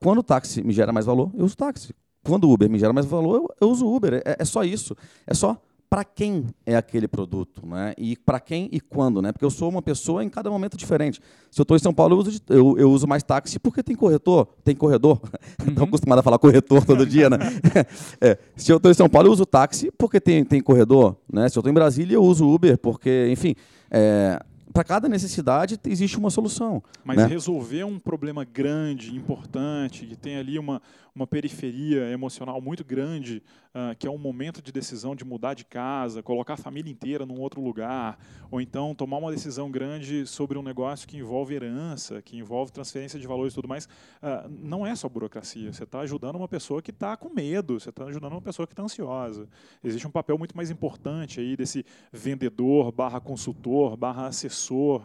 Quando 0.00 0.18
o 0.18 0.22
táxi 0.22 0.62
me 0.62 0.72
gera 0.72 0.90
mais 0.92 1.04
valor, 1.04 1.30
eu 1.34 1.44
uso 1.44 1.56
táxi 1.56 1.92
quando 2.28 2.44
o 2.44 2.52
Uber 2.52 2.68
me 2.68 2.78
gera 2.78 2.92
mais 2.92 3.06
valor, 3.06 3.36
eu, 3.36 3.54
eu 3.60 3.70
uso 3.70 3.86
o 3.86 3.96
Uber. 3.96 4.22
É, 4.24 4.36
é, 4.38 4.44
só 4.44 4.62
isso. 4.62 4.94
É 5.26 5.34
só 5.34 5.60
para 5.90 6.04
quem 6.04 6.46
é 6.66 6.76
aquele 6.76 7.08
produto, 7.08 7.66
né? 7.66 7.94
E 7.96 8.16
para 8.16 8.38
quem 8.38 8.68
e 8.70 8.80
quando, 8.80 9.22
né? 9.22 9.32
Porque 9.32 9.44
eu 9.44 9.50
sou 9.50 9.70
uma 9.70 9.80
pessoa 9.80 10.22
em 10.22 10.28
cada 10.28 10.50
momento 10.50 10.76
diferente. 10.76 11.20
Se 11.50 11.60
eu 11.60 11.62
estou 11.62 11.76
em 11.76 11.80
São 11.80 11.94
Paulo, 11.94 12.14
eu 12.14 12.18
uso, 12.18 12.40
eu, 12.48 12.78
eu 12.78 12.90
uso, 12.90 13.06
mais 13.06 13.22
táxi 13.22 13.58
porque 13.58 13.82
tem 13.82 13.96
corretor, 13.96 14.46
tem 14.62 14.74
corredor. 14.74 15.20
Uhum. 15.60 15.70
Estou 15.70 15.84
acostumado 15.84 16.18
a 16.20 16.22
falar 16.22 16.38
corretor 16.38 16.84
todo 16.84 17.04
dia, 17.04 17.28
né? 17.28 17.36
é. 18.20 18.38
Se 18.56 18.70
eu 18.70 18.76
estou 18.76 18.90
em 18.90 18.94
São 18.94 19.08
Paulo, 19.08 19.28
eu 19.28 19.32
uso 19.32 19.44
táxi 19.44 19.90
porque 19.98 20.20
tem, 20.20 20.44
tem 20.44 20.60
corredor, 20.60 21.16
né? 21.30 21.48
Se 21.48 21.58
eu 21.58 21.60
estou 21.60 21.70
em 21.70 21.74
Brasília, 21.74 22.14
eu 22.14 22.22
uso 22.22 22.48
Uber 22.48 22.78
porque, 22.78 23.28
enfim, 23.30 23.54
é, 23.90 24.40
para 24.72 24.84
cada 24.84 25.08
necessidade 25.08 25.78
existe 25.86 26.16
uma 26.16 26.30
solução. 26.30 26.80
Mas 27.04 27.16
né? 27.16 27.26
resolver 27.26 27.82
um 27.82 27.98
problema 27.98 28.44
grande, 28.44 29.14
importante, 29.16 30.06
que 30.06 30.14
tem 30.14 30.36
ali 30.36 30.56
uma, 30.58 30.80
uma 31.14 31.26
periferia 31.26 32.10
emocional 32.12 32.60
muito 32.60 32.84
grande, 32.84 33.42
uh, 33.78 33.94
que 33.96 34.06
é 34.06 34.10
um 34.10 34.18
momento 34.18 34.60
de 34.60 34.72
decisão 34.72 35.14
de 35.14 35.24
mudar 35.24 35.54
de 35.54 35.64
casa, 35.64 36.22
colocar 36.22 36.54
a 36.54 36.56
família 36.56 36.90
inteira 36.90 37.24
num 37.24 37.40
outro 37.40 37.60
lugar, 37.60 38.18
ou 38.50 38.60
então 38.60 38.94
tomar 38.94 39.18
uma 39.18 39.30
decisão 39.30 39.70
grande 39.70 40.26
sobre 40.26 40.58
um 40.58 40.62
negócio 40.62 41.06
que 41.06 41.16
envolve 41.16 41.54
herança, 41.54 42.20
que 42.20 42.36
envolve 42.36 42.72
transferência 42.72 43.18
de 43.18 43.26
valores 43.26 43.52
e 43.52 43.54
tudo 43.54 43.68
mais, 43.68 43.84
uh, 43.84 44.48
não 44.48 44.86
é 44.86 44.94
só 44.94 45.08
burocracia. 45.08 45.72
Você 45.72 45.84
está 45.84 46.00
ajudando 46.00 46.36
uma 46.36 46.48
pessoa 46.48 46.82
que 46.82 46.90
está 46.90 47.16
com 47.16 47.28
medo, 47.28 47.78
você 47.78 47.90
está 47.90 48.04
ajudando 48.04 48.32
uma 48.32 48.42
pessoa 48.42 48.66
que 48.66 48.72
está 48.72 48.82
ansiosa. 48.82 49.48
Existe 49.82 50.06
um 50.06 50.10
papel 50.10 50.36
muito 50.36 50.56
mais 50.56 50.70
importante 50.70 51.40
aí 51.40 51.56
desse 51.56 51.84
vendedor 52.12 52.90
barra 52.90 53.20
consultor 53.20 53.96
barra 53.96 54.26
assessor 54.26 55.04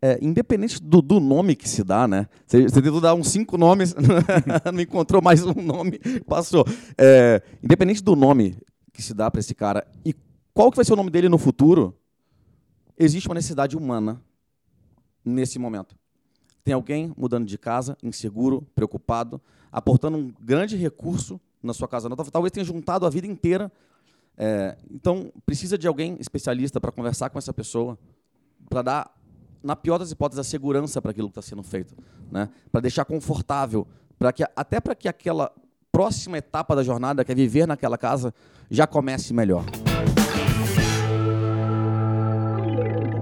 é, 0.00 0.18
independente 0.22 0.82
do, 0.82 1.02
do, 1.02 1.18
nome 1.18 1.56
que 1.56 1.68
se 1.68 1.82
dá, 1.82 2.06
né? 2.06 2.28
Você, 2.46 2.68
tentou 2.70 3.00
dar 3.00 3.14
uns 3.14 3.28
cinco 3.28 3.58
nomes, 3.58 3.94
não 4.72 4.80
encontrou 4.80 5.20
mais 5.20 5.44
um 5.44 5.54
nome, 5.54 5.98
passou. 6.26 6.64
É, 6.96 7.42
independente 7.62 8.02
do 8.02 8.14
nome 8.14 8.56
que 8.92 9.02
se 9.02 9.12
dá 9.12 9.30
para 9.30 9.40
esse 9.40 9.54
cara 9.54 9.86
e 10.04 10.14
qual 10.54 10.70
que 10.70 10.76
vai 10.76 10.84
ser 10.84 10.92
o 10.92 10.96
nome 10.96 11.10
dele 11.10 11.28
no 11.28 11.38
futuro, 11.38 11.96
existe 12.98 13.28
uma 13.28 13.34
necessidade 13.34 13.76
humana 13.76 14.20
nesse 15.24 15.58
momento. 15.58 15.96
Tem 16.64 16.74
alguém 16.74 17.12
mudando 17.16 17.46
de 17.46 17.56
casa, 17.56 17.96
inseguro, 18.02 18.66
preocupado, 18.74 19.40
aportando 19.70 20.18
um 20.18 20.32
grande 20.40 20.76
recurso 20.76 21.40
na 21.62 21.72
sua 21.72 21.88
casa. 21.88 22.08
Talvez 22.30 22.52
tenha 22.52 22.64
juntado 22.64 23.06
a 23.06 23.10
vida 23.10 23.26
inteira. 23.26 23.70
É, 24.36 24.76
então, 24.90 25.32
precisa 25.46 25.78
de 25.78 25.88
alguém 25.88 26.16
especialista 26.20 26.80
para 26.80 26.92
conversar 26.92 27.30
com 27.30 27.38
essa 27.38 27.52
pessoa, 27.52 27.98
para 28.68 28.82
dar 28.82 29.17
na 29.62 29.74
pior 29.76 29.98
das 29.98 30.10
hipóteses, 30.10 30.40
a 30.40 30.44
segurança 30.48 31.00
para 31.00 31.10
aquilo 31.10 31.28
que 31.28 31.38
está 31.38 31.42
sendo 31.42 31.62
feito, 31.62 31.94
né? 32.30 32.48
Para 32.70 32.80
deixar 32.80 33.04
confortável, 33.04 33.86
para 34.18 34.32
que 34.32 34.44
até 34.54 34.80
para 34.80 34.94
que 34.94 35.08
aquela 35.08 35.52
próxima 35.90 36.38
etapa 36.38 36.76
da 36.76 36.82
jornada, 36.82 37.24
que 37.24 37.32
é 37.32 37.34
viver 37.34 37.66
naquela 37.66 37.98
casa, 37.98 38.32
já 38.70 38.86
comece 38.86 39.32
melhor. 39.32 39.64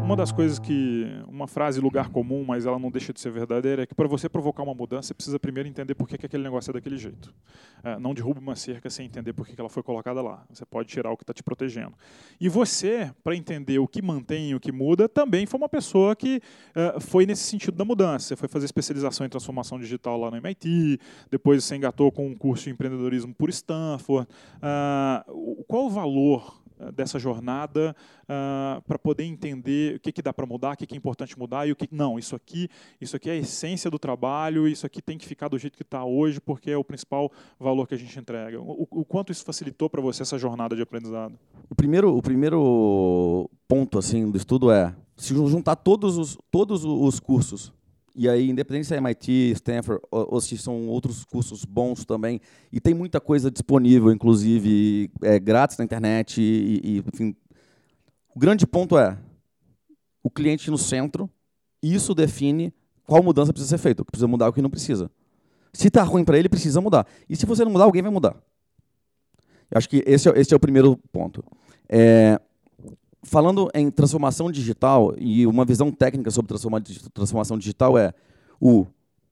Uma 0.06 0.14
das 0.14 0.30
coisas 0.30 0.60
que. 0.60 1.04
Uma 1.26 1.48
frase 1.48 1.80
lugar 1.80 2.10
comum, 2.10 2.44
mas 2.44 2.64
ela 2.64 2.78
não 2.78 2.92
deixa 2.92 3.12
de 3.12 3.20
ser 3.20 3.32
verdadeira, 3.32 3.82
é 3.82 3.86
que 3.86 3.94
para 3.94 4.06
você 4.06 4.28
provocar 4.28 4.62
uma 4.62 4.72
mudança, 4.72 5.08
você 5.08 5.14
precisa 5.14 5.36
primeiro 5.36 5.68
entender 5.68 5.96
por 5.96 6.06
que, 6.06 6.16
que 6.16 6.26
aquele 6.26 6.44
negócio 6.44 6.70
é 6.70 6.74
daquele 6.74 6.96
jeito. 6.96 7.34
É, 7.82 7.98
não 7.98 8.14
derrube 8.14 8.38
uma 8.38 8.54
cerca 8.54 8.88
sem 8.88 9.04
entender 9.04 9.32
por 9.32 9.44
que, 9.44 9.56
que 9.56 9.60
ela 9.60 9.68
foi 9.68 9.82
colocada 9.82 10.22
lá. 10.22 10.46
Você 10.48 10.64
pode 10.64 10.88
tirar 10.88 11.10
o 11.10 11.16
que 11.16 11.24
está 11.24 11.34
te 11.34 11.42
protegendo. 11.42 11.92
E 12.40 12.48
você, 12.48 13.10
para 13.24 13.34
entender 13.34 13.80
o 13.80 13.88
que 13.88 14.00
mantém 14.00 14.50
e 14.50 14.54
o 14.54 14.60
que 14.60 14.70
muda, 14.70 15.08
também 15.08 15.44
foi 15.44 15.58
uma 15.58 15.68
pessoa 15.68 16.14
que 16.14 16.36
uh, 16.36 17.00
foi 17.00 17.26
nesse 17.26 17.42
sentido 17.42 17.76
da 17.76 17.84
mudança. 17.84 18.28
Você 18.28 18.36
foi 18.36 18.48
fazer 18.48 18.66
especialização 18.66 19.26
em 19.26 19.28
transformação 19.28 19.76
digital 19.76 20.20
lá 20.20 20.30
no 20.30 20.36
MIT, 20.36 21.00
depois 21.32 21.64
você 21.64 21.74
engatou 21.74 22.12
com 22.12 22.28
um 22.28 22.34
curso 22.36 22.66
de 22.66 22.70
empreendedorismo 22.70 23.34
por 23.34 23.50
Stanford. 23.50 24.28
Uh, 24.58 25.64
qual 25.66 25.86
o 25.86 25.90
valor 25.90 26.64
dessa 26.94 27.18
jornada 27.18 27.94
uh, 28.24 28.82
para 28.82 28.98
poder 28.98 29.24
entender 29.24 29.96
o 29.96 30.00
que, 30.00 30.12
que 30.12 30.22
dá 30.22 30.32
para 30.32 30.46
mudar, 30.46 30.74
o 30.74 30.76
que, 30.76 30.86
que 30.86 30.94
é 30.94 30.98
importante 30.98 31.38
mudar 31.38 31.66
e 31.66 31.72
o 31.72 31.76
que 31.76 31.88
não, 31.90 32.18
isso 32.18 32.36
aqui, 32.36 32.68
isso 33.00 33.16
aqui 33.16 33.30
é 33.30 33.32
a 33.32 33.36
essência 33.36 33.90
do 33.90 33.98
trabalho, 33.98 34.68
isso 34.68 34.86
aqui 34.86 35.00
tem 35.00 35.16
que 35.16 35.26
ficar 35.26 35.48
do 35.48 35.58
jeito 35.58 35.76
que 35.76 35.82
está 35.82 36.04
hoje 36.04 36.40
porque 36.40 36.70
é 36.70 36.76
o 36.76 36.84
principal 36.84 37.30
valor 37.58 37.86
que 37.86 37.94
a 37.94 37.98
gente 37.98 38.18
entrega. 38.18 38.60
O, 38.60 38.86
o 38.90 39.04
quanto 39.04 39.32
isso 39.32 39.44
facilitou 39.44 39.88
para 39.88 40.00
você 40.00 40.22
essa 40.22 40.38
jornada 40.38 40.76
de 40.76 40.82
aprendizado? 40.82 41.38
O 41.68 41.74
primeiro, 41.74 42.16
o 42.16 42.22
primeiro 42.22 43.50
ponto 43.66 43.98
assim 43.98 44.30
do 44.30 44.36
estudo 44.36 44.70
é 44.70 44.94
se 45.16 45.34
juntar 45.34 45.76
todos 45.76 46.18
os, 46.18 46.38
todos 46.50 46.84
os 46.84 47.18
cursos 47.18 47.72
e 48.16 48.28
aí, 48.28 48.48
independente 48.48 48.86
se 48.86 48.94
é 48.94 48.96
MIT, 48.96 49.52
Stanford, 49.52 50.02
ou, 50.10 50.34
ou, 50.34 50.40
se 50.40 50.56
são 50.56 50.88
outros 50.88 51.24
cursos 51.24 51.64
bons 51.64 52.04
também, 52.04 52.40
e 52.72 52.80
tem 52.80 52.94
muita 52.94 53.20
coisa 53.20 53.50
disponível, 53.50 54.10
inclusive 54.10 55.10
é, 55.22 55.38
grátis 55.38 55.76
na 55.76 55.84
internet. 55.84 56.40
E, 56.40 56.80
e, 56.82 57.04
enfim. 57.12 57.36
O 58.34 58.38
grande 58.38 58.66
ponto 58.66 58.98
é 58.98 59.18
o 60.22 60.30
cliente 60.30 60.70
no 60.70 60.78
centro, 60.78 61.30
isso 61.82 62.14
define 62.14 62.72
qual 63.04 63.22
mudança 63.22 63.52
precisa 63.52 63.76
ser 63.76 63.82
feita, 63.82 64.02
o 64.02 64.04
que 64.04 64.10
precisa 64.10 64.26
mudar 64.26 64.46
e 64.46 64.48
o 64.48 64.52
que 64.52 64.62
não 64.62 64.70
precisa. 64.70 65.10
Se 65.72 65.88
está 65.88 66.02
ruim 66.02 66.24
para 66.24 66.38
ele, 66.38 66.48
precisa 66.48 66.80
mudar. 66.80 67.06
E 67.28 67.36
se 67.36 67.46
você 67.46 67.64
não 67.64 67.70
mudar, 67.70 67.84
alguém 67.84 68.02
vai 68.02 68.10
mudar. 68.10 68.34
Eu 69.70 69.78
acho 69.78 69.88
que 69.88 70.02
esse 70.06 70.28
é, 70.28 70.38
esse 70.38 70.52
é 70.52 70.56
o 70.56 70.60
primeiro 70.60 70.96
ponto. 71.12 71.44
É, 71.88 72.40
falando 73.26 73.68
em 73.74 73.90
transformação 73.90 74.50
digital 74.50 75.14
e 75.18 75.46
uma 75.46 75.64
visão 75.64 75.90
técnica 75.90 76.30
sobre 76.30 76.54
transformação 77.12 77.58
digital 77.58 77.98
é 77.98 78.14
o, 78.60 78.86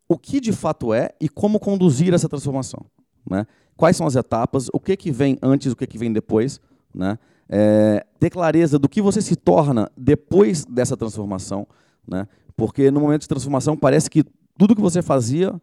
o 0.08 0.18
que 0.18 0.40
de 0.40 0.52
fato 0.52 0.92
é 0.92 1.10
e 1.20 1.28
como 1.28 1.60
conduzir 1.60 2.12
essa 2.12 2.28
transformação. 2.28 2.84
Né? 3.28 3.46
Quais 3.76 3.96
são 3.96 4.06
as 4.06 4.16
etapas, 4.16 4.68
o 4.72 4.80
que, 4.80 4.96
que 4.96 5.10
vem 5.10 5.38
antes, 5.40 5.72
o 5.72 5.76
que, 5.76 5.86
que 5.86 5.96
vem 5.96 6.12
depois. 6.12 6.60
Né? 6.92 7.18
É, 7.48 8.04
ter 8.18 8.30
clareza 8.30 8.78
do 8.78 8.88
que 8.88 9.00
você 9.00 9.22
se 9.22 9.36
torna 9.36 9.90
depois 9.96 10.64
dessa 10.64 10.96
transformação. 10.96 11.66
Né? 12.06 12.26
Porque 12.56 12.90
no 12.90 13.00
momento 13.00 13.22
de 13.22 13.28
transformação 13.28 13.76
parece 13.76 14.10
que 14.10 14.24
tudo 14.58 14.74
que 14.74 14.82
você 14.82 15.02
fazia, 15.02 15.54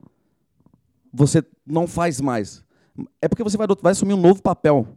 você 1.14 1.44
não 1.66 1.86
faz 1.86 2.22
mais. 2.22 2.64
É 3.22 3.28
porque 3.28 3.44
você 3.44 3.58
vai, 3.58 3.68
vai 3.82 3.92
assumir 3.92 4.14
um 4.14 4.22
novo 4.22 4.42
papel. 4.42 4.88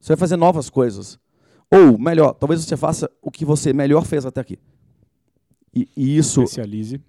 Você 0.00 0.08
vai 0.08 0.16
fazer 0.16 0.36
novas 0.36 0.70
coisas. 0.70 1.18
Ou, 1.70 1.98
melhor, 1.98 2.34
talvez 2.34 2.64
você 2.64 2.76
faça 2.76 3.10
o 3.20 3.30
que 3.30 3.44
você 3.44 3.72
melhor 3.72 4.04
fez 4.04 4.24
até 4.24 4.40
aqui. 4.40 4.58
E, 5.74 5.88
e 5.96 6.16
isso. 6.16 6.42
Especialize. 6.42 7.00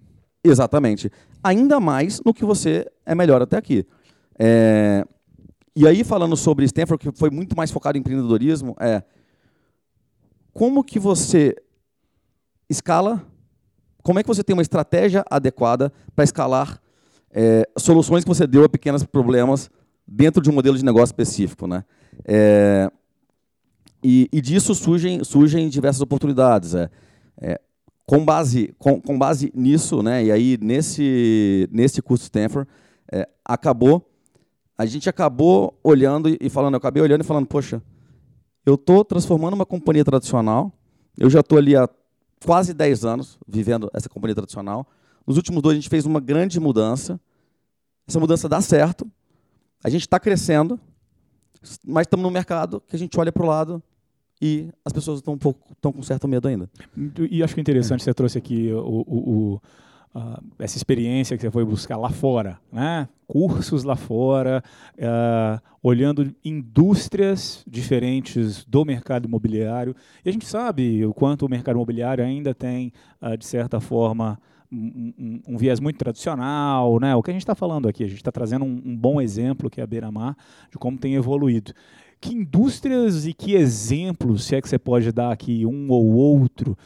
Exatamente. 0.42 1.10
Ainda 1.42 1.80
mais 1.80 2.20
no 2.24 2.34
que 2.34 2.44
você 2.44 2.86
é 3.06 3.14
melhor 3.14 3.40
até 3.42 3.56
aqui. 3.56 3.86
É... 4.38 5.04
E 5.74 5.86
aí, 5.86 6.02
falando 6.02 6.36
sobre 6.36 6.64
Stanford, 6.64 6.98
que 7.10 7.16
foi 7.16 7.30
muito 7.30 7.56
mais 7.56 7.70
focado 7.70 7.96
em 7.96 8.00
empreendedorismo, 8.00 8.74
é 8.80 9.02
como 10.52 10.82
que 10.82 10.98
você 10.98 11.54
escala, 12.68 13.24
como 14.02 14.18
é 14.18 14.22
que 14.22 14.28
você 14.28 14.42
tem 14.42 14.54
uma 14.54 14.62
estratégia 14.62 15.24
adequada 15.30 15.92
para 16.16 16.24
escalar 16.24 16.80
é, 17.30 17.68
soluções 17.78 18.24
que 18.24 18.28
você 18.28 18.46
deu 18.46 18.64
a 18.64 18.68
pequenos 18.68 19.04
problemas 19.04 19.70
dentro 20.06 20.42
de 20.42 20.50
um 20.50 20.52
modelo 20.52 20.76
de 20.76 20.84
negócio 20.84 21.12
específico. 21.12 21.66
Né? 21.66 21.84
É, 22.24 22.90
e, 24.02 24.28
e 24.32 24.40
disso 24.40 24.74
surgem, 24.74 25.22
surgem 25.24 25.68
diversas 25.68 26.00
oportunidades. 26.00 26.74
É, 26.74 26.90
é, 27.40 27.60
com, 28.06 28.24
base, 28.24 28.74
com, 28.78 29.00
com 29.00 29.18
base 29.18 29.52
nisso, 29.54 30.02
né, 30.02 30.24
e 30.24 30.32
aí 30.32 30.58
nesse, 30.60 31.68
nesse 31.70 32.00
curso 32.00 32.24
Stanford, 32.24 32.68
é, 33.12 33.28
acabou, 33.44 34.10
a 34.76 34.86
gente 34.86 35.08
acabou 35.08 35.78
olhando 35.82 36.34
e 36.40 36.48
falando, 36.48 36.74
eu 36.74 36.78
acabei 36.78 37.02
olhando 37.02 37.22
e 37.22 37.26
falando, 37.26 37.46
poxa, 37.46 37.82
eu 38.64 38.74
estou 38.74 39.04
transformando 39.04 39.54
uma 39.54 39.64
companhia 39.64 40.04
tradicional 40.04 40.70
Eu 41.16 41.30
já 41.30 41.40
estou 41.40 41.56
ali 41.56 41.74
há 41.74 41.88
quase 42.44 42.74
10 42.74 43.04
anos 43.04 43.38
vivendo 43.46 43.90
essa 43.94 44.08
companhia 44.08 44.34
tradicional. 44.34 44.86
Nos 45.26 45.36
últimos 45.36 45.62
dois, 45.62 45.72
a 45.72 45.80
gente 45.80 45.88
fez 45.88 46.04
uma 46.06 46.20
grande 46.20 46.60
mudança. 46.60 47.18
Essa 48.06 48.20
mudança 48.20 48.48
dá 48.48 48.60
certo. 48.60 49.10
A 49.82 49.88
gente 49.88 50.02
está 50.02 50.20
crescendo, 50.20 50.78
mas 51.84 52.02
estamos 52.02 52.22
no 52.22 52.30
mercado 52.30 52.82
que 52.86 52.94
a 52.94 52.98
gente 52.98 53.18
olha 53.18 53.32
para 53.32 53.42
o 53.42 53.46
lado 53.46 53.82
e 54.40 54.68
as 54.84 54.92
pessoas 54.92 55.18
estão 55.18 55.34
um 55.34 55.38
pouco 55.38 55.72
estão 55.72 55.92
com 55.92 56.02
certo 56.02 56.28
medo 56.28 56.48
ainda. 56.48 56.68
E 57.30 57.42
acho 57.42 57.54
que 57.54 57.60
é 57.60 57.62
interessante 57.62 58.02
você 58.02 58.14
trouxe 58.14 58.38
aqui 58.38 58.72
o, 58.72 59.04
o, 59.06 59.54
o 59.54 59.62
essa 60.58 60.76
experiência 60.76 61.36
que 61.36 61.42
você 61.42 61.50
foi 61.50 61.64
buscar 61.64 61.96
lá 61.96 62.10
fora, 62.10 62.58
né? 62.72 63.08
Cursos 63.26 63.84
lá 63.84 63.94
fora, 63.94 64.62
uh, 64.94 65.60
olhando 65.82 66.34
indústrias 66.44 67.62
diferentes 67.66 68.64
do 68.64 68.84
mercado 68.84 69.26
imobiliário. 69.26 69.94
E 70.24 70.28
a 70.28 70.32
gente 70.32 70.46
sabe 70.46 71.04
o 71.04 71.12
quanto 71.12 71.44
o 71.44 71.48
mercado 71.48 71.76
imobiliário 71.76 72.24
ainda 72.24 72.54
tem, 72.54 72.92
uh, 73.20 73.36
de 73.36 73.46
certa 73.46 73.80
forma, 73.80 74.40
um, 74.72 75.12
um, 75.18 75.40
um, 75.48 75.56
viés 75.56 75.78
muito 75.78 75.98
tradicional, 75.98 76.98
né? 76.98 77.14
O 77.14 77.22
que 77.22 77.30
a 77.30 77.34
gente 77.34 77.42
está 77.42 77.54
falando 77.54 77.88
aqui, 77.88 78.02
a 78.02 78.08
gente 78.08 78.18
está 78.18 78.32
trazendo 78.32 78.64
um, 78.64 78.82
um, 78.84 78.96
bom 78.96 79.20
exemplo 79.20 79.70
que 79.70 79.80
é 79.80 79.84
a 79.84 79.86
Beira-Mar 79.86 80.36
de 80.70 80.78
como 80.78 80.98
tem 80.98 81.14
evoluído. 81.14 81.72
Que 82.20 82.34
indústrias 82.34 83.26
e 83.26 83.32
que 83.32 83.54
exemplos, 83.54 84.44
se 84.44 84.56
é 84.56 84.60
que 84.60 84.68
você 84.68 84.78
pode 84.78 85.12
dar 85.12 85.30
aqui 85.30 85.64
um 85.64 85.88
ou 85.88 86.04
outro? 86.14 86.76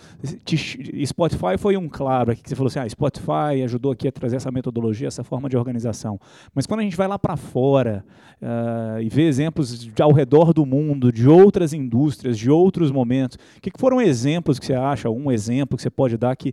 Spotify 1.06 1.56
foi 1.56 1.74
um 1.76 1.88
claro 1.88 2.32
aqui 2.32 2.42
que 2.42 2.48
você 2.50 2.54
falou 2.54 2.68
assim, 2.68 2.80
ah, 2.80 2.88
Spotify 2.88 3.62
ajudou 3.64 3.92
aqui 3.92 4.06
a 4.06 4.12
trazer 4.12 4.36
essa 4.36 4.50
metodologia, 4.50 5.08
essa 5.08 5.24
forma 5.24 5.48
de 5.48 5.56
organização. 5.56 6.20
Mas 6.54 6.66
quando 6.66 6.80
a 6.80 6.82
gente 6.82 6.96
vai 6.96 7.08
lá 7.08 7.18
para 7.18 7.36
fora 7.36 8.04
uh, 8.42 9.00
e 9.00 9.08
vê 9.08 9.22
exemplos 9.22 9.78
de, 9.78 10.02
ao 10.02 10.12
redor 10.12 10.52
do 10.52 10.66
mundo, 10.66 11.10
de 11.10 11.26
outras 11.26 11.72
indústrias, 11.72 12.36
de 12.38 12.50
outros 12.50 12.90
momentos, 12.90 13.38
o 13.56 13.60
que, 13.62 13.70
que 13.70 13.80
foram 13.80 14.02
exemplos 14.02 14.58
que 14.58 14.66
você 14.66 14.74
acha, 14.74 15.08
um 15.08 15.32
exemplo 15.32 15.78
que 15.78 15.82
você 15.82 15.90
pode 15.90 16.18
dar 16.18 16.36
que 16.36 16.52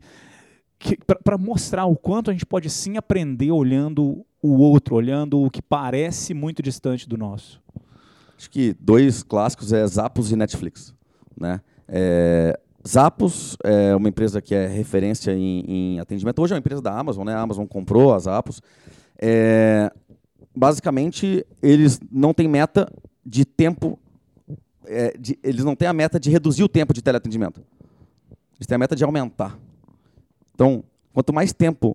para 1.23 1.37
mostrar 1.37 1.85
o 1.85 1.95
quanto 1.95 2.29
a 2.29 2.33
gente 2.33 2.45
pode 2.45 2.69
sim 2.69 2.95
aprender 2.95 3.51
olhando 3.51 4.25
o 4.41 4.57
outro, 4.59 4.95
olhando 4.95 5.41
o 5.41 5.51
que 5.51 5.61
parece 5.61 6.33
muito 6.33 6.63
distante 6.63 7.07
do 7.07 7.17
nosso. 7.17 7.61
Acho 8.39 8.49
que 8.49 8.73
dois 8.79 9.21
clássicos 9.21 9.73
é 9.73 9.85
Zappos 9.85 10.31
e 10.31 10.35
Netflix, 10.37 10.95
né? 11.37 11.59
É, 11.89 12.57
Zappos 12.87 13.57
é 13.61 13.93
uma 13.93 14.07
empresa 14.07 14.41
que 14.41 14.55
é 14.55 14.65
referência 14.65 15.33
em, 15.33 15.65
em, 15.67 15.99
atendimento. 15.99 16.41
Hoje 16.41 16.53
é 16.53 16.55
uma 16.55 16.59
empresa 16.59 16.81
da 16.81 16.97
Amazon, 16.97 17.25
né? 17.25 17.33
A 17.33 17.41
Amazon 17.41 17.65
comprou 17.65 18.13
a 18.13 18.19
Zappos. 18.19 18.61
É, 19.21 19.91
basicamente, 20.55 21.45
eles 21.61 21.99
não 22.09 22.33
têm 22.33 22.47
meta 22.47 22.89
de 23.25 23.43
tempo. 23.43 23.99
É, 24.85 25.17
de, 25.19 25.37
eles 25.43 25.65
não 25.65 25.75
têm 25.75 25.89
a 25.89 25.93
meta 25.93 26.17
de 26.17 26.29
reduzir 26.29 26.63
o 26.63 26.69
tempo 26.69 26.93
de 26.93 27.01
teleatendimento. 27.01 27.61
Eles 28.55 28.65
têm 28.65 28.75
a 28.75 28.79
meta 28.79 28.95
de 28.95 29.03
aumentar. 29.03 29.59
Então, 30.55 30.81
quanto 31.11 31.33
mais 31.33 31.51
tempo 31.51 31.93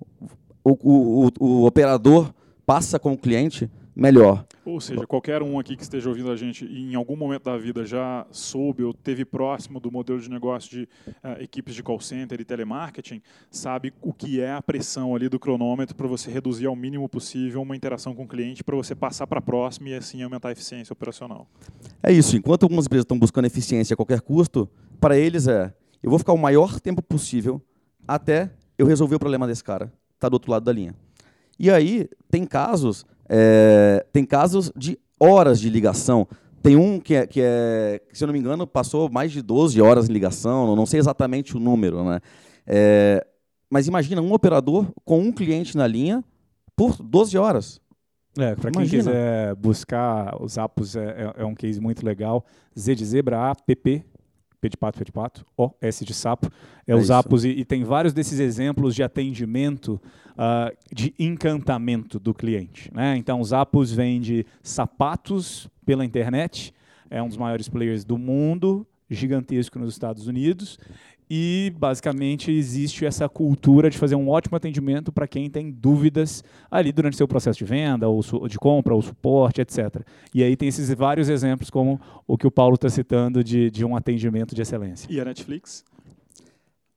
o, 0.62 0.72
o, 0.72 1.26
o, 1.26 1.30
o 1.40 1.66
operador 1.66 2.34
passa 2.66 2.98
com 2.98 3.14
o 3.14 3.18
cliente, 3.18 3.70
melhor. 3.94 4.44
Ou 4.64 4.80
seja, 4.80 5.06
qualquer 5.06 5.42
um 5.42 5.58
aqui 5.58 5.76
que 5.76 5.82
esteja 5.82 6.08
ouvindo 6.08 6.30
a 6.30 6.36
gente 6.36 6.64
e 6.64 6.92
em 6.92 6.94
algum 6.94 7.16
momento 7.16 7.44
da 7.44 7.56
vida 7.56 7.84
já 7.84 8.26
soube 8.30 8.82
ou 8.82 8.92
teve 8.92 9.24
próximo 9.24 9.78
do 9.78 9.90
modelo 9.90 10.18
de 10.18 10.28
negócio 10.28 10.70
de 10.70 10.88
uh, 11.08 11.40
equipes 11.40 11.74
de 11.74 11.82
call 11.82 12.00
center 12.00 12.40
e 12.40 12.44
telemarketing, 12.44 13.22
sabe 13.50 13.92
o 14.00 14.12
que 14.12 14.40
é 14.40 14.52
a 14.52 14.62
pressão 14.62 15.14
ali 15.14 15.28
do 15.28 15.38
cronômetro 15.38 15.94
para 15.94 16.06
você 16.06 16.30
reduzir 16.30 16.66
ao 16.66 16.74
mínimo 16.74 17.08
possível 17.08 17.62
uma 17.62 17.76
interação 17.76 18.14
com 18.14 18.24
o 18.24 18.28
cliente 18.28 18.64
para 18.64 18.74
você 18.74 18.94
passar 18.94 19.26
para 19.26 19.38
a 19.38 19.42
próxima 19.42 19.90
e 19.90 19.94
assim 19.94 20.22
aumentar 20.22 20.48
a 20.48 20.52
eficiência 20.52 20.92
operacional. 20.92 21.46
É 22.02 22.12
isso. 22.12 22.36
Enquanto 22.36 22.64
algumas 22.64 22.86
empresas 22.86 23.04
estão 23.04 23.18
buscando 23.18 23.44
eficiência 23.46 23.94
a 23.94 23.96
qualquer 23.96 24.20
custo, 24.20 24.68
para 25.00 25.16
eles 25.16 25.46
é, 25.46 25.72
eu 26.02 26.10
vou 26.10 26.18
ficar 26.18 26.32
o 26.32 26.38
maior 26.38 26.80
tempo 26.80 27.02
possível 27.02 27.62
até 28.06 28.50
eu 28.78 28.86
resolver 28.86 29.16
o 29.16 29.18
problema 29.18 29.46
desse 29.46 29.62
cara. 29.62 29.92
Está 30.14 30.28
do 30.28 30.34
outro 30.34 30.50
lado 30.50 30.64
da 30.64 30.72
linha. 30.72 30.94
E 31.58 31.70
aí, 31.70 32.08
tem 32.30 32.44
casos, 32.44 33.06
é, 33.28 34.04
tem 34.12 34.24
casos 34.24 34.72
de 34.76 34.98
horas 35.18 35.60
de 35.60 35.70
ligação. 35.70 36.26
Tem 36.62 36.76
um 36.76 36.98
que 36.98 37.14
é, 37.14 37.26
que 37.26 37.40
é, 37.42 38.00
se 38.12 38.24
eu 38.24 38.26
não 38.26 38.32
me 38.32 38.38
engano, 38.38 38.66
passou 38.66 39.10
mais 39.10 39.30
de 39.32 39.42
12 39.42 39.80
horas 39.80 40.06
de 40.06 40.12
ligação, 40.12 40.74
não 40.74 40.86
sei 40.86 40.98
exatamente 40.98 41.56
o 41.56 41.60
número, 41.60 42.02
né? 42.04 42.20
É, 42.66 43.26
mas 43.68 43.86
imagina 43.86 44.22
um 44.22 44.32
operador 44.32 44.86
com 45.04 45.18
um 45.18 45.32
cliente 45.32 45.76
na 45.76 45.86
linha 45.86 46.24
por 46.76 46.96
12 47.02 47.36
horas. 47.36 47.80
É, 48.38 48.54
para 48.54 48.70
quem 48.70 48.88
quiser 48.88 49.54
buscar 49.54 50.40
os 50.42 50.56
apps, 50.58 50.96
é, 50.96 51.32
é, 51.36 51.42
é, 51.42 51.44
um 51.44 51.54
case 51.54 51.80
muito 51.80 52.04
legal. 52.04 52.44
Z 52.76 52.94
de 52.94 53.04
zebra, 53.04 53.50
A, 53.50 53.54
PP, 53.54 54.04
P 54.64 54.68
de 54.70 54.76
pato, 54.78 54.98
P 54.98 55.04
de 55.04 55.12
pato, 55.12 55.44
O, 55.58 55.70
S 55.78 56.04
de 56.06 56.14
sapo, 56.14 56.50
é, 56.86 56.92
é 56.92 56.96
os 56.96 57.10
apos, 57.10 57.44
e, 57.44 57.50
e, 57.50 57.64
tem 57.66 57.84
vários 57.84 58.14
desses 58.14 58.40
exemplos 58.40 58.94
de 58.94 59.02
atendimento 59.02 60.00
uh, 60.30 60.74
de 60.90 61.14
encantamento 61.18 62.18
do 62.18 62.32
cliente. 62.32 62.90
Né? 62.94 63.14
Então, 63.18 63.40
os 63.40 63.52
apos 63.52 63.92
vende 63.92 64.46
sapatos 64.62 65.68
pela 65.84 66.02
internet, 66.02 66.72
é 67.10 67.22
um 67.22 67.28
dos 67.28 67.36
maiores 67.36 67.68
players 67.68 68.06
do 68.06 68.16
mundo, 68.16 68.86
gigantesco 69.10 69.78
nos 69.78 69.92
Estados 69.92 70.26
Unidos, 70.26 70.78
e 71.36 71.72
basicamente 71.76 72.52
existe 72.52 73.04
essa 73.04 73.28
cultura 73.28 73.90
de 73.90 73.98
fazer 73.98 74.14
um 74.14 74.28
ótimo 74.28 74.56
atendimento 74.56 75.10
para 75.10 75.26
quem 75.26 75.50
tem 75.50 75.68
dúvidas 75.68 76.44
ali 76.70 76.92
durante 76.92 77.16
seu 77.16 77.26
processo 77.26 77.58
de 77.58 77.64
venda, 77.64 78.08
ou 78.08 78.22
de 78.46 78.56
compra, 78.56 78.94
ou 78.94 79.02
suporte, 79.02 79.60
etc. 79.60 80.06
E 80.32 80.44
aí 80.44 80.54
tem 80.56 80.68
esses 80.68 80.88
vários 80.94 81.28
exemplos, 81.28 81.70
como 81.70 82.00
o 82.24 82.38
que 82.38 82.46
o 82.46 82.52
Paulo 82.52 82.76
está 82.76 82.88
citando 82.88 83.42
de, 83.42 83.68
de 83.68 83.84
um 83.84 83.96
atendimento 83.96 84.54
de 84.54 84.62
excelência. 84.62 85.08
E 85.10 85.20
a 85.20 85.24
Netflix? 85.24 85.84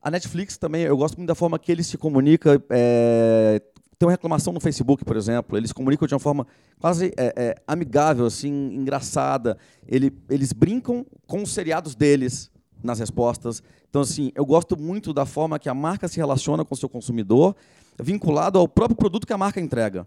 A 0.00 0.08
Netflix 0.08 0.56
também, 0.56 0.82
eu 0.82 0.96
gosto 0.96 1.16
muito 1.16 1.26
da 1.26 1.34
forma 1.34 1.58
que 1.58 1.72
eles 1.72 1.88
se 1.88 1.98
comunicam. 1.98 2.62
É, 2.70 3.60
tem 3.98 4.06
uma 4.06 4.12
reclamação 4.12 4.52
no 4.52 4.60
Facebook, 4.60 5.04
por 5.04 5.16
exemplo, 5.16 5.58
eles 5.58 5.72
comunicam 5.72 6.06
de 6.06 6.14
uma 6.14 6.20
forma 6.20 6.46
quase 6.78 7.12
é, 7.16 7.34
é, 7.36 7.54
amigável, 7.66 8.24
assim, 8.24 8.72
engraçada. 8.72 9.58
Ele, 9.84 10.16
eles 10.30 10.52
brincam 10.52 11.04
com 11.26 11.42
os 11.42 11.52
seriados 11.52 11.96
deles 11.96 12.52
nas 12.82 12.98
respostas. 12.98 13.62
Então, 13.88 14.02
assim, 14.02 14.32
eu 14.34 14.44
gosto 14.44 14.78
muito 14.78 15.12
da 15.12 15.26
forma 15.26 15.58
que 15.58 15.68
a 15.68 15.74
marca 15.74 16.08
se 16.08 16.16
relaciona 16.16 16.64
com 16.64 16.74
o 16.74 16.78
seu 16.78 16.88
consumidor, 16.88 17.54
vinculado 18.00 18.58
ao 18.58 18.68
próprio 18.68 18.96
produto 18.96 19.26
que 19.26 19.32
a 19.32 19.38
marca 19.38 19.60
entrega. 19.60 20.06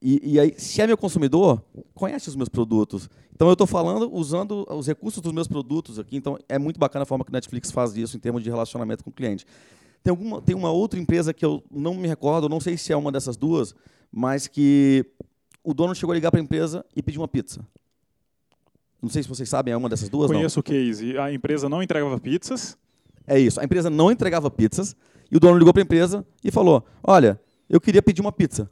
E, 0.00 0.32
e 0.34 0.40
aí, 0.40 0.54
se 0.58 0.80
é 0.80 0.86
meu 0.86 0.98
consumidor, 0.98 1.62
conhece 1.94 2.28
os 2.28 2.34
meus 2.34 2.48
produtos. 2.48 3.08
Então, 3.32 3.46
eu 3.46 3.52
estou 3.52 3.66
falando 3.66 4.12
usando 4.12 4.66
os 4.68 4.86
recursos 4.86 5.22
dos 5.22 5.32
meus 5.32 5.46
produtos 5.46 5.98
aqui. 5.98 6.16
Então, 6.16 6.36
é 6.48 6.58
muito 6.58 6.80
bacana 6.80 7.04
a 7.04 7.06
forma 7.06 7.24
que 7.24 7.30
a 7.30 7.34
Netflix 7.34 7.70
faz 7.70 7.96
isso 7.96 8.16
em 8.16 8.20
termos 8.20 8.42
de 8.42 8.50
relacionamento 8.50 9.04
com 9.04 9.10
o 9.10 9.12
cliente. 9.12 9.46
Tem, 10.02 10.10
alguma, 10.10 10.42
tem 10.42 10.56
uma 10.56 10.72
outra 10.72 10.98
empresa 10.98 11.32
que 11.32 11.44
eu 11.44 11.62
não 11.70 11.94
me 11.94 12.08
recordo, 12.08 12.48
não 12.48 12.58
sei 12.58 12.76
se 12.76 12.92
é 12.92 12.96
uma 12.96 13.12
dessas 13.12 13.36
duas, 13.36 13.74
mas 14.10 14.48
que 14.48 15.06
o 15.62 15.72
dono 15.72 15.94
chegou 15.94 16.12
a 16.12 16.16
ligar 16.16 16.32
para 16.32 16.40
a 16.40 16.42
empresa 16.42 16.84
e 16.96 17.02
pediu 17.02 17.20
uma 17.20 17.28
pizza. 17.28 17.64
Não 19.02 19.10
sei 19.10 19.22
se 19.22 19.28
vocês 19.28 19.48
sabem, 19.48 19.74
é 19.74 19.76
uma 19.76 19.88
dessas 19.88 20.08
duas. 20.08 20.30
Conheço 20.30 20.58
não? 20.58 20.60
o 20.60 20.62
case. 20.62 21.18
A 21.18 21.32
empresa 21.32 21.68
não 21.68 21.82
entregava 21.82 22.20
pizzas. 22.20 22.78
É 23.26 23.38
isso. 23.38 23.60
A 23.60 23.64
empresa 23.64 23.90
não 23.90 24.12
entregava 24.12 24.48
pizzas 24.48 24.94
e 25.30 25.36
o 25.36 25.40
dono 25.40 25.58
ligou 25.58 25.72
para 25.72 25.82
a 25.82 25.84
empresa 25.84 26.24
e 26.44 26.50
falou: 26.50 26.84
Olha, 27.02 27.40
eu 27.68 27.80
queria 27.80 28.00
pedir 28.00 28.20
uma 28.20 28.30
pizza. 28.30 28.70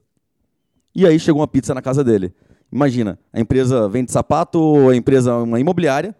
E 0.94 1.06
aí 1.06 1.18
chegou 1.18 1.40
uma 1.40 1.48
pizza 1.48 1.74
na 1.74 1.82
casa 1.82 2.04
dele. 2.04 2.32
Imagina, 2.70 3.18
a 3.32 3.40
empresa 3.40 3.88
vende 3.88 4.12
sapato, 4.12 4.88
a 4.88 4.94
empresa 4.94 5.34
uma 5.36 5.58
imobiliária, 5.58 6.14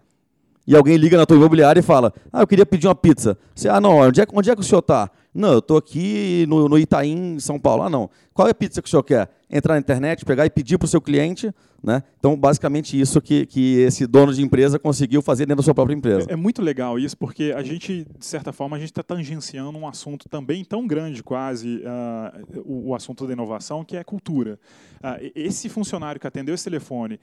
e 0.67 0.75
alguém 0.75 0.97
liga 0.97 1.17
na 1.17 1.25
tua 1.25 1.37
imobiliária 1.37 1.79
e 1.79 1.83
fala: 1.83 2.13
Ah, 2.33 2.41
eu 2.41 2.47
queria 2.47 2.65
pedir 2.65 2.87
uma 2.87 2.95
pizza. 2.95 3.37
Você, 3.55 3.69
ah, 3.69 3.79
não, 3.79 3.97
onde 3.97 4.19
é, 4.21 4.27
onde 4.33 4.49
é 4.49 4.55
que 4.55 4.61
o 4.61 4.63
senhor 4.63 4.79
está? 4.79 5.09
Não, 5.33 5.53
eu 5.53 5.59
estou 5.59 5.77
aqui 5.77 6.45
no, 6.49 6.67
no 6.67 6.77
Itaim, 6.77 7.39
São 7.39 7.57
Paulo. 7.57 7.83
Ah, 7.83 7.89
não. 7.89 8.09
Qual 8.33 8.47
é 8.47 8.51
a 8.51 8.55
pizza 8.55 8.81
que 8.81 8.87
o 8.87 8.91
senhor 8.91 9.03
quer? 9.03 9.29
Entrar 9.51 9.73
na 9.73 9.79
internet, 9.79 10.23
pegar 10.23 10.45
e 10.45 10.49
pedir 10.49 10.77
para 10.77 10.85
o 10.85 10.89
seu 10.89 11.01
cliente. 11.01 11.53
Né? 11.83 12.03
Então, 12.19 12.37
basicamente, 12.37 12.99
isso 12.99 13.19
que, 13.19 13.43
que 13.47 13.79
esse 13.79 14.05
dono 14.05 14.31
de 14.31 14.43
empresa 14.43 14.77
conseguiu 14.77 15.19
fazer 15.19 15.47
dentro 15.47 15.57
da 15.57 15.63
sua 15.63 15.73
própria 15.73 15.95
empresa. 15.95 16.27
É, 16.29 16.33
é 16.33 16.35
muito 16.35 16.61
legal 16.61 16.99
isso, 16.99 17.17
porque 17.17 17.53
a 17.55 17.63
gente, 17.63 18.05
de 18.19 18.25
certa 18.25 18.53
forma, 18.53 18.77
a 18.77 18.79
gente 18.79 18.91
está 18.91 19.01
tangenciando 19.01 19.79
um 19.79 19.87
assunto 19.87 20.29
também 20.29 20.63
tão 20.63 20.85
grande, 20.85 21.23
quase, 21.23 21.77
uh, 21.77 22.61
o, 22.63 22.89
o, 22.89 22.95
assunto 22.95 23.25
da 23.25 23.33
inovação, 23.33 23.83
que 23.83 23.97
é 23.97 24.03
cultura. 24.03 24.59
Uh, 24.97 25.31
esse 25.33 25.69
funcionário 25.69 26.21
que 26.21 26.27
atendeu 26.27 26.53
esse 26.53 26.63
telefone 26.63 27.19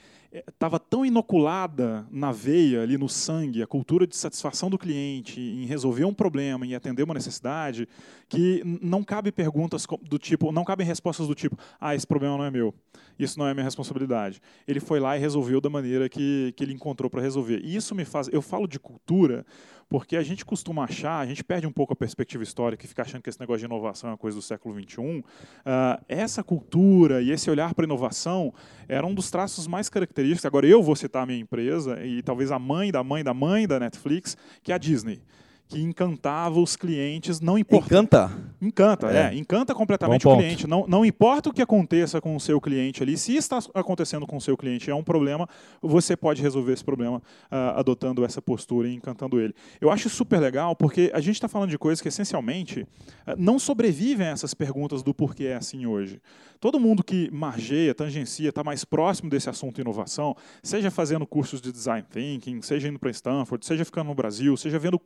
estava 0.48 0.76
eh, 0.76 0.80
tão 0.90 1.06
inoculada 1.06 2.04
na 2.10 2.32
veia, 2.32 2.82
ali 2.82 2.98
no 2.98 3.08
sangue, 3.08 3.62
a 3.62 3.66
cultura 3.66 4.08
de 4.08 4.16
satisfação 4.16 4.68
do 4.68 4.76
cliente, 4.76 5.40
em 5.40 5.66
resolver 5.66 6.04
um 6.04 6.12
problema, 6.12 6.66
em 6.66 6.74
atender 6.74 7.04
uma 7.04 7.14
necessidade, 7.14 7.88
que 8.28 8.62
não 8.82 9.04
cabe 9.04 9.30
perguntas 9.30 9.86
do 10.02 10.18
tipo, 10.18 10.50
não 10.50 10.64
cabem 10.64 10.84
respostas 10.84 11.28
do 11.28 11.34
tipo, 11.34 11.56
ah, 11.80 11.94
esse 11.94 12.06
problema 12.06 12.17
não 12.26 12.44
é 12.44 12.50
meu, 12.50 12.74
isso 13.18 13.38
não 13.38 13.46
é 13.46 13.54
minha 13.54 13.64
responsabilidade. 13.64 14.40
Ele 14.66 14.80
foi 14.80 15.00
lá 15.00 15.16
e 15.16 15.20
resolveu 15.20 15.60
da 15.60 15.68
maneira 15.68 16.08
que, 16.08 16.52
que 16.56 16.64
ele 16.64 16.72
encontrou 16.72 17.10
para 17.10 17.20
resolver. 17.20 17.60
E 17.62 17.74
isso 17.74 17.94
me 17.94 18.04
faz, 18.04 18.28
eu 18.32 18.40
falo 18.40 18.66
de 18.66 18.78
cultura 18.78 19.44
porque 19.88 20.16
a 20.16 20.22
gente 20.22 20.44
costuma 20.44 20.84
achar, 20.84 21.18
a 21.18 21.26
gente 21.26 21.42
perde 21.42 21.66
um 21.66 21.72
pouco 21.72 21.94
a 21.94 21.96
perspectiva 21.96 22.42
histórica 22.42 22.84
e 22.84 22.88
fica 22.88 23.02
achando 23.02 23.22
que 23.22 23.30
esse 23.30 23.40
negócio 23.40 23.60
de 23.60 23.64
inovação 23.64 24.10
é 24.10 24.12
uma 24.12 24.18
coisa 24.18 24.36
do 24.36 24.42
século 24.42 24.78
XXI. 24.78 25.00
Uh, 25.00 25.24
ah, 25.64 26.00
essa 26.08 26.44
cultura 26.44 27.22
e 27.22 27.30
esse 27.30 27.50
olhar 27.50 27.74
para 27.74 27.84
inovação 27.84 28.52
era 28.86 29.06
um 29.06 29.14
dos 29.14 29.30
traços 29.30 29.66
mais 29.66 29.88
característicos. 29.88 30.44
Agora 30.44 30.66
eu 30.66 30.82
vou 30.82 30.94
citar 30.94 31.22
a 31.22 31.26
minha 31.26 31.40
empresa 31.40 32.04
e 32.04 32.22
talvez 32.22 32.52
a 32.52 32.58
mãe 32.58 32.92
da 32.92 33.02
mãe 33.02 33.24
da 33.24 33.32
mãe 33.32 33.66
da 33.66 33.80
Netflix, 33.80 34.36
que 34.62 34.72
é 34.72 34.74
a 34.74 34.78
Disney 34.78 35.22
que 35.68 35.80
encantava 35.82 36.58
os 36.58 36.76
clientes, 36.76 37.40
não 37.40 37.58
importa. 37.58 37.86
Encanta. 37.86 38.30
Encanta, 38.60 39.12
é. 39.12 39.34
É. 39.34 39.34
Encanta 39.36 39.74
completamente 39.74 40.24
Bom 40.24 40.30
o 40.30 40.32
ponto. 40.34 40.42
cliente. 40.42 40.66
Não, 40.66 40.86
não 40.88 41.04
importa 41.04 41.50
o 41.50 41.52
que 41.52 41.60
aconteça 41.60 42.20
com 42.20 42.34
o 42.34 42.40
seu 42.40 42.58
cliente 42.60 43.02
ali, 43.02 43.18
se 43.18 43.36
está 43.36 43.58
acontecendo 43.74 44.26
com 44.26 44.36
o 44.38 44.40
seu 44.40 44.56
cliente 44.56 44.90
é 44.90 44.94
um 44.94 45.02
problema, 45.02 45.46
você 45.82 46.16
pode 46.16 46.40
resolver 46.40 46.72
esse 46.72 46.84
problema 46.84 47.22
ah, 47.50 47.78
adotando 47.78 48.24
essa 48.24 48.40
postura 48.40 48.88
e 48.88 48.94
encantando 48.94 49.38
ele. 49.38 49.54
Eu 49.80 49.90
acho 49.90 50.08
super 50.08 50.40
legal 50.40 50.74
porque 50.74 51.10
a 51.12 51.20
gente 51.20 51.34
está 51.34 51.48
falando 51.48 51.70
de 51.70 51.78
coisas 51.78 52.00
que 52.00 52.08
essencialmente 52.08 52.86
ah, 53.26 53.36
não 53.36 53.58
sobrevivem 53.58 54.26
a 54.26 54.30
essas 54.30 54.54
perguntas 54.54 55.02
do 55.02 55.12
porquê 55.12 55.44
é 55.44 55.56
assim 55.56 55.84
hoje. 55.84 56.20
Todo 56.60 56.80
mundo 56.80 57.04
que 57.04 57.30
margeia, 57.30 57.94
tangencia, 57.94 58.48
está 58.48 58.64
mais 58.64 58.84
próximo 58.84 59.30
desse 59.30 59.48
assunto 59.48 59.80
inovação, 59.80 60.34
seja 60.60 60.90
fazendo 60.90 61.24
cursos 61.24 61.60
de 61.60 61.70
design 61.70 62.04
thinking, 62.10 62.60
seja 62.62 62.88
indo 62.88 62.98
para 62.98 63.10
Stanford, 63.10 63.64
seja 63.64 63.84
ficando 63.84 64.08
no 64.08 64.14
Brasil, 64.14 64.56
seja 64.56 64.76
vendo, 64.76 65.00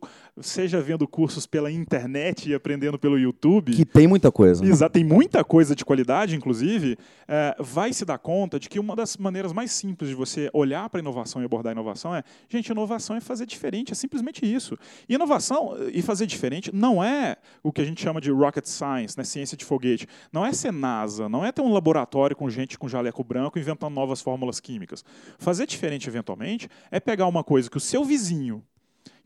seja 0.53 0.79
vendo 0.79 1.07
cursos 1.07 1.47
pela 1.47 1.71
internet 1.71 2.49
e 2.49 2.53
aprendendo 2.53 2.99
pelo 2.99 3.17
YouTube. 3.17 3.73
Que 3.73 3.83
tem 3.83 4.07
muita 4.07 4.31
coisa. 4.31 4.63
Exato, 4.63 4.93
tem 4.93 5.03
muita 5.03 5.43
coisa 5.43 5.75
de 5.75 5.83
qualidade, 5.83 6.35
inclusive, 6.35 6.97
é, 7.27 7.55
vai 7.59 7.91
se 7.91 8.05
dar 8.05 8.19
conta 8.19 8.59
de 8.59 8.69
que 8.69 8.79
uma 8.79 8.95
das 8.95 9.17
maneiras 9.17 9.51
mais 9.51 9.71
simples 9.71 10.09
de 10.09 10.15
você 10.15 10.49
olhar 10.53 10.87
para 10.89 10.99
a 10.99 11.01
inovação 11.01 11.41
e 11.41 11.45
abordar 11.45 11.71
a 11.71 11.73
inovação 11.73 12.13
é, 12.15 12.23
gente, 12.47 12.69
inovação 12.69 13.15
é 13.15 13.19
fazer 13.19 13.47
diferente, 13.47 13.91
é 13.91 13.95
simplesmente 13.95 14.45
isso. 14.45 14.77
E 15.09 15.15
inovação 15.15 15.75
e 15.91 16.01
fazer 16.01 16.27
diferente 16.27 16.73
não 16.73 17.03
é 17.03 17.37
o 17.63 17.71
que 17.71 17.81
a 17.81 17.85
gente 17.85 18.01
chama 18.01 18.21
de 18.21 18.29
rocket 18.29 18.65
science, 18.65 19.17
né, 19.17 19.23
ciência 19.23 19.57
de 19.57 19.65
foguete. 19.65 20.07
Não 20.31 20.45
é 20.45 20.53
ser 20.53 20.71
NASA, 20.71 21.27
não 21.27 21.43
é 21.43 21.51
ter 21.51 21.61
um 21.61 21.73
laboratório 21.73 22.35
com 22.35 22.49
gente 22.49 22.77
com 22.77 22.87
jaleco 22.87 23.23
branco 23.23 23.57
inventando 23.57 23.93
novas 23.93 24.21
fórmulas 24.21 24.59
químicas. 24.59 25.03
Fazer 25.39 25.65
diferente, 25.65 26.07
eventualmente, 26.07 26.69
é 26.91 26.99
pegar 26.99 27.25
uma 27.27 27.43
coisa 27.43 27.69
que 27.69 27.77
o 27.77 27.79
seu 27.79 28.03
vizinho, 28.03 28.63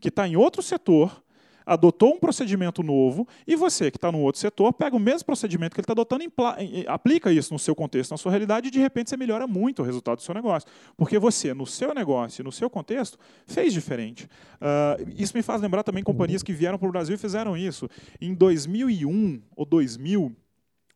que 0.00 0.08
está 0.08 0.26
em 0.28 0.36
outro 0.36 0.62
setor, 0.62 1.22
adotou 1.66 2.14
um 2.14 2.18
procedimento 2.18 2.82
novo 2.82 3.28
e 3.46 3.54
você, 3.54 3.90
que 3.90 3.98
está 3.98 4.10
no 4.10 4.20
outro 4.20 4.40
setor, 4.40 4.72
pega 4.72 4.96
o 4.96 4.98
mesmo 4.98 5.26
procedimento 5.26 5.74
que 5.74 5.80
ele 5.80 5.84
está 5.84 5.92
adotando, 5.92 6.24
e- 6.24 6.86
aplica 6.88 7.30
isso 7.30 7.52
no 7.52 7.58
seu 7.58 7.74
contexto, 7.74 8.10
na 8.12 8.16
sua 8.16 8.30
realidade, 8.32 8.68
e 8.68 8.70
de 8.70 8.78
repente 8.78 9.10
você 9.10 9.18
melhora 9.18 9.46
muito 9.46 9.82
o 9.82 9.84
resultado 9.84 10.16
do 10.16 10.22
seu 10.22 10.34
negócio. 10.34 10.66
Porque 10.96 11.18
você, 11.18 11.52
no 11.52 11.66
seu 11.66 11.92
negócio 11.92 12.40
e 12.40 12.44
no 12.44 12.50
seu 12.50 12.70
contexto, 12.70 13.18
fez 13.46 13.74
diferente. 13.74 14.26
Ah, 14.58 14.96
isso 15.14 15.36
me 15.36 15.42
faz 15.42 15.60
lembrar 15.60 15.82
também 15.82 16.02
companhias 16.02 16.42
que 16.42 16.54
vieram 16.54 16.78
para 16.78 16.88
o 16.88 16.92
Brasil 16.92 17.16
e 17.16 17.18
fizeram 17.18 17.54
isso. 17.54 17.86
Em 18.18 18.32
2001 18.32 19.42
ou 19.54 19.66
2000, 19.66 20.34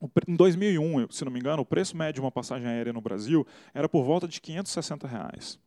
o 0.00 0.08
pre- 0.08 0.24
em 0.26 0.34
2001, 0.34 1.00
eu- 1.02 1.08
se 1.10 1.22
não 1.22 1.30
me 1.30 1.38
engano, 1.38 1.60
o 1.60 1.66
preço 1.66 1.94
médio 1.94 2.14
de 2.14 2.20
uma 2.22 2.32
passagem 2.32 2.66
aérea 2.66 2.94
no 2.94 3.00
Brasil 3.02 3.46
era 3.74 3.88
por 3.90 4.04
volta 4.04 4.26
de 4.26 4.40
560 4.40 5.06
reais. 5.06 5.60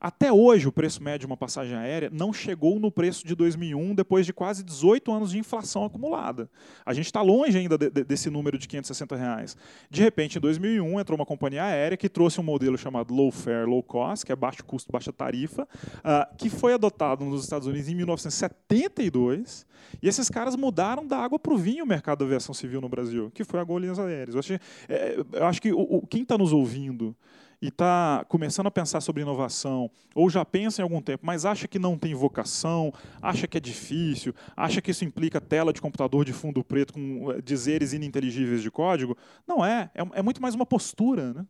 Até 0.00 0.32
hoje, 0.32 0.68
o 0.68 0.72
preço 0.72 1.02
médio 1.02 1.20
de 1.20 1.26
uma 1.26 1.36
passagem 1.36 1.74
aérea 1.76 2.08
não 2.12 2.32
chegou 2.32 2.78
no 2.78 2.90
preço 2.90 3.26
de 3.26 3.34
2001, 3.34 3.94
depois 3.94 4.24
de 4.24 4.32
quase 4.32 4.62
18 4.62 5.12
anos 5.12 5.30
de 5.32 5.38
inflação 5.38 5.84
acumulada. 5.84 6.48
A 6.86 6.92
gente 6.92 7.06
está 7.06 7.20
longe 7.20 7.58
ainda 7.58 7.76
de- 7.76 7.90
de- 7.90 8.04
desse 8.04 8.30
número 8.30 8.56
de 8.56 8.68
560 8.68 9.16
reais. 9.16 9.56
De 9.90 10.00
repente, 10.02 10.38
em 10.38 10.40
2001, 10.40 11.00
entrou 11.00 11.18
uma 11.18 11.26
companhia 11.26 11.64
aérea 11.64 11.96
que 11.96 12.08
trouxe 12.08 12.40
um 12.40 12.44
modelo 12.44 12.78
chamado 12.78 13.12
low 13.12 13.30
fare, 13.32 13.66
low 13.66 13.82
cost, 13.82 14.24
que 14.24 14.30
é 14.32 14.36
baixo 14.36 14.64
custo, 14.64 14.92
baixa 14.92 15.12
tarifa, 15.12 15.66
ah, 16.04 16.28
que 16.38 16.48
foi 16.48 16.74
adotado 16.74 17.24
nos 17.24 17.42
Estados 17.42 17.66
Unidos 17.66 17.88
em 17.88 17.94
1972. 17.94 19.66
E 20.02 20.08
esses 20.08 20.28
caras 20.28 20.54
mudaram 20.56 21.06
da 21.06 21.18
água 21.18 21.38
para 21.38 21.52
o 21.52 21.56
vinho 21.58 21.84
o 21.84 21.88
mercado 21.88 22.18
da 22.20 22.24
aviação 22.24 22.54
civil 22.54 22.80
no 22.80 22.88
Brasil, 22.88 23.30
que 23.34 23.44
foi 23.44 23.60
a 23.60 23.64
Gol 23.64 23.78
Linhas 23.78 23.98
Aéreas. 23.98 24.34
Eu, 24.34 24.38
achei- 24.40 24.60
é, 24.88 25.16
eu 25.32 25.44
acho 25.46 25.60
que 25.62 25.72
o, 25.72 25.80
o- 25.80 26.06
quem 26.06 26.22
está 26.22 26.36
nos 26.36 26.52
ouvindo 26.52 27.16
e 27.60 27.68
está 27.68 28.24
começando 28.28 28.68
a 28.68 28.70
pensar 28.70 29.00
sobre 29.00 29.22
inovação, 29.22 29.90
ou 30.14 30.30
já 30.30 30.44
pensa 30.44 30.80
em 30.80 30.84
algum 30.84 31.00
tempo, 31.02 31.26
mas 31.26 31.44
acha 31.44 31.66
que 31.66 31.78
não 31.78 31.98
tem 31.98 32.14
vocação, 32.14 32.92
acha 33.20 33.46
que 33.48 33.56
é 33.56 33.60
difícil, 33.60 34.32
acha 34.56 34.80
que 34.80 34.90
isso 34.92 35.04
implica 35.04 35.40
tela 35.40 35.72
de 35.72 35.80
computador 35.80 36.24
de 36.24 36.32
fundo 36.32 36.62
preto 36.62 36.92
com 36.94 37.32
eh, 37.32 37.40
dizeres 37.42 37.92
ininteligíveis 37.92 38.62
de 38.62 38.70
código, 38.70 39.16
não 39.46 39.64
é. 39.64 39.90
É, 39.94 40.20
é 40.20 40.22
muito 40.22 40.40
mais 40.40 40.54
uma 40.54 40.64
postura. 40.64 41.32
Né? 41.34 41.46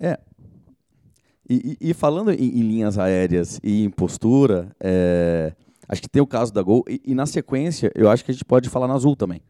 É. 0.00 0.20
E, 1.48 1.76
e- 1.80 1.90
e 1.90 1.94
falando 1.94 2.32
em, 2.32 2.58
em 2.58 2.62
linhas 2.62 2.98
aéreas 2.98 3.60
e 3.62 3.84
em 3.84 3.90
postura, 3.90 4.74
é, 4.80 5.52
acho 5.88 6.02
que 6.02 6.08
tem 6.08 6.20
o 6.22 6.26
caso 6.26 6.52
da 6.52 6.62
Gol. 6.62 6.82
E, 6.88 7.00
e 7.04 7.14
na 7.14 7.26
sequência, 7.26 7.92
eu 7.94 8.10
acho 8.10 8.24
que 8.24 8.30
a 8.30 8.34
gente 8.34 8.44
pode 8.44 8.68
falar 8.68 8.88
na 8.88 8.94
Azul 8.94 9.14
também. 9.14 9.40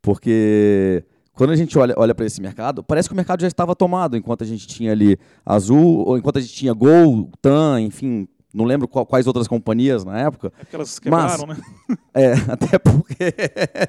Porque 0.00 1.04
quando 1.34 1.50
a 1.50 1.56
gente 1.56 1.78
olha, 1.78 1.94
olha 1.96 2.14
para 2.14 2.26
esse 2.26 2.40
mercado, 2.40 2.82
parece 2.82 3.08
que 3.08 3.12
o 3.12 3.16
mercado 3.16 3.40
já 3.40 3.48
estava 3.48 3.74
tomado 3.74 4.16
enquanto 4.16 4.42
a 4.44 4.46
gente 4.46 4.66
tinha 4.66 4.92
ali 4.92 5.18
Azul, 5.44 6.04
ou 6.06 6.16
enquanto 6.18 6.38
a 6.38 6.40
gente 6.40 6.52
tinha 6.52 6.72
Gol, 6.72 7.30
TAM, 7.40 7.80
enfim, 7.80 8.28
não 8.52 8.64
lembro 8.66 8.86
qual- 8.86 9.06
quais 9.06 9.26
outras 9.26 9.48
companhias 9.48 10.04
na 10.04 10.18
época. 10.18 10.52
É 10.58 10.64
porque 10.64 10.76
elas 10.76 11.00
Mas- 11.06 11.36
quebraram, 11.36 11.46
né? 11.46 11.56
É, 12.14 12.32
até 12.48 12.78
porque. 12.78 13.34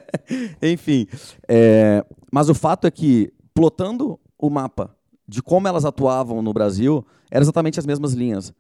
Enfim. 0.62 1.06
é, 1.48 2.06
mas 2.32 2.50
o 2.50 2.54
fato 2.56 2.88
é 2.88 2.92
que, 2.92 3.32
plotando 3.54 4.18
o 4.40 4.50
mapa 4.50 4.96
de 5.28 5.42
como 5.42 5.68
elas 5.68 5.84
atuavam 5.86 6.42
no 6.42 6.54
Brasil, 6.54 7.06
eram 7.30 7.44
exatamente 7.44 7.80
as 7.80 7.86
mesmas 7.86 8.14
linhas. 8.14 8.54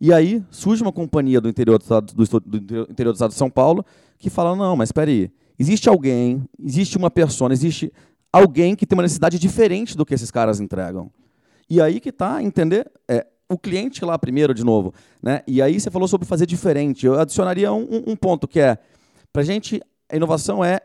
E 0.00 0.12
aí 0.12 0.42
surge 0.50 0.82
uma 0.82 0.92
companhia 0.92 1.40
do 1.40 1.48
interior 1.48 1.78
do, 1.78 1.82
estado, 1.82 2.12
do, 2.12 2.40
do 2.40 2.56
interior 2.58 2.86
interior 2.90 3.12
do 3.12 3.16
estado 3.16 3.30
de 3.30 3.36
São 3.36 3.48
Paulo 3.50 3.84
que 4.18 4.28
fala: 4.28 4.54
não, 4.56 4.76
mas 4.76 4.88
espera 4.88 5.10
aí. 5.10 5.30
Existe 5.58 5.88
alguém, 5.88 6.42
existe 6.62 6.96
uma 6.98 7.08
persona, 7.10 7.54
existe 7.54 7.92
alguém 8.34 8.74
que 8.74 8.84
tem 8.84 8.96
uma 8.96 9.02
necessidade 9.04 9.38
diferente 9.38 9.96
do 9.96 10.04
que 10.04 10.12
esses 10.12 10.28
caras 10.28 10.58
entregam. 10.58 11.08
E 11.70 11.80
aí 11.80 12.00
que 12.00 12.10
tá, 12.10 12.42
entender? 12.42 12.90
É, 13.06 13.24
o 13.48 13.56
cliente 13.56 14.04
lá 14.04 14.18
primeiro, 14.18 14.52
de 14.52 14.64
novo. 14.64 14.92
Né? 15.22 15.42
E 15.46 15.62
aí 15.62 15.78
você 15.78 15.88
falou 15.88 16.08
sobre 16.08 16.26
fazer 16.26 16.44
diferente. 16.44 17.06
Eu 17.06 17.18
adicionaria 17.18 17.72
um, 17.72 18.02
um- 18.08 18.16
ponto 18.16 18.48
que 18.48 18.58
é, 18.58 18.76
para 19.32 19.44
gente, 19.44 19.80
a 20.10 20.16
inovação 20.16 20.64
é 20.64 20.80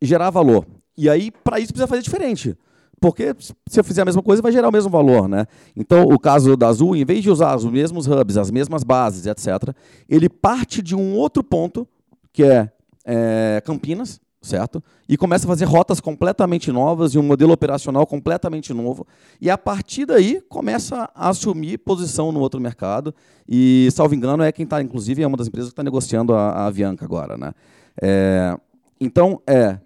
gerar 0.00 0.30
valor. 0.30 0.64
E 0.96 1.10
aí, 1.10 1.32
para 1.32 1.58
isso, 1.58 1.72
precisa 1.72 1.88
fazer 1.88 2.02
diferente. 2.02 2.56
Porque 3.00 3.34
se 3.68 3.80
eu 3.80 3.82
fizer 3.82 4.02
a 4.02 4.04
mesma 4.04 4.22
coisa, 4.22 4.40
vai 4.40 4.52
gerar 4.52 4.68
o 4.68 4.72
mesmo 4.72 4.88
valor. 4.88 5.28
Né? 5.28 5.46
Então, 5.74 6.04
o 6.04 6.16
caso 6.16 6.56
da 6.56 6.68
Azul, 6.68 6.94
em 6.94 7.04
vez 7.04 7.24
de 7.24 7.30
usar 7.30 7.56
os 7.56 7.64
mesmos 7.64 8.06
hubs, 8.06 8.36
as 8.36 8.52
mesmas 8.52 8.84
bases, 8.84 9.26
etc., 9.26 9.74
ele 10.08 10.28
parte 10.28 10.80
de 10.80 10.94
um 10.94 11.16
outro 11.16 11.42
ponto, 11.42 11.88
que 12.32 12.44
é, 12.44 12.70
é, 13.04 13.60
Campinas, 13.64 14.20
certo? 14.44 14.82
E 15.08 15.16
começa 15.16 15.46
a 15.46 15.48
fazer 15.48 15.64
rotas 15.64 16.00
completamente 16.00 16.70
novas 16.70 17.14
e 17.14 17.18
um 17.18 17.22
modelo 17.22 17.52
operacional 17.52 18.06
completamente 18.06 18.72
novo. 18.72 19.06
E 19.40 19.50
a 19.50 19.56
partir 19.56 20.04
daí 20.04 20.40
começa 20.48 21.10
a 21.14 21.30
assumir 21.30 21.78
posição 21.78 22.30
no 22.30 22.40
outro 22.40 22.60
mercado. 22.60 23.14
E, 23.48 23.88
salvo 23.92 24.14
engano, 24.14 24.42
é 24.42 24.52
quem 24.52 24.64
está, 24.64 24.82
inclusive, 24.82 25.22
é 25.22 25.26
uma 25.26 25.36
das 25.36 25.48
empresas 25.48 25.70
que 25.70 25.72
está 25.72 25.82
negociando 25.82 26.34
a, 26.34 26.50
a 26.50 26.66
Avianca 26.66 27.04
agora. 27.04 27.36
Né? 27.36 27.52
É, 28.00 28.56
então, 29.00 29.40
é 29.46 29.78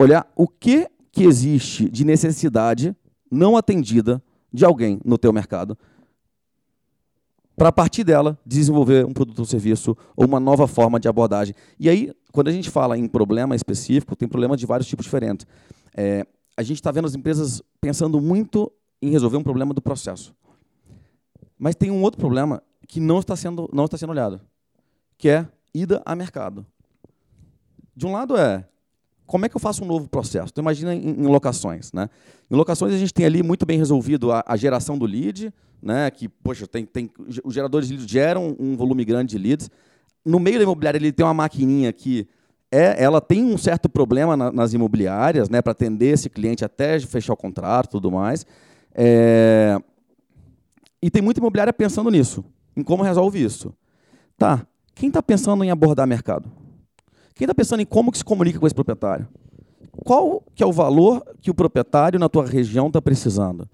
olhar 0.00 0.30
o 0.36 0.46
que, 0.46 0.86
que 1.10 1.24
existe 1.24 1.90
de 1.90 2.04
necessidade 2.04 2.94
não 3.30 3.56
atendida 3.56 4.22
de 4.52 4.64
alguém 4.64 5.00
no 5.04 5.18
teu 5.18 5.32
mercado 5.32 5.76
para 7.58 7.70
a 7.70 7.72
partir 7.72 8.04
dela 8.04 8.38
desenvolver 8.46 9.04
um 9.04 9.12
produto 9.12 9.40
ou 9.40 9.44
serviço 9.44 9.96
ou 10.16 10.24
uma 10.24 10.38
nova 10.38 10.68
forma 10.68 11.00
de 11.00 11.08
abordagem. 11.08 11.54
E 11.78 11.88
aí, 11.88 12.12
quando 12.32 12.48
a 12.48 12.52
gente 12.52 12.70
fala 12.70 12.96
em 12.96 13.08
problema 13.08 13.56
específico, 13.56 14.14
tem 14.14 14.28
problema 14.28 14.56
de 14.56 14.64
vários 14.64 14.88
tipos 14.88 15.04
diferentes. 15.04 15.44
É, 15.94 16.24
a 16.56 16.62
gente 16.62 16.76
está 16.76 16.92
vendo 16.92 17.06
as 17.06 17.14
empresas 17.14 17.60
pensando 17.80 18.20
muito 18.20 18.70
em 19.02 19.10
resolver 19.10 19.36
um 19.36 19.42
problema 19.42 19.74
do 19.74 19.82
processo. 19.82 20.34
Mas 21.58 21.74
tem 21.74 21.90
um 21.90 22.02
outro 22.02 22.20
problema 22.20 22.62
que 22.86 23.00
não 23.00 23.18
está 23.18 23.34
sendo, 23.34 23.68
não 23.72 23.84
está 23.84 23.98
sendo 23.98 24.10
olhado, 24.10 24.40
que 25.18 25.28
é 25.28 25.46
ida 25.74 26.00
a 26.06 26.14
mercado. 26.14 26.64
De 27.94 28.06
um 28.06 28.12
lado 28.12 28.36
é 28.36 28.64
como 29.26 29.44
é 29.44 29.48
que 29.48 29.54
eu 29.54 29.60
faço 29.60 29.84
um 29.84 29.86
novo 29.86 30.08
processo? 30.08 30.48
Então, 30.50 30.62
imagina 30.62 30.94
em, 30.94 31.10
em 31.10 31.26
locações. 31.26 31.92
Né? 31.92 32.08
Em 32.50 32.56
locações, 32.56 32.94
a 32.94 32.96
gente 32.96 33.12
tem 33.12 33.26
ali 33.26 33.42
muito 33.42 33.66
bem 33.66 33.76
resolvido 33.76 34.32
a, 34.32 34.42
a 34.46 34.56
geração 34.56 34.96
do 34.96 35.04
lead, 35.04 35.52
né? 35.82 36.10
que, 36.10 36.28
poxa, 36.28 36.66
tem, 36.66 36.84
tem, 36.84 37.10
os 37.44 37.54
geradores 37.54 37.88
de 37.88 37.94
leads 37.94 38.10
geram 38.10 38.56
um 38.58 38.76
volume 38.76 39.04
grande 39.04 39.36
de 39.36 39.38
leads. 39.38 39.70
No 40.24 40.38
meio 40.38 40.58
da 40.58 40.64
imobiliária, 40.64 40.98
ele 40.98 41.12
tem 41.12 41.24
uma 41.24 41.34
maquininha 41.34 41.92
que 41.92 42.28
é, 42.70 43.02
ela 43.02 43.20
tem 43.20 43.44
um 43.44 43.56
certo 43.56 43.88
problema 43.88 44.36
na, 44.36 44.52
nas 44.52 44.72
imobiliárias, 44.74 45.48
né, 45.48 45.62
para 45.62 45.72
atender 45.72 46.14
esse 46.14 46.28
cliente 46.28 46.64
até 46.64 47.00
fechar 47.00 47.32
o 47.32 47.36
contrato 47.36 47.86
e 47.86 47.90
tudo 47.90 48.10
mais. 48.10 48.44
É, 48.94 49.78
e 51.02 51.10
tem 51.10 51.22
muita 51.22 51.40
imobiliária 51.40 51.72
pensando 51.72 52.10
nisso, 52.10 52.44
em 52.76 52.82
como 52.82 53.02
resolve 53.02 53.42
isso. 53.42 53.72
Tá, 54.36 54.66
quem 54.94 55.08
está 55.08 55.22
pensando 55.22 55.64
em 55.64 55.70
abordar 55.70 56.06
mercado? 56.06 56.50
Quem 57.34 57.44
está 57.44 57.54
pensando 57.54 57.80
em 57.80 57.86
como 57.86 58.10
que 58.10 58.18
se 58.18 58.24
comunica 58.24 58.58
com 58.58 58.66
esse 58.66 58.74
proprietário? 58.74 59.28
Qual 60.04 60.42
que 60.54 60.62
é 60.62 60.66
o 60.66 60.72
valor 60.72 61.22
que 61.40 61.50
o 61.50 61.54
proprietário 61.54 62.18
na 62.18 62.28
tua 62.28 62.44
região 62.44 62.88
está 62.88 63.00
precisando? 63.00 63.68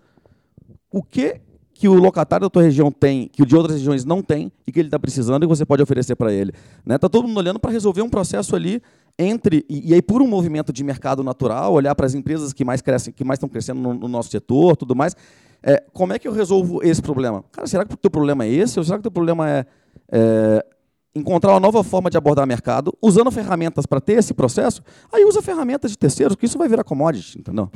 O 0.90 1.02
que 1.02 1.40
que 1.74 1.88
o 1.88 1.94
locatário 1.94 2.46
da 2.46 2.50
tua 2.50 2.62
região 2.62 2.90
tem, 2.90 3.28
que 3.28 3.42
o 3.42 3.46
de 3.46 3.56
outras 3.56 3.76
regiões 3.76 4.04
não 4.04 4.22
tem, 4.22 4.50
e 4.64 4.70
que 4.70 4.78
ele 4.78 4.86
está 4.86 4.98
precisando 4.98 5.42
e 5.42 5.46
você 5.46 5.66
pode 5.66 5.82
oferecer 5.82 6.14
para 6.14 6.32
ele? 6.32 6.52
Né? 6.86 6.96
todo 6.96 7.26
mundo 7.26 7.36
olhando 7.36 7.58
para 7.58 7.72
resolver 7.72 8.00
um 8.00 8.08
processo 8.08 8.54
ali 8.54 8.80
entre 9.18 9.64
e, 9.68 9.90
e, 9.90 9.94
aí 9.94 10.00
por 10.00 10.22
um 10.22 10.26
movimento 10.26 10.72
de 10.72 10.82
mercado 10.84 11.22
natural, 11.22 11.72
olhar 11.72 11.94
para 11.94 12.06
as 12.06 12.14
empresas 12.14 12.52
que 12.52 12.64
mais 12.64 12.80
crescem, 12.80 13.12
que 13.12 13.24
mais 13.24 13.36
estão 13.36 13.48
crescendo 13.48 13.80
no, 13.80 13.92
no, 13.92 14.08
nosso 14.08 14.30
setor, 14.30 14.76
tudo 14.76 14.94
mais. 14.94 15.16
É, 15.62 15.82
como 15.92 16.12
é 16.12 16.18
que 16.18 16.28
eu 16.28 16.32
resolvo 16.32 16.82
esse 16.82 17.02
problema? 17.02 17.44
Cara, 17.50 17.66
será 17.66 17.84
que 17.84 17.94
o 17.94 17.96
teu 17.96 18.10
problema 18.10 18.44
é 18.44 18.48
esse 18.48 18.78
ou 18.78 18.84
será 18.84 18.96
que 18.96 19.00
o 19.00 19.02
teu 19.02 19.12
problema 19.12 19.50
é, 19.50 19.66
é 20.12 20.64
encontrar 21.14 21.52
uma 21.52 21.60
nova 21.60 21.82
forma 21.84 22.10
de 22.10 22.16
abordar 22.16 22.46
mercado, 22.46 22.92
usando 23.00 23.30
ferramentas 23.30 23.86
para 23.86 24.00
ter 24.00 24.14
esse 24.14 24.34
processo, 24.34 24.82
aí 25.12 25.24
usa 25.24 25.40
ferramentas 25.40 25.90
de 25.90 25.98
terceiros, 25.98 26.36
que 26.36 26.46
isso 26.46 26.58
vai 26.58 26.68
virar 26.68 26.82
commodity, 26.82 27.38
entendeu? 27.38 27.70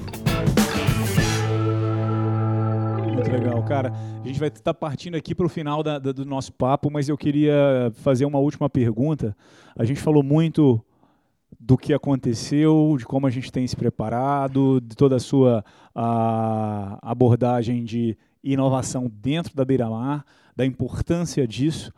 Muito 3.19 3.33
legal, 3.33 3.61
cara. 3.65 3.93
A 4.23 4.27
gente 4.29 4.39
vai 4.39 4.47
estar 4.47 4.63
tá 4.63 4.73
partindo 4.73 5.17
aqui 5.17 5.35
para 5.35 5.45
o 5.45 5.49
final 5.49 5.83
da, 5.83 5.99
da, 5.99 6.13
do 6.13 6.25
nosso 6.25 6.53
papo, 6.53 6.89
mas 6.89 7.09
eu 7.09 7.19
queria 7.19 7.91
fazer 7.95 8.25
uma 8.25 8.39
última 8.39 8.71
pergunta. 8.71 9.37
A 9.77 9.85
gente 9.85 10.01
falou 10.01 10.23
muito 10.23 10.81
do 11.59 11.77
que 11.77 11.93
aconteceu, 11.93 12.95
de 12.97 13.05
como 13.05 13.27
a 13.27 13.31
gente 13.31 13.51
tem 13.51 13.67
se 13.67 13.75
preparado, 13.75 14.81
de 14.81 14.95
toda 14.95 15.17
a 15.17 15.19
sua 15.19 15.65
a, 15.93 16.97
abordagem 17.03 17.83
de 17.83 18.17
inovação 18.41 19.11
dentro 19.13 19.53
da 19.57 19.65
Beira-Mar, 19.65 20.25
da 20.55 20.65
importância 20.65 21.45
disso. 21.45 21.93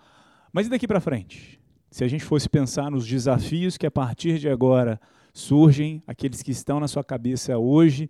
Mas 0.50 0.68
e 0.68 0.70
daqui 0.70 0.88
para 0.88 1.00
frente? 1.00 1.60
Se 1.90 2.02
a 2.02 2.08
gente 2.08 2.24
fosse 2.24 2.48
pensar 2.48 2.90
nos 2.90 3.06
desafios 3.06 3.76
que 3.76 3.86
a 3.86 3.90
partir 3.90 4.38
de 4.38 4.48
agora 4.48 4.98
surgem, 5.34 6.02
aqueles 6.06 6.42
que 6.42 6.50
estão 6.50 6.80
na 6.80 6.88
sua 6.88 7.04
cabeça 7.04 7.58
hoje, 7.58 8.08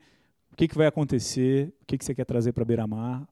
o 0.53 0.57
que, 0.57 0.69
que 0.69 0.77
vai 0.77 0.87
acontecer? 0.87 1.73
O 1.83 1.87
que, 1.87 1.99
que 1.99 2.05
você 2.05 2.15
quer 2.15 2.25
trazer 2.25 2.53
para 2.53 2.65
Beira-Mar? 2.65 3.23
O 3.23 3.27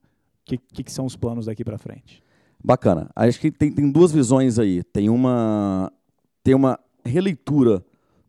que, 0.45 0.57
que, 0.57 0.83
que 0.83 0.91
são 0.91 1.05
os 1.05 1.15
planos 1.15 1.45
daqui 1.45 1.63
para 1.63 1.77
frente? 1.77 2.23
Bacana. 2.63 3.09
Acho 3.15 3.39
que 3.39 3.51
tem, 3.51 3.71
tem 3.71 3.91
duas 3.91 4.11
visões 4.11 4.59
aí. 4.59 4.83
Tem 4.83 5.09
uma, 5.09 5.91
tem 6.43 6.53
uma 6.53 6.79
releitura 7.05 7.83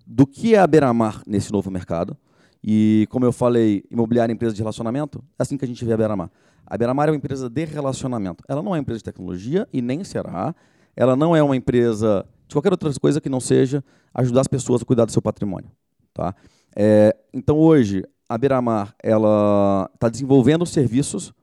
do 0.07 0.27
que 0.27 0.55
é 0.55 0.59
a 0.59 0.67
Beira-Mar 0.67 1.23
nesse 1.27 1.53
novo 1.53 1.71
mercado. 1.71 2.17
E, 2.63 3.07
como 3.11 3.25
eu 3.25 3.33
falei, 3.33 3.85
imobiliária 3.91 4.33
é 4.33 4.35
empresa 4.35 4.55
de 4.55 4.61
relacionamento, 4.61 5.25
é 5.39 5.43
assim 5.43 5.57
que 5.57 5.65
a 5.65 5.69
gente 5.69 5.83
vê 5.85 5.93
a 5.93 5.97
Beira-Mar. 5.97 6.31
A 6.67 6.77
Beira-Mar 6.77 7.09
é 7.09 7.11
uma 7.11 7.17
empresa 7.17 7.49
de 7.49 7.65
relacionamento. 7.65 8.45
Ela 8.47 8.63
não 8.63 8.73
é 8.73 8.75
uma 8.75 8.81
empresa 8.81 8.99
de 8.99 9.05
tecnologia 9.05 9.67
e 9.73 9.81
nem 9.81 10.05
será. 10.05 10.55
Ela 10.95 11.17
não 11.17 11.35
é 11.35 11.43
uma 11.43 11.57
empresa 11.57 12.27
de 12.47 12.55
qualquer 12.55 12.73
outra 12.73 12.93
coisa 13.01 13.21
que 13.21 13.29
não 13.29 13.41
seja 13.41 13.83
ajudar 14.15 14.43
as 14.43 14.49
pessoas 14.49 14.83
a 14.83 14.85
cuidar 14.85 15.05
do 15.05 15.13
seu 15.13 15.23
patrimônio. 15.23 15.71
Tá? 16.13 16.35
É, 16.77 17.17
então, 17.33 17.57
hoje, 17.57 18.05
a 18.31 18.39
Beira-Mar 18.39 18.95
está 19.03 20.09
desenvolvendo 20.09 20.65
serviços 20.65 21.35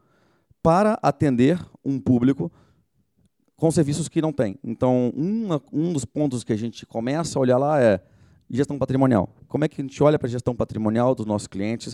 para 0.63 0.97
atender 1.03 1.59
um 1.83 1.99
público 1.99 2.49
com 3.57 3.69
serviços 3.69 4.07
que 4.07 4.21
não 4.21 4.31
tem. 4.31 4.57
Então, 4.63 5.11
um, 5.13 5.49
um 5.73 5.91
dos 5.91 6.05
pontos 6.05 6.45
que 6.45 6.53
a 6.53 6.55
gente 6.55 6.85
começa 6.85 7.37
a 7.37 7.41
olhar 7.41 7.57
lá 7.57 7.81
é 7.81 7.99
gestão 8.49 8.77
patrimonial. 8.77 9.35
Como 9.49 9.65
é 9.65 9.67
que 9.67 9.81
a 9.81 9.83
gente 9.83 10.01
olha 10.01 10.17
para 10.17 10.27
a 10.27 10.31
gestão 10.31 10.55
patrimonial 10.55 11.13
dos 11.13 11.25
nossos 11.25 11.45
clientes? 11.45 11.93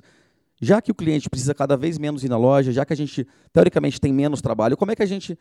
Já 0.62 0.80
que 0.80 0.92
o 0.92 0.96
cliente 0.96 1.28
precisa 1.28 1.56
cada 1.56 1.76
vez 1.76 1.98
menos 1.98 2.24
ir 2.24 2.30
na 2.30 2.38
loja, 2.38 2.72
já 2.72 2.86
que 2.86 2.94
a 2.94 2.96
gente, 2.96 3.28
teoricamente, 3.52 4.00
tem 4.00 4.14
menos 4.14 4.44
trabalho, 4.44 4.78
como 4.78 4.92
é 4.92 4.96
que 4.96 5.02
a 5.02 5.08
gente 5.08 5.36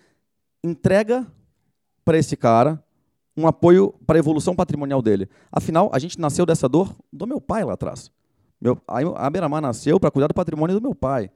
entrega 0.64 1.26
para 2.06 2.16
esse 2.16 2.38
cara 2.38 2.82
um 3.36 3.46
apoio 3.46 3.92
para 4.06 4.16
a 4.16 4.18
evolução 4.18 4.56
patrimonial 4.56 5.02
dele? 5.02 5.28
Afinal, 5.52 5.90
a 5.92 5.98
gente 5.98 6.18
nasceu 6.18 6.46
dessa 6.46 6.70
dor 6.70 6.96
do 7.12 7.26
meu 7.26 7.38
pai 7.38 7.64
lá 7.64 7.74
atrás. 7.74 8.10
Meu, 8.62 8.80
a 8.86 9.28
Beira-Mar 9.28 9.60
nasceu 9.60 9.98
para 9.98 10.08
cuidar 10.08 10.28
do 10.28 10.34
patrimônio 10.34 10.78
do 10.78 10.80
meu 10.80 10.94
pai. 10.94 11.28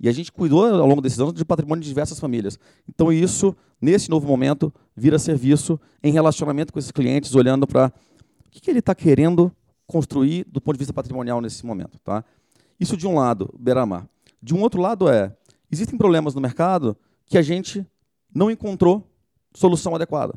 E 0.00 0.08
a 0.08 0.12
gente 0.12 0.32
cuidou 0.32 0.66
ao 0.66 0.84
longo 0.84 1.00
desses 1.00 1.20
anos 1.20 1.32
de 1.32 1.44
patrimônio 1.44 1.80
de 1.80 1.88
diversas 1.88 2.18
famílias. 2.18 2.58
Então, 2.88 3.12
isso, 3.12 3.54
nesse 3.80 4.10
novo 4.10 4.26
momento, 4.26 4.74
vira 4.96 5.16
serviço 5.16 5.78
em 6.02 6.10
relacionamento 6.10 6.72
com 6.72 6.80
esses 6.80 6.90
clientes, 6.90 7.36
olhando 7.36 7.68
para 7.68 7.92
o 8.44 8.50
que, 8.50 8.68
ele 8.68 8.80
está 8.80 8.96
querendo 8.96 9.52
construir 9.86 10.44
do 10.50 10.60
ponto 10.60 10.74
de 10.74 10.80
vista 10.80 10.92
patrimonial 10.92 11.40
nesse 11.40 11.64
momento. 11.64 12.00
Tá? 12.00 12.24
Isso 12.80 12.96
de 12.96 13.06
um 13.06 13.14
lado, 13.14 13.54
Beira-Mar. 13.56 14.08
De 14.42 14.52
um 14.52 14.60
outro 14.60 14.80
lado 14.80 15.08
é, 15.08 15.32
existem 15.70 15.96
problemas 15.96 16.34
no 16.34 16.40
mercado 16.40 16.96
que 17.26 17.38
a 17.38 17.42
gente 17.42 17.86
não 18.34 18.50
encontrou 18.50 19.08
solução 19.54 19.94
adequada. 19.94 20.34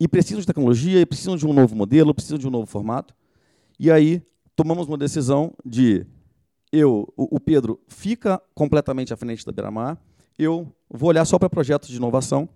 E 0.00 0.08
precisam 0.08 0.40
de 0.40 0.46
tecnologia, 0.46 1.06
precisam 1.06 1.36
de 1.36 1.46
um 1.46 1.52
novo 1.52 1.76
modelo, 1.76 2.14
precisam 2.14 2.38
de 2.38 2.48
um 2.48 2.50
novo 2.50 2.66
formato. 2.66 3.14
E 3.78 3.90
aí 3.90 4.22
tomamos 4.62 4.86
uma 4.86 4.96
decisão 4.96 5.52
de 5.66 6.06
eu, 6.70 7.12
o 7.16 7.40
Pedro 7.40 7.80
fica 7.88 8.40
completamente 8.54 9.12
à 9.12 9.16
frente 9.16 9.44
da 9.44 9.50
Beira-Mar, 9.50 9.98
eu 10.38 10.72
vou 10.88 11.08
olhar 11.08 11.24
só 11.24 11.36
para 11.36 11.50
projetos 11.50 11.88
de 11.88 11.96
inovação 11.96 12.48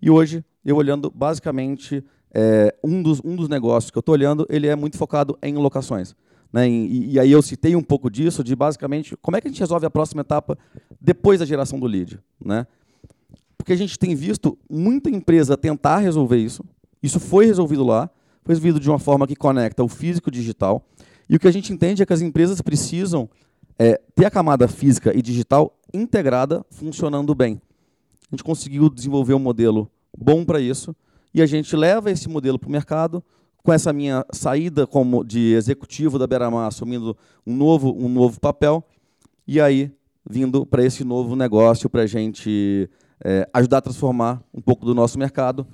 e 0.00 0.10
hoje 0.10 0.44
eu 0.64 0.74
olhando 0.74 1.08
basicamente 1.08 2.04
é, 2.34 2.74
um, 2.82 3.00
dos, 3.00 3.20
um 3.24 3.36
dos 3.36 3.48
negócios 3.48 3.92
que 3.92 3.96
eu 3.96 4.00
estou 4.00 4.12
olhando, 4.12 4.44
ele 4.50 4.66
é 4.66 4.74
muito 4.74 4.98
focado 4.98 5.38
em 5.40 5.54
locações. 5.54 6.16
Né? 6.52 6.68
E, 6.68 7.12
e, 7.12 7.20
aí 7.20 7.30
eu 7.30 7.40
citei 7.40 7.76
um 7.76 7.82
pouco 7.82 8.10
disso, 8.10 8.42
de 8.42 8.56
basicamente 8.56 9.16
como 9.22 9.36
é 9.36 9.40
que 9.40 9.46
a 9.46 9.50
gente 9.50 9.60
resolve 9.60 9.86
a 9.86 9.90
próxima 9.90 10.22
etapa 10.22 10.58
depois 11.00 11.38
da 11.38 11.46
geração 11.46 11.78
do 11.78 11.86
lead. 11.86 12.18
Né? 12.44 12.66
Porque 13.56 13.72
a 13.72 13.76
gente 13.76 13.96
tem 13.96 14.16
visto 14.16 14.58
muita 14.68 15.08
empresa 15.08 15.56
tentar 15.56 15.98
resolver 15.98 16.38
isso, 16.38 16.64
isso 17.00 17.20
foi 17.20 17.46
resolvido 17.46 17.84
lá, 17.84 18.10
foi 18.42 18.52
resolvido 18.52 18.80
de 18.80 18.90
uma 18.90 18.98
forma 18.98 19.28
que 19.28 19.36
conecta 19.36 19.84
o 19.84 19.88
físico 19.88 20.28
digital, 20.28 20.84
e 21.28 21.36
o 21.36 21.40
que 21.40 21.48
a 21.48 21.52
gente 21.52 21.72
entende 21.72 22.02
é 22.02 22.06
que 22.06 22.12
as 22.12 22.20
empresas 22.20 22.60
precisam 22.60 23.28
é, 23.78 24.00
ter 24.14 24.26
a 24.26 24.30
camada 24.30 24.68
física 24.68 25.16
e 25.16 25.22
digital 25.22 25.76
integrada, 25.92 26.64
funcionando 26.70 27.34
bem. 27.34 27.60
A 28.30 28.34
gente 28.34 28.44
conseguiu 28.44 28.88
desenvolver 28.88 29.34
um 29.34 29.38
modelo 29.38 29.90
bom 30.16 30.44
para 30.44 30.60
isso, 30.60 30.94
e 31.34 31.40
a 31.40 31.46
gente 31.46 31.74
leva 31.74 32.10
esse 32.10 32.28
modelo 32.28 32.58
para 32.58 32.68
o 32.68 32.72
mercado, 32.72 33.22
com 33.62 33.72
essa 33.72 33.92
minha 33.92 34.24
saída 34.32 34.86
como 34.86 35.24
de 35.24 35.52
executivo 35.54 36.18
da 36.18 36.26
Beramar, 36.26 36.66
assumindo 36.66 37.16
um 37.46 37.54
novo, 37.54 37.94
um 37.96 38.08
novo 38.08 38.40
papel, 38.40 38.84
e 39.46 39.60
aí 39.60 39.90
vindo 40.28 40.64
para 40.66 40.84
esse 40.84 41.04
novo 41.04 41.34
negócio 41.34 41.88
para 41.88 42.02
a 42.02 42.06
gente 42.06 42.88
é, 43.24 43.48
ajudar 43.52 43.78
a 43.78 43.82
transformar 43.82 44.42
um 44.52 44.60
pouco 44.60 44.84
do 44.84 44.94
nosso 44.94 45.18
mercado 45.18 45.66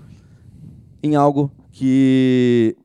em 1.03 1.15
algo 1.17 1.51
que 1.71 2.77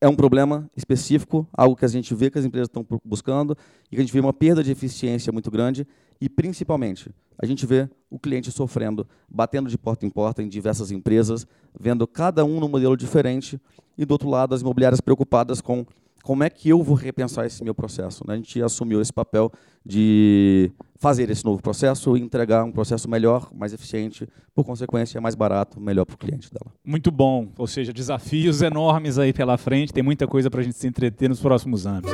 é 0.00 0.08
um 0.08 0.16
problema 0.16 0.68
específico, 0.74 1.46
algo 1.52 1.76
que 1.76 1.84
a 1.84 1.88
gente 1.88 2.14
vê 2.14 2.30
que 2.30 2.38
as 2.38 2.44
empresas 2.44 2.68
estão 2.68 2.86
buscando 3.04 3.56
e 3.90 3.96
que 3.96 4.00
a 4.00 4.04
gente 4.04 4.12
vê 4.12 4.20
uma 4.20 4.32
perda 4.32 4.64
de 4.64 4.72
eficiência 4.72 5.32
muito 5.32 5.50
grande 5.50 5.86
e, 6.20 6.28
principalmente, 6.28 7.10
a 7.38 7.44
gente 7.44 7.66
vê 7.66 7.88
o 8.08 8.18
cliente 8.18 8.50
sofrendo, 8.50 9.06
batendo 9.28 9.68
de 9.68 9.76
porta 9.76 10.06
em 10.06 10.10
porta 10.10 10.42
em 10.42 10.48
diversas 10.48 10.90
empresas, 10.90 11.46
vendo 11.78 12.06
cada 12.06 12.44
um 12.44 12.60
num 12.60 12.68
modelo 12.68 12.96
diferente 12.96 13.60
e, 13.96 14.04
do 14.04 14.12
outro 14.12 14.28
lado, 14.28 14.54
as 14.54 14.62
imobiliárias 14.62 15.00
preocupadas 15.00 15.60
com 15.60 15.84
como 16.22 16.44
é 16.44 16.50
que 16.50 16.68
eu 16.68 16.82
vou 16.82 16.94
repensar 16.94 17.46
esse 17.46 17.62
meu 17.64 17.74
processo. 17.74 18.24
Né? 18.26 18.34
A 18.34 18.36
gente 18.36 18.62
assumiu 18.62 19.00
esse 19.00 19.12
papel 19.12 19.50
de 19.84 20.70
fazer 20.98 21.30
esse 21.30 21.44
novo 21.44 21.62
processo 21.62 22.16
e 22.16 22.20
entregar 22.20 22.62
um 22.64 22.70
processo 22.70 23.08
melhor, 23.08 23.50
mais 23.54 23.72
eficiente, 23.72 24.28
por 24.54 24.64
consequência, 24.64 25.20
mais 25.20 25.34
barato, 25.34 25.80
melhor 25.80 26.04
para 26.04 26.14
o 26.14 26.18
cliente 26.18 26.50
dela. 26.52 26.72
Muito 26.84 27.10
bom, 27.10 27.48
ou 27.56 27.66
seja, 27.66 27.92
desafios 27.92 28.60
enormes 28.60 29.18
aí 29.18 29.32
pela 29.32 29.56
frente, 29.56 29.92
tem 29.92 30.02
muita 30.02 30.26
coisa 30.26 30.50
para 30.50 30.60
a 30.60 30.62
gente 30.62 30.76
se 30.76 30.86
entreter 30.86 31.28
nos 31.28 31.40
próximos 31.40 31.86
anos. 31.86 32.10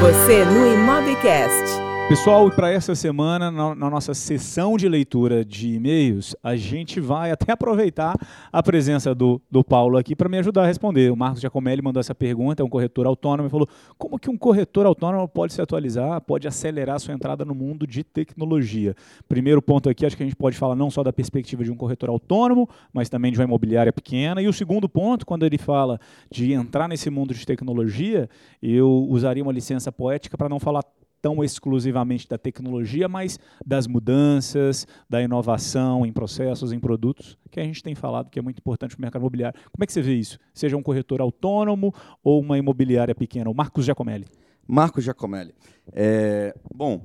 Você 0.00 0.44
no 0.44 0.74
Imobcast. 0.74 1.87
Pessoal, 2.08 2.50
para 2.50 2.70
essa 2.70 2.94
semana, 2.94 3.50
na, 3.50 3.74
nossa 3.74 4.14
sessão 4.14 4.78
de 4.78 4.88
leitura 4.88 5.44
de 5.44 5.74
e-mails, 5.74 6.34
a 6.42 6.56
gente 6.56 7.00
vai 7.00 7.30
até 7.30 7.52
aproveitar 7.52 8.16
a 8.50 8.62
presença 8.62 9.14
do, 9.14 9.38
do 9.50 9.62
Paulo 9.62 9.98
aqui 9.98 10.16
para 10.16 10.26
me 10.26 10.38
ajudar 10.38 10.62
a 10.62 10.66
responder. 10.66 11.12
O 11.12 11.16
Marcos 11.16 11.42
Giacomelli 11.42 11.82
mandou 11.82 12.00
essa 12.00 12.14
pergunta, 12.14 12.62
é 12.62 12.64
um 12.64 12.68
corretor 12.68 13.06
autônomo, 13.06 13.48
e 13.48 13.50
falou: 13.50 13.68
como 13.98 14.18
que 14.18 14.30
um 14.30 14.38
corretor 14.38 14.86
autônomo 14.86 15.28
pode 15.28 15.52
se 15.52 15.60
atualizar, 15.60 16.18
pode 16.22 16.48
acelerar 16.48 16.98
sua 16.98 17.12
entrada 17.12 17.44
no 17.44 17.54
mundo 17.54 17.86
de 17.86 18.02
tecnologia? 18.02 18.94
Primeiro 19.28 19.60
ponto 19.60 19.90
aqui, 19.90 20.06
acho 20.06 20.16
que 20.16 20.22
a 20.22 20.26
gente 20.26 20.36
pode 20.36 20.56
falar 20.56 20.74
não 20.74 20.90
só 20.90 21.02
da 21.02 21.12
perspectiva 21.12 21.62
de 21.62 21.70
um 21.70 21.76
corretor 21.76 22.08
autônomo, 22.08 22.66
mas 22.90 23.10
também 23.10 23.30
de 23.30 23.38
uma 23.38 23.44
imobiliária 23.44 23.92
pequena. 23.92 24.40
E 24.40 24.48
o 24.48 24.52
segundo 24.52 24.88
ponto, 24.88 25.26
quando 25.26 25.44
ele 25.44 25.58
fala 25.58 26.00
de 26.30 26.54
entrar 26.54 26.88
nesse 26.88 27.10
mundo 27.10 27.34
de 27.34 27.44
tecnologia, 27.44 28.30
eu 28.62 29.06
usaria 29.10 29.42
uma 29.42 29.52
licença 29.52 29.92
poética 29.92 30.38
para 30.38 30.48
não 30.48 30.58
falar 30.58 30.82
tão 31.20 31.42
exclusivamente 31.42 32.28
da 32.28 32.38
tecnologia, 32.38 33.08
mas 33.08 33.38
das 33.64 33.86
mudanças, 33.86 34.86
da 35.08 35.22
inovação 35.22 36.06
em 36.06 36.12
processos, 36.12 36.72
em 36.72 36.78
produtos, 36.80 37.36
que 37.50 37.60
a 37.60 37.64
gente 37.64 37.82
tem 37.82 37.94
falado 37.94 38.30
que 38.30 38.38
é 38.38 38.42
muito 38.42 38.58
importante 38.58 38.94
para 38.94 39.00
o 39.00 39.02
mercado 39.02 39.22
imobiliário. 39.22 39.58
Como 39.72 39.82
é 39.82 39.86
que 39.86 39.92
você 39.92 40.02
vê 40.02 40.14
isso? 40.14 40.38
Seja 40.54 40.76
um 40.76 40.82
corretor 40.82 41.20
autônomo 41.20 41.94
ou 42.22 42.40
uma 42.40 42.58
imobiliária 42.58 43.14
pequena? 43.14 43.50
O 43.50 43.54
Marcos 43.54 43.84
Giacomelli. 43.84 44.26
Marcos 44.66 45.04
Giacomelli. 45.04 45.54
É, 45.92 46.54
bom, 46.74 47.02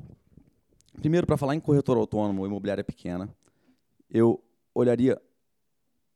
primeiro 1.00 1.26
para 1.26 1.38
falar 1.38 1.56
em 1.56 1.60
corretor 1.60 1.98
autônomo 1.98 2.42
ou 2.42 2.48
imobiliária 2.48 2.84
pequena, 2.84 3.30
eu 4.10 4.44
olharia, 4.76 5.20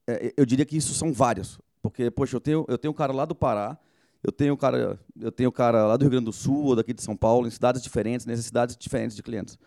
é, 0.08 0.34
eu 0.36 0.46
diria 0.46 0.66
que 0.66 0.78
isso 0.78 0.94
são 0.94 1.14
vários, 1.14 1.60
porque 1.82 2.12
poxa, 2.12 2.36
eu 2.36 2.42
tenho 2.42 2.66
eu 2.68 2.78
tenho 2.78 2.92
um 2.92 2.96
cara 2.96 3.14
lá 3.14 3.26
do 3.26 3.34
Pará 3.34 3.80
eu 4.24 4.32
tenho 4.32 4.58
cara, 4.58 5.00
eu 5.20 5.32
tenho 5.32 5.52
cara 5.52 5.86
lá 5.86 5.98
do 5.98 6.04
Rio 6.04 6.12
Grande 6.12 6.26
do 6.26 6.34
Sul 6.34 6.66
ou 6.66 6.76
daqui 6.76 6.94
de 6.94 7.02
São 7.02 7.16
Paulo, 7.16 7.48
em 7.48 7.52
cidades 7.52 7.82
diferentes, 7.82 8.26
necessidades 8.26 8.76
diferentes 8.76 9.16
de 9.16 9.24
clientes. 9.24 9.58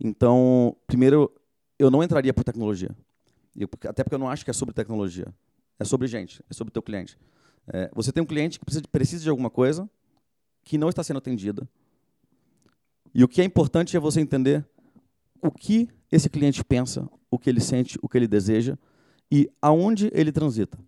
Então, 0.00 0.76
primeiro, 0.86 1.32
eu 1.78 1.90
não 1.90 2.02
entraria 2.02 2.32
por 2.32 2.44
tecnologia. 2.44 2.90
Eu, 3.56 3.68
até 3.88 4.02
porque 4.02 4.14
eu 4.14 4.18
não 4.18 4.28
acho 4.28 4.44
que 4.44 4.50
é 4.50 4.54
sobre 4.54 4.74
tecnologia. 4.74 5.26
É 5.78 5.84
sobre 5.84 6.06
gente, 6.06 6.42
é 6.50 6.54
sobre 6.54 6.72
teu 6.72 6.82
cliente. 6.82 7.18
É, 7.72 7.90
você 7.94 8.12
tem 8.12 8.22
um 8.22 8.26
cliente 8.26 8.58
que 8.58 8.64
precisa 8.64 8.82
de, 8.82 8.88
precisa 8.88 9.22
de 9.22 9.30
alguma 9.30 9.50
coisa 9.50 9.88
que 10.64 10.76
não 10.76 10.88
está 10.88 11.02
sendo 11.02 11.18
atendida. 11.18 11.68
E 13.14 13.24
o 13.24 13.28
que 13.28 13.40
é 13.40 13.44
importante 13.44 13.96
é 13.96 14.00
você 14.00 14.20
entender 14.20 14.66
o 15.42 15.50
que 15.50 15.88
esse 16.12 16.28
cliente 16.28 16.62
pensa, 16.64 17.08
o 17.30 17.38
que 17.38 17.48
ele 17.48 17.60
sente, 17.60 17.98
o 18.02 18.08
que 18.08 18.18
ele 18.18 18.28
deseja, 18.28 18.76
e 19.30 19.50
aonde 19.60 20.10
ele 20.12 20.32
transita. 20.32 20.78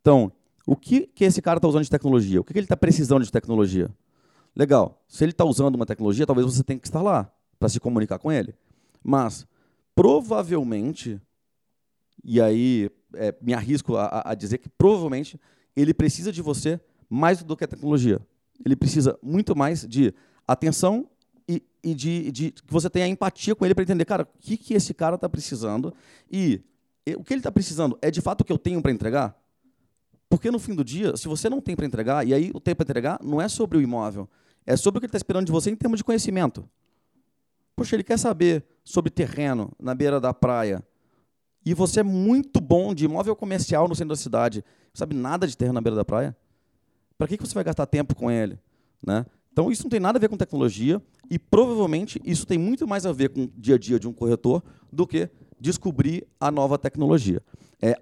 Então, 0.00 0.30
o 0.66 0.74
que, 0.74 1.06
que 1.06 1.24
esse 1.24 1.42
cara 1.42 1.58
está 1.58 1.68
usando 1.68 1.82
de 1.82 1.90
tecnologia? 1.90 2.40
O 2.40 2.44
que, 2.44 2.52
que 2.52 2.58
ele 2.58 2.64
está 2.64 2.76
precisando 2.76 3.24
de 3.24 3.30
tecnologia? 3.30 3.90
Legal. 4.56 5.02
Se 5.08 5.24
ele 5.24 5.32
está 5.32 5.44
usando 5.44 5.74
uma 5.74 5.86
tecnologia, 5.86 6.26
talvez 6.26 6.46
você 6.46 6.62
tenha 6.62 6.78
que 6.78 6.86
estar 6.86 7.02
lá 7.02 7.30
para 7.58 7.68
se 7.68 7.78
comunicar 7.80 8.18
com 8.18 8.32
ele. 8.32 8.54
Mas, 9.02 9.46
provavelmente, 9.94 11.20
e 12.22 12.40
aí 12.40 12.90
é, 13.14 13.34
me 13.42 13.52
arrisco 13.52 13.96
a, 13.96 14.30
a 14.30 14.34
dizer 14.34 14.58
que 14.58 14.68
provavelmente 14.68 15.38
ele 15.76 15.92
precisa 15.92 16.32
de 16.32 16.40
você 16.40 16.80
mais 17.08 17.42
do 17.42 17.56
que 17.56 17.64
a 17.64 17.68
tecnologia. 17.68 18.20
Ele 18.64 18.76
precisa 18.76 19.18
muito 19.22 19.54
mais 19.54 19.86
de 19.86 20.14
atenção 20.46 21.08
e, 21.48 21.62
e 21.82 21.94
de, 21.94 22.32
de, 22.32 22.50
que 22.52 22.72
você 22.72 22.88
tenha 22.88 23.06
empatia 23.06 23.54
com 23.54 23.64
ele 23.64 23.74
para 23.74 23.82
entender, 23.82 24.04
cara, 24.04 24.22
o 24.22 24.38
que, 24.38 24.56
que 24.56 24.74
esse 24.74 24.94
cara 24.94 25.16
está 25.16 25.28
precisando 25.28 25.92
e, 26.30 26.62
e, 27.06 27.14
o 27.14 27.22
que 27.22 27.34
ele 27.34 27.40
está 27.40 27.52
precisando 27.52 27.98
é 28.00 28.10
de 28.10 28.20
fato 28.20 28.40
o 28.40 28.44
que 28.44 28.52
eu 28.52 28.58
tenho 28.58 28.80
para 28.80 28.92
entregar? 28.92 29.38
Porque 30.34 30.50
no 30.50 30.58
fim 30.58 30.74
do 30.74 30.82
dia, 30.82 31.16
se 31.16 31.28
você 31.28 31.48
não 31.48 31.60
tem 31.60 31.76
para 31.76 31.86
entregar, 31.86 32.26
e 32.26 32.34
aí 32.34 32.50
o 32.52 32.58
tempo 32.58 32.78
para 32.78 32.86
entregar 32.86 33.20
não 33.22 33.40
é 33.40 33.46
sobre 33.46 33.78
o 33.78 33.80
imóvel, 33.80 34.28
é 34.66 34.76
sobre 34.76 34.98
o 34.98 35.00
que 35.00 35.06
ele 35.06 35.10
está 35.10 35.16
esperando 35.16 35.46
de 35.46 35.52
você 35.52 35.70
em 35.70 35.76
termos 35.76 35.98
de 35.98 36.02
conhecimento. 36.02 36.68
Poxa, 37.76 37.94
ele 37.94 38.02
quer 38.02 38.18
saber 38.18 38.64
sobre 38.82 39.12
terreno 39.12 39.70
na 39.80 39.94
beira 39.94 40.20
da 40.20 40.34
praia. 40.34 40.82
E 41.64 41.72
você 41.72 42.00
é 42.00 42.02
muito 42.02 42.60
bom 42.60 42.92
de 42.92 43.04
imóvel 43.04 43.36
comercial 43.36 43.86
no 43.86 43.94
centro 43.94 44.08
da 44.08 44.16
cidade. 44.16 44.64
Sabe 44.92 45.14
nada 45.14 45.46
de 45.46 45.56
terreno 45.56 45.74
na 45.74 45.80
beira 45.80 45.94
da 45.94 46.04
praia? 46.04 46.36
Para 47.16 47.28
que, 47.28 47.38
que 47.38 47.46
você 47.46 47.54
vai 47.54 47.62
gastar 47.62 47.86
tempo 47.86 48.12
com 48.16 48.28
ele? 48.28 48.58
Né? 49.00 49.24
Então, 49.52 49.70
isso 49.70 49.84
não 49.84 49.90
tem 49.90 50.00
nada 50.00 50.18
a 50.18 50.20
ver 50.20 50.28
com 50.28 50.36
tecnologia 50.36 51.00
e 51.30 51.38
provavelmente 51.38 52.20
isso 52.24 52.44
tem 52.44 52.58
muito 52.58 52.88
mais 52.88 53.06
a 53.06 53.12
ver 53.12 53.28
com 53.28 53.44
o 53.44 53.52
dia 53.56 53.76
a 53.76 53.78
dia 53.78 54.00
de 54.00 54.08
um 54.08 54.12
corretor 54.12 54.64
do 54.92 55.06
que 55.06 55.30
descobrir 55.60 56.26
a 56.40 56.50
nova 56.50 56.76
tecnologia. 56.76 57.40
É, 57.80 58.00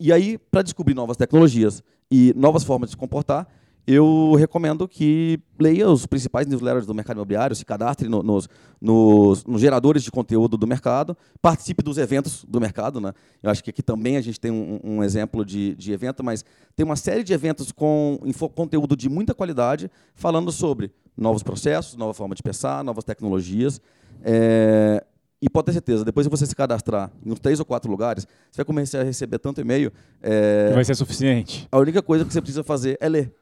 e 0.00 0.12
aí, 0.12 0.38
para 0.38 0.62
descobrir 0.62 0.94
novas 0.94 1.16
tecnologias 1.16 1.82
e 2.10 2.32
novas 2.36 2.64
formas 2.64 2.90
de 2.90 2.92
se 2.92 2.96
comportar, 2.96 3.48
eu 3.90 4.34
recomendo 4.34 4.86
que 4.86 5.40
leia 5.58 5.88
os 5.88 6.04
principais 6.04 6.46
newsletters 6.46 6.84
do 6.84 6.94
mercado 6.94 7.16
imobiliário, 7.16 7.56
se 7.56 7.64
cadastre 7.64 8.06
no, 8.06 8.22
nos, 8.22 8.46
nos, 8.78 9.46
nos, 9.46 9.58
geradores 9.62 10.02
de 10.02 10.10
conteúdo 10.10 10.58
do 10.58 10.66
mercado, 10.66 11.16
participe 11.40 11.82
dos 11.82 11.96
eventos 11.96 12.44
do 12.46 12.60
mercado. 12.60 13.00
Né? 13.00 13.14
Eu 13.42 13.50
acho 13.50 13.64
que 13.64 13.70
aqui 13.70 13.82
também 13.82 14.18
a 14.18 14.20
gente 14.20 14.38
tem 14.38 14.50
um, 14.50 14.78
um 14.84 15.02
exemplo 15.02 15.42
de, 15.42 15.74
de, 15.74 15.90
evento, 15.90 16.22
mas 16.22 16.44
tem 16.76 16.84
uma 16.84 16.96
série 16.96 17.24
de 17.24 17.32
eventos 17.32 17.72
com 17.72 18.20
conteúdo 18.54 18.94
de 18.94 19.08
muita 19.08 19.34
qualidade, 19.34 19.90
falando 20.14 20.52
sobre 20.52 20.92
novos 21.16 21.42
processos, 21.42 21.96
nova 21.96 22.12
forma 22.12 22.34
de 22.34 22.42
pensar, 22.42 22.84
novas 22.84 23.04
tecnologias. 23.04 23.80
É, 24.22 25.02
e 25.40 25.48
pode 25.48 25.66
ter 25.66 25.72
certeza, 25.72 26.04
depois 26.04 26.26
de 26.26 26.30
você 26.30 26.44
se 26.46 26.54
cadastrar 26.54 27.12
em 27.24 27.30
uns 27.30 27.38
três 27.38 27.60
ou 27.60 27.64
quatro 27.64 27.90
lugares, 27.90 28.26
você 28.50 28.56
vai 28.56 28.64
começar 28.64 29.00
a 29.00 29.04
receber 29.04 29.38
tanto 29.38 29.60
e-mail. 29.60 29.92
É, 30.20 30.72
vai 30.72 30.84
ser 30.84 30.96
suficiente. 30.96 31.68
A 31.70 31.78
única 31.78 32.02
coisa 32.02 32.24
que 32.24 32.32
você 32.32 32.40
precisa 32.40 32.64
fazer 32.64 32.98
é 33.00 33.08
ler 33.08 33.32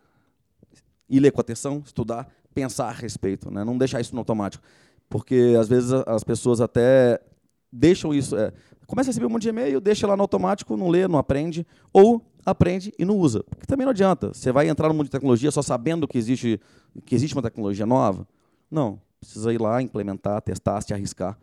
e 1.08 1.18
ler 1.18 1.30
com 1.30 1.40
atenção, 1.40 1.82
estudar, 1.84 2.28
pensar 2.52 2.88
a 2.88 2.92
respeito, 2.92 3.50
né? 3.50 3.64
não 3.64 3.78
deixar 3.78 4.00
isso 4.00 4.14
no 4.14 4.20
automático. 4.20 4.62
Porque 5.08 5.54
às 5.58 5.68
vezes 5.68 5.92
as 5.92 6.24
pessoas 6.24 6.60
até 6.60 7.20
deixam 7.72 8.12
isso. 8.12 8.36
É, 8.36 8.52
começa 8.86 9.08
a 9.08 9.12
receber 9.12 9.26
um 9.26 9.30
monte 9.30 9.42
de 9.42 9.48
e-mail, 9.48 9.80
deixa 9.80 10.06
lá 10.06 10.16
no 10.16 10.22
automático, 10.22 10.76
não 10.76 10.88
lê, 10.88 11.06
não 11.08 11.18
aprende, 11.18 11.66
ou 11.92 12.20
aprende 12.44 12.92
e 12.98 13.04
não 13.04 13.16
usa. 13.16 13.42
Porque 13.44 13.66
também 13.66 13.84
não 13.84 13.92
adianta. 13.92 14.34
Você 14.34 14.52
vai 14.52 14.68
entrar 14.68 14.88
no 14.88 14.94
mundo 14.94 15.04
de 15.04 15.10
tecnologia 15.10 15.50
só 15.50 15.62
sabendo 15.62 16.06
que 16.06 16.18
existe, 16.18 16.60
que 17.04 17.14
existe 17.14 17.34
uma 17.34 17.42
tecnologia 17.42 17.86
nova? 17.86 18.26
Não. 18.70 19.00
Precisa 19.20 19.52
ir 19.52 19.60
lá, 19.60 19.80
implementar, 19.80 20.42
testar, 20.42 20.80
se 20.82 20.92
arriscar. 20.92 21.38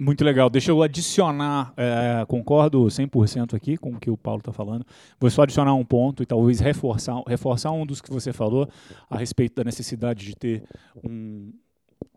Muito 0.00 0.24
legal. 0.24 0.48
Deixa 0.48 0.70
eu 0.70 0.80
adicionar, 0.80 1.72
é, 1.76 2.24
concordo 2.26 2.84
100% 2.84 3.54
aqui 3.54 3.76
com 3.76 3.90
o 3.90 3.98
que 3.98 4.08
o 4.08 4.16
Paulo 4.16 4.38
está 4.38 4.52
falando. 4.52 4.86
Vou 5.18 5.28
só 5.28 5.42
adicionar 5.42 5.74
um 5.74 5.84
ponto 5.84 6.22
e 6.22 6.26
talvez 6.26 6.60
reforçar, 6.60 7.20
reforçar 7.26 7.72
um 7.72 7.84
dos 7.84 8.00
que 8.00 8.08
você 8.08 8.32
falou 8.32 8.68
a 9.10 9.18
respeito 9.18 9.56
da 9.56 9.64
necessidade 9.64 10.24
de 10.24 10.36
ter 10.36 10.62
um, 11.02 11.52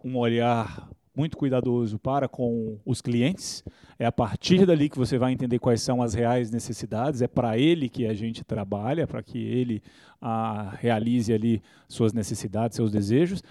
um 0.06 0.16
olhar 0.16 0.88
muito 1.16 1.36
cuidadoso 1.36 1.98
para 1.98 2.28
com 2.28 2.80
os 2.86 3.02
clientes. 3.02 3.64
É 3.98 4.06
a 4.06 4.12
partir 4.12 4.64
dali 4.64 4.88
que 4.88 4.98
você 4.98 5.18
vai 5.18 5.32
entender 5.32 5.58
quais 5.58 5.82
são 5.82 6.04
as 6.04 6.14
reais 6.14 6.52
necessidades. 6.52 7.24
É 7.24 7.28
para 7.28 7.58
ele 7.58 7.90
que 7.90 8.06
a 8.06 8.14
gente 8.14 8.44
trabalha, 8.44 9.08
para 9.08 9.24
que 9.24 9.40
ele 9.40 9.82
ah, 10.22 10.76
realize 10.80 11.34
ali 11.34 11.64
suas 11.88 12.14
necessidades, 12.14 12.76
seus 12.76 12.92
desejos. 12.92 13.42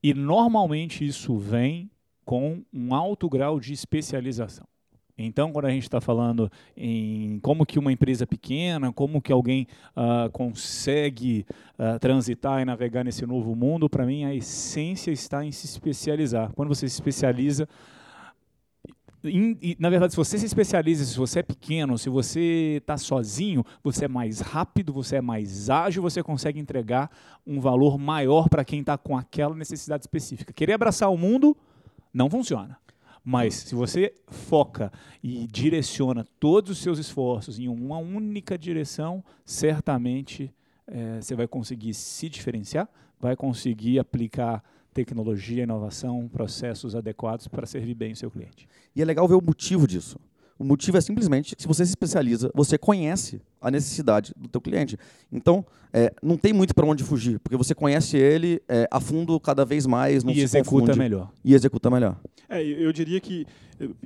E 0.00 0.14
normalmente 0.14 1.04
isso 1.04 1.36
vem 1.36 1.90
com 2.30 2.62
um 2.72 2.94
alto 2.94 3.28
grau 3.28 3.58
de 3.58 3.72
especialização. 3.72 4.64
Então, 5.18 5.50
quando 5.50 5.64
a 5.64 5.70
gente 5.70 5.82
está 5.82 6.00
falando 6.00 6.48
em 6.76 7.40
como 7.40 7.66
que 7.66 7.76
uma 7.76 7.90
empresa 7.90 8.24
pequena, 8.24 8.92
como 8.92 9.20
que 9.20 9.32
alguém 9.32 9.66
uh, 9.96 10.30
consegue 10.30 11.44
uh, 11.76 11.98
transitar 11.98 12.62
e 12.62 12.64
navegar 12.64 13.02
nesse 13.02 13.26
novo 13.26 13.56
mundo, 13.56 13.90
para 13.90 14.06
mim 14.06 14.22
a 14.22 14.32
essência 14.32 15.10
está 15.10 15.44
em 15.44 15.50
se 15.50 15.66
especializar. 15.66 16.52
Quando 16.54 16.68
você 16.68 16.88
se 16.88 16.94
especializa, 16.94 17.68
na 19.76 19.90
verdade, 19.90 20.12
se 20.12 20.16
você 20.16 20.38
se 20.38 20.46
especializa, 20.46 21.04
se 21.04 21.18
você 21.18 21.40
é 21.40 21.42
pequeno, 21.42 21.98
se 21.98 22.08
você 22.08 22.76
está 22.80 22.96
sozinho, 22.96 23.64
você 23.82 24.04
é 24.04 24.08
mais 24.08 24.38
rápido, 24.38 24.92
você 24.92 25.16
é 25.16 25.20
mais 25.20 25.68
ágil, 25.68 26.00
você 26.00 26.22
consegue 26.22 26.60
entregar 26.60 27.10
um 27.44 27.58
valor 27.58 27.98
maior 27.98 28.48
para 28.48 28.64
quem 28.64 28.82
está 28.82 28.96
com 28.96 29.18
aquela 29.18 29.56
necessidade 29.56 30.04
específica. 30.04 30.52
Querer 30.52 30.74
abraçar 30.74 31.10
o 31.10 31.18
mundo 31.18 31.56
não 32.12 32.28
funciona. 32.28 32.78
Mas 33.24 33.54
se 33.54 33.74
você 33.74 34.14
foca 34.26 34.92
e 35.22 35.46
direciona 35.46 36.26
todos 36.38 36.70
os 36.70 36.78
seus 36.78 36.98
esforços 36.98 37.58
em 37.58 37.68
uma 37.68 37.98
única 37.98 38.56
direção, 38.56 39.22
certamente 39.44 40.52
é, 40.86 41.20
você 41.20 41.34
vai 41.34 41.46
conseguir 41.46 41.94
se 41.94 42.28
diferenciar, 42.28 42.88
vai 43.18 43.36
conseguir 43.36 43.98
aplicar 43.98 44.64
tecnologia, 44.92 45.62
inovação, 45.62 46.28
processos 46.28 46.94
adequados 46.94 47.46
para 47.46 47.66
servir 47.66 47.94
bem 47.94 48.12
o 48.12 48.16
seu 48.16 48.30
cliente. 48.30 48.66
E 48.96 49.02
é 49.02 49.04
legal 49.04 49.28
ver 49.28 49.34
o 49.34 49.42
motivo 49.42 49.86
disso. 49.86 50.18
O 50.60 50.64
motivo 50.64 50.98
é 50.98 51.00
simplesmente 51.00 51.56
que 51.56 51.62
se 51.62 51.66
você 51.66 51.86
se 51.86 51.92
especializa, 51.92 52.50
você 52.54 52.76
conhece 52.76 53.40
a 53.62 53.70
necessidade 53.70 54.34
do 54.36 54.46
teu 54.46 54.60
cliente. 54.60 54.98
Então, 55.32 55.64
é, 55.90 56.12
não 56.22 56.36
tem 56.36 56.52
muito 56.52 56.74
para 56.74 56.84
onde 56.84 57.02
fugir, 57.02 57.38
porque 57.38 57.56
você 57.56 57.74
conhece 57.74 58.18
ele 58.18 58.60
é, 58.68 58.86
a 58.90 59.00
fundo 59.00 59.40
cada 59.40 59.64
vez 59.64 59.86
mais, 59.86 60.22
não 60.22 60.32
e 60.32 60.34
se 60.34 60.42
executa 60.42 60.88
confunde, 60.88 60.98
melhor. 60.98 61.32
E 61.42 61.54
executa 61.54 61.88
melhor. 61.88 62.20
É, 62.46 62.62
eu 62.62 62.92
diria 62.92 63.18
que 63.22 63.46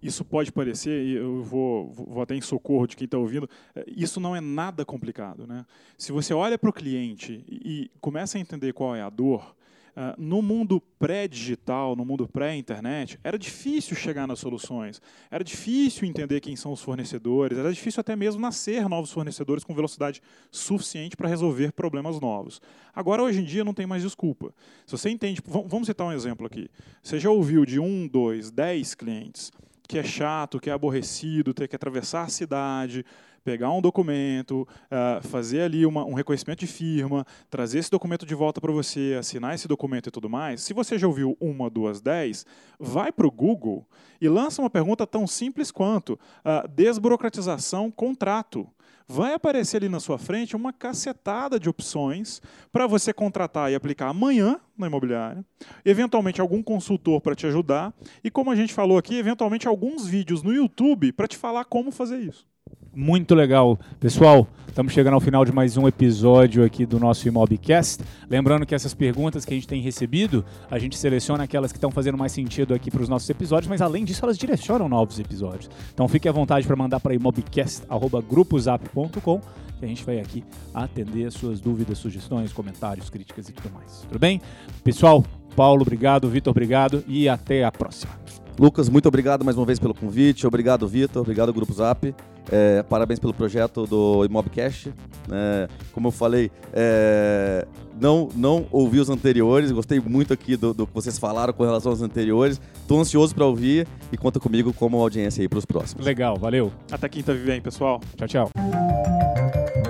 isso 0.00 0.24
pode 0.24 0.52
parecer, 0.52 1.04
e 1.04 1.16
eu 1.16 1.42
vou, 1.42 1.92
vou 1.92 2.22
até 2.22 2.36
em 2.36 2.40
socorro 2.40 2.86
de 2.86 2.94
quem 2.94 3.06
está 3.06 3.18
ouvindo, 3.18 3.50
é, 3.74 3.84
isso 3.88 4.20
não 4.20 4.36
é 4.36 4.40
nada 4.40 4.84
complicado. 4.84 5.48
Né? 5.48 5.66
Se 5.98 6.12
você 6.12 6.32
olha 6.32 6.56
para 6.56 6.70
o 6.70 6.72
cliente 6.72 7.44
e 7.48 7.90
começa 8.00 8.38
a 8.38 8.40
entender 8.40 8.72
qual 8.72 8.94
é 8.94 9.02
a 9.02 9.10
dor, 9.10 9.56
Uh, 9.96 10.20
no 10.20 10.42
mundo 10.42 10.80
pré-digital, 10.98 11.94
no 11.94 12.04
mundo 12.04 12.26
pré-internet, 12.26 13.16
era 13.22 13.38
difícil 13.38 13.94
chegar 13.94 14.26
nas 14.26 14.40
soluções, 14.40 15.00
era 15.30 15.44
difícil 15.44 16.08
entender 16.08 16.40
quem 16.40 16.56
são 16.56 16.72
os 16.72 16.82
fornecedores, 16.82 17.56
era 17.56 17.72
difícil 17.72 18.00
até 18.00 18.16
mesmo 18.16 18.40
nascer 18.40 18.88
novos 18.88 19.12
fornecedores 19.12 19.62
com 19.62 19.72
velocidade 19.72 20.20
suficiente 20.50 21.16
para 21.16 21.28
resolver 21.28 21.70
problemas 21.72 22.18
novos. 22.18 22.60
Agora, 22.92 23.22
hoje 23.22 23.40
em 23.40 23.44
dia, 23.44 23.62
não 23.62 23.72
tem 23.72 23.86
mais 23.86 24.02
desculpa. 24.02 24.52
Se 24.84 24.90
você 24.90 25.10
entende, 25.10 25.40
vamos 25.46 25.86
citar 25.86 26.08
um 26.08 26.12
exemplo 26.12 26.44
aqui. 26.44 26.68
Você 27.00 27.20
já 27.20 27.30
ouviu 27.30 27.64
de 27.64 27.78
um, 27.78 28.08
dois, 28.08 28.50
dez 28.50 28.96
clientes 28.96 29.52
que 29.86 29.98
é 29.98 30.02
chato, 30.02 30.58
que 30.58 30.70
é 30.70 30.72
aborrecido, 30.72 31.52
ter 31.52 31.68
que 31.68 31.76
atravessar 31.76 32.22
a 32.22 32.28
cidade, 32.28 33.04
pegar 33.44 33.70
um 33.70 33.82
documento, 33.82 34.66
uh, 34.86 35.22
fazer 35.28 35.60
ali 35.60 35.84
uma, 35.84 36.04
um 36.04 36.14
reconhecimento 36.14 36.60
de 36.60 36.66
firma, 36.66 37.26
trazer 37.50 37.78
esse 37.78 37.90
documento 37.90 38.24
de 38.24 38.34
volta 38.34 38.60
para 38.60 38.72
você, 38.72 39.16
assinar 39.18 39.54
esse 39.54 39.68
documento 39.68 40.08
e 40.08 40.10
tudo 40.10 40.28
mais. 40.30 40.62
Se 40.62 40.72
você 40.72 40.98
já 40.98 41.06
ouviu 41.06 41.36
uma, 41.38 41.68
duas, 41.68 42.00
dez, 42.00 42.46
vai 42.80 43.12
para 43.12 43.26
o 43.26 43.30
Google 43.30 43.86
e 44.20 44.28
lança 44.28 44.62
uma 44.62 44.70
pergunta 44.70 45.06
tão 45.06 45.26
simples 45.26 45.70
quanto 45.70 46.14
uh, 46.14 46.66
desburocratização 46.68 47.90
contrato 47.90 48.66
vai 49.06 49.34
aparecer 49.34 49.78
ali 49.78 49.88
na 49.88 50.00
sua 50.00 50.18
frente 50.18 50.56
uma 50.56 50.72
cacetada 50.72 51.60
de 51.60 51.68
opções 51.68 52.40
para 52.72 52.86
você 52.86 53.12
contratar 53.12 53.70
e 53.70 53.74
aplicar 53.74 54.08
amanhã 54.08 54.58
na 54.76 54.86
imobiliária, 54.86 55.44
eventualmente 55.84 56.40
algum 56.40 56.62
consultor 56.62 57.20
para 57.20 57.34
te 57.34 57.46
ajudar 57.46 57.94
e, 58.22 58.30
como 58.30 58.50
a 58.50 58.56
gente 58.56 58.72
falou 58.72 58.98
aqui, 58.98 59.16
eventualmente 59.16 59.68
alguns 59.68 60.06
vídeos 60.06 60.42
no 60.42 60.52
YouTube 60.52 61.12
para 61.12 61.28
te 61.28 61.36
falar 61.36 61.64
como 61.66 61.90
fazer 61.90 62.18
isso. 62.18 62.46
Muito 62.94 63.34
legal. 63.34 63.76
Pessoal, 63.98 64.46
estamos 64.68 64.92
chegando 64.92 65.14
ao 65.14 65.20
final 65.20 65.44
de 65.44 65.50
mais 65.52 65.76
um 65.76 65.88
episódio 65.88 66.64
aqui 66.64 66.86
do 66.86 67.00
nosso 67.00 67.26
Imobcast. 67.26 68.04
Lembrando 68.30 68.64
que 68.64 68.72
essas 68.74 68.94
perguntas 68.94 69.44
que 69.44 69.52
a 69.52 69.56
gente 69.56 69.66
tem 69.66 69.82
recebido, 69.82 70.44
a 70.70 70.78
gente 70.78 70.96
seleciona 70.96 71.42
aquelas 71.42 71.72
que 71.72 71.78
estão 71.78 71.90
fazendo 71.90 72.16
mais 72.16 72.30
sentido 72.30 72.72
aqui 72.72 72.92
para 72.92 73.02
os 73.02 73.08
nossos 73.08 73.28
episódios, 73.28 73.68
mas 73.68 73.82
além 73.82 74.04
disso, 74.04 74.24
elas 74.24 74.38
direcionam 74.38 74.88
novos 74.88 75.18
episódios. 75.18 75.68
Então 75.92 76.06
fique 76.06 76.28
à 76.28 76.32
vontade 76.32 76.64
para 76.66 76.76
mandar 76.76 77.00
para 77.00 77.12
imobcast.grupozap.com 77.14 79.40
que 79.78 79.84
a 79.84 79.88
gente 79.88 80.04
vai 80.04 80.20
aqui 80.20 80.44
atender 80.72 81.26
as 81.26 81.34
suas 81.34 81.60
dúvidas, 81.60 81.98
sugestões, 81.98 82.52
comentários, 82.52 83.10
críticas 83.10 83.48
e 83.48 83.52
tudo 83.52 83.74
mais. 83.74 84.06
Tudo 84.08 84.20
bem? 84.20 84.40
Pessoal, 84.84 85.24
Paulo, 85.56 85.82
obrigado. 85.82 86.28
Vitor, 86.28 86.52
obrigado. 86.52 87.02
E 87.08 87.28
até 87.28 87.64
a 87.64 87.72
próxima. 87.72 88.12
Lucas, 88.56 88.88
muito 88.88 89.08
obrigado 89.08 89.44
mais 89.44 89.56
uma 89.56 89.66
vez 89.66 89.80
pelo 89.80 89.94
convite. 89.94 90.46
Obrigado, 90.46 90.86
Vitor. 90.86 91.22
Obrigado, 91.22 91.52
Grupo 91.52 91.72
Zap. 91.72 92.14
É, 92.50 92.82
parabéns 92.82 93.18
pelo 93.18 93.32
projeto 93.32 93.86
do 93.86 94.24
Imobcast. 94.24 94.92
É, 95.30 95.68
como 95.92 96.08
eu 96.08 96.12
falei, 96.12 96.50
é, 96.72 97.66
não, 98.00 98.28
não 98.34 98.66
ouvi 98.70 99.00
os 99.00 99.08
anteriores, 99.08 99.70
gostei 99.72 100.00
muito 100.00 100.32
aqui 100.32 100.56
do, 100.56 100.74
do 100.74 100.86
que 100.86 100.94
vocês 100.94 101.18
falaram 101.18 101.52
com 101.52 101.64
relação 101.64 101.92
aos 101.92 102.02
anteriores. 102.02 102.60
Estou 102.74 103.00
ansioso 103.00 103.34
para 103.34 103.46
ouvir 103.46 103.86
e 104.12 104.16
conta 104.16 104.38
comigo 104.38 104.72
como 104.72 105.00
audiência 105.00 105.42
aí 105.42 105.48
para 105.48 105.58
os 105.58 105.64
próximos. 105.64 106.04
Legal, 106.04 106.36
valeu. 106.36 106.72
Até 106.90 107.08
quinta 107.08 107.34
vem, 107.34 107.60
pessoal. 107.60 108.00
Tchau, 108.16 108.28
tchau. 108.28 109.83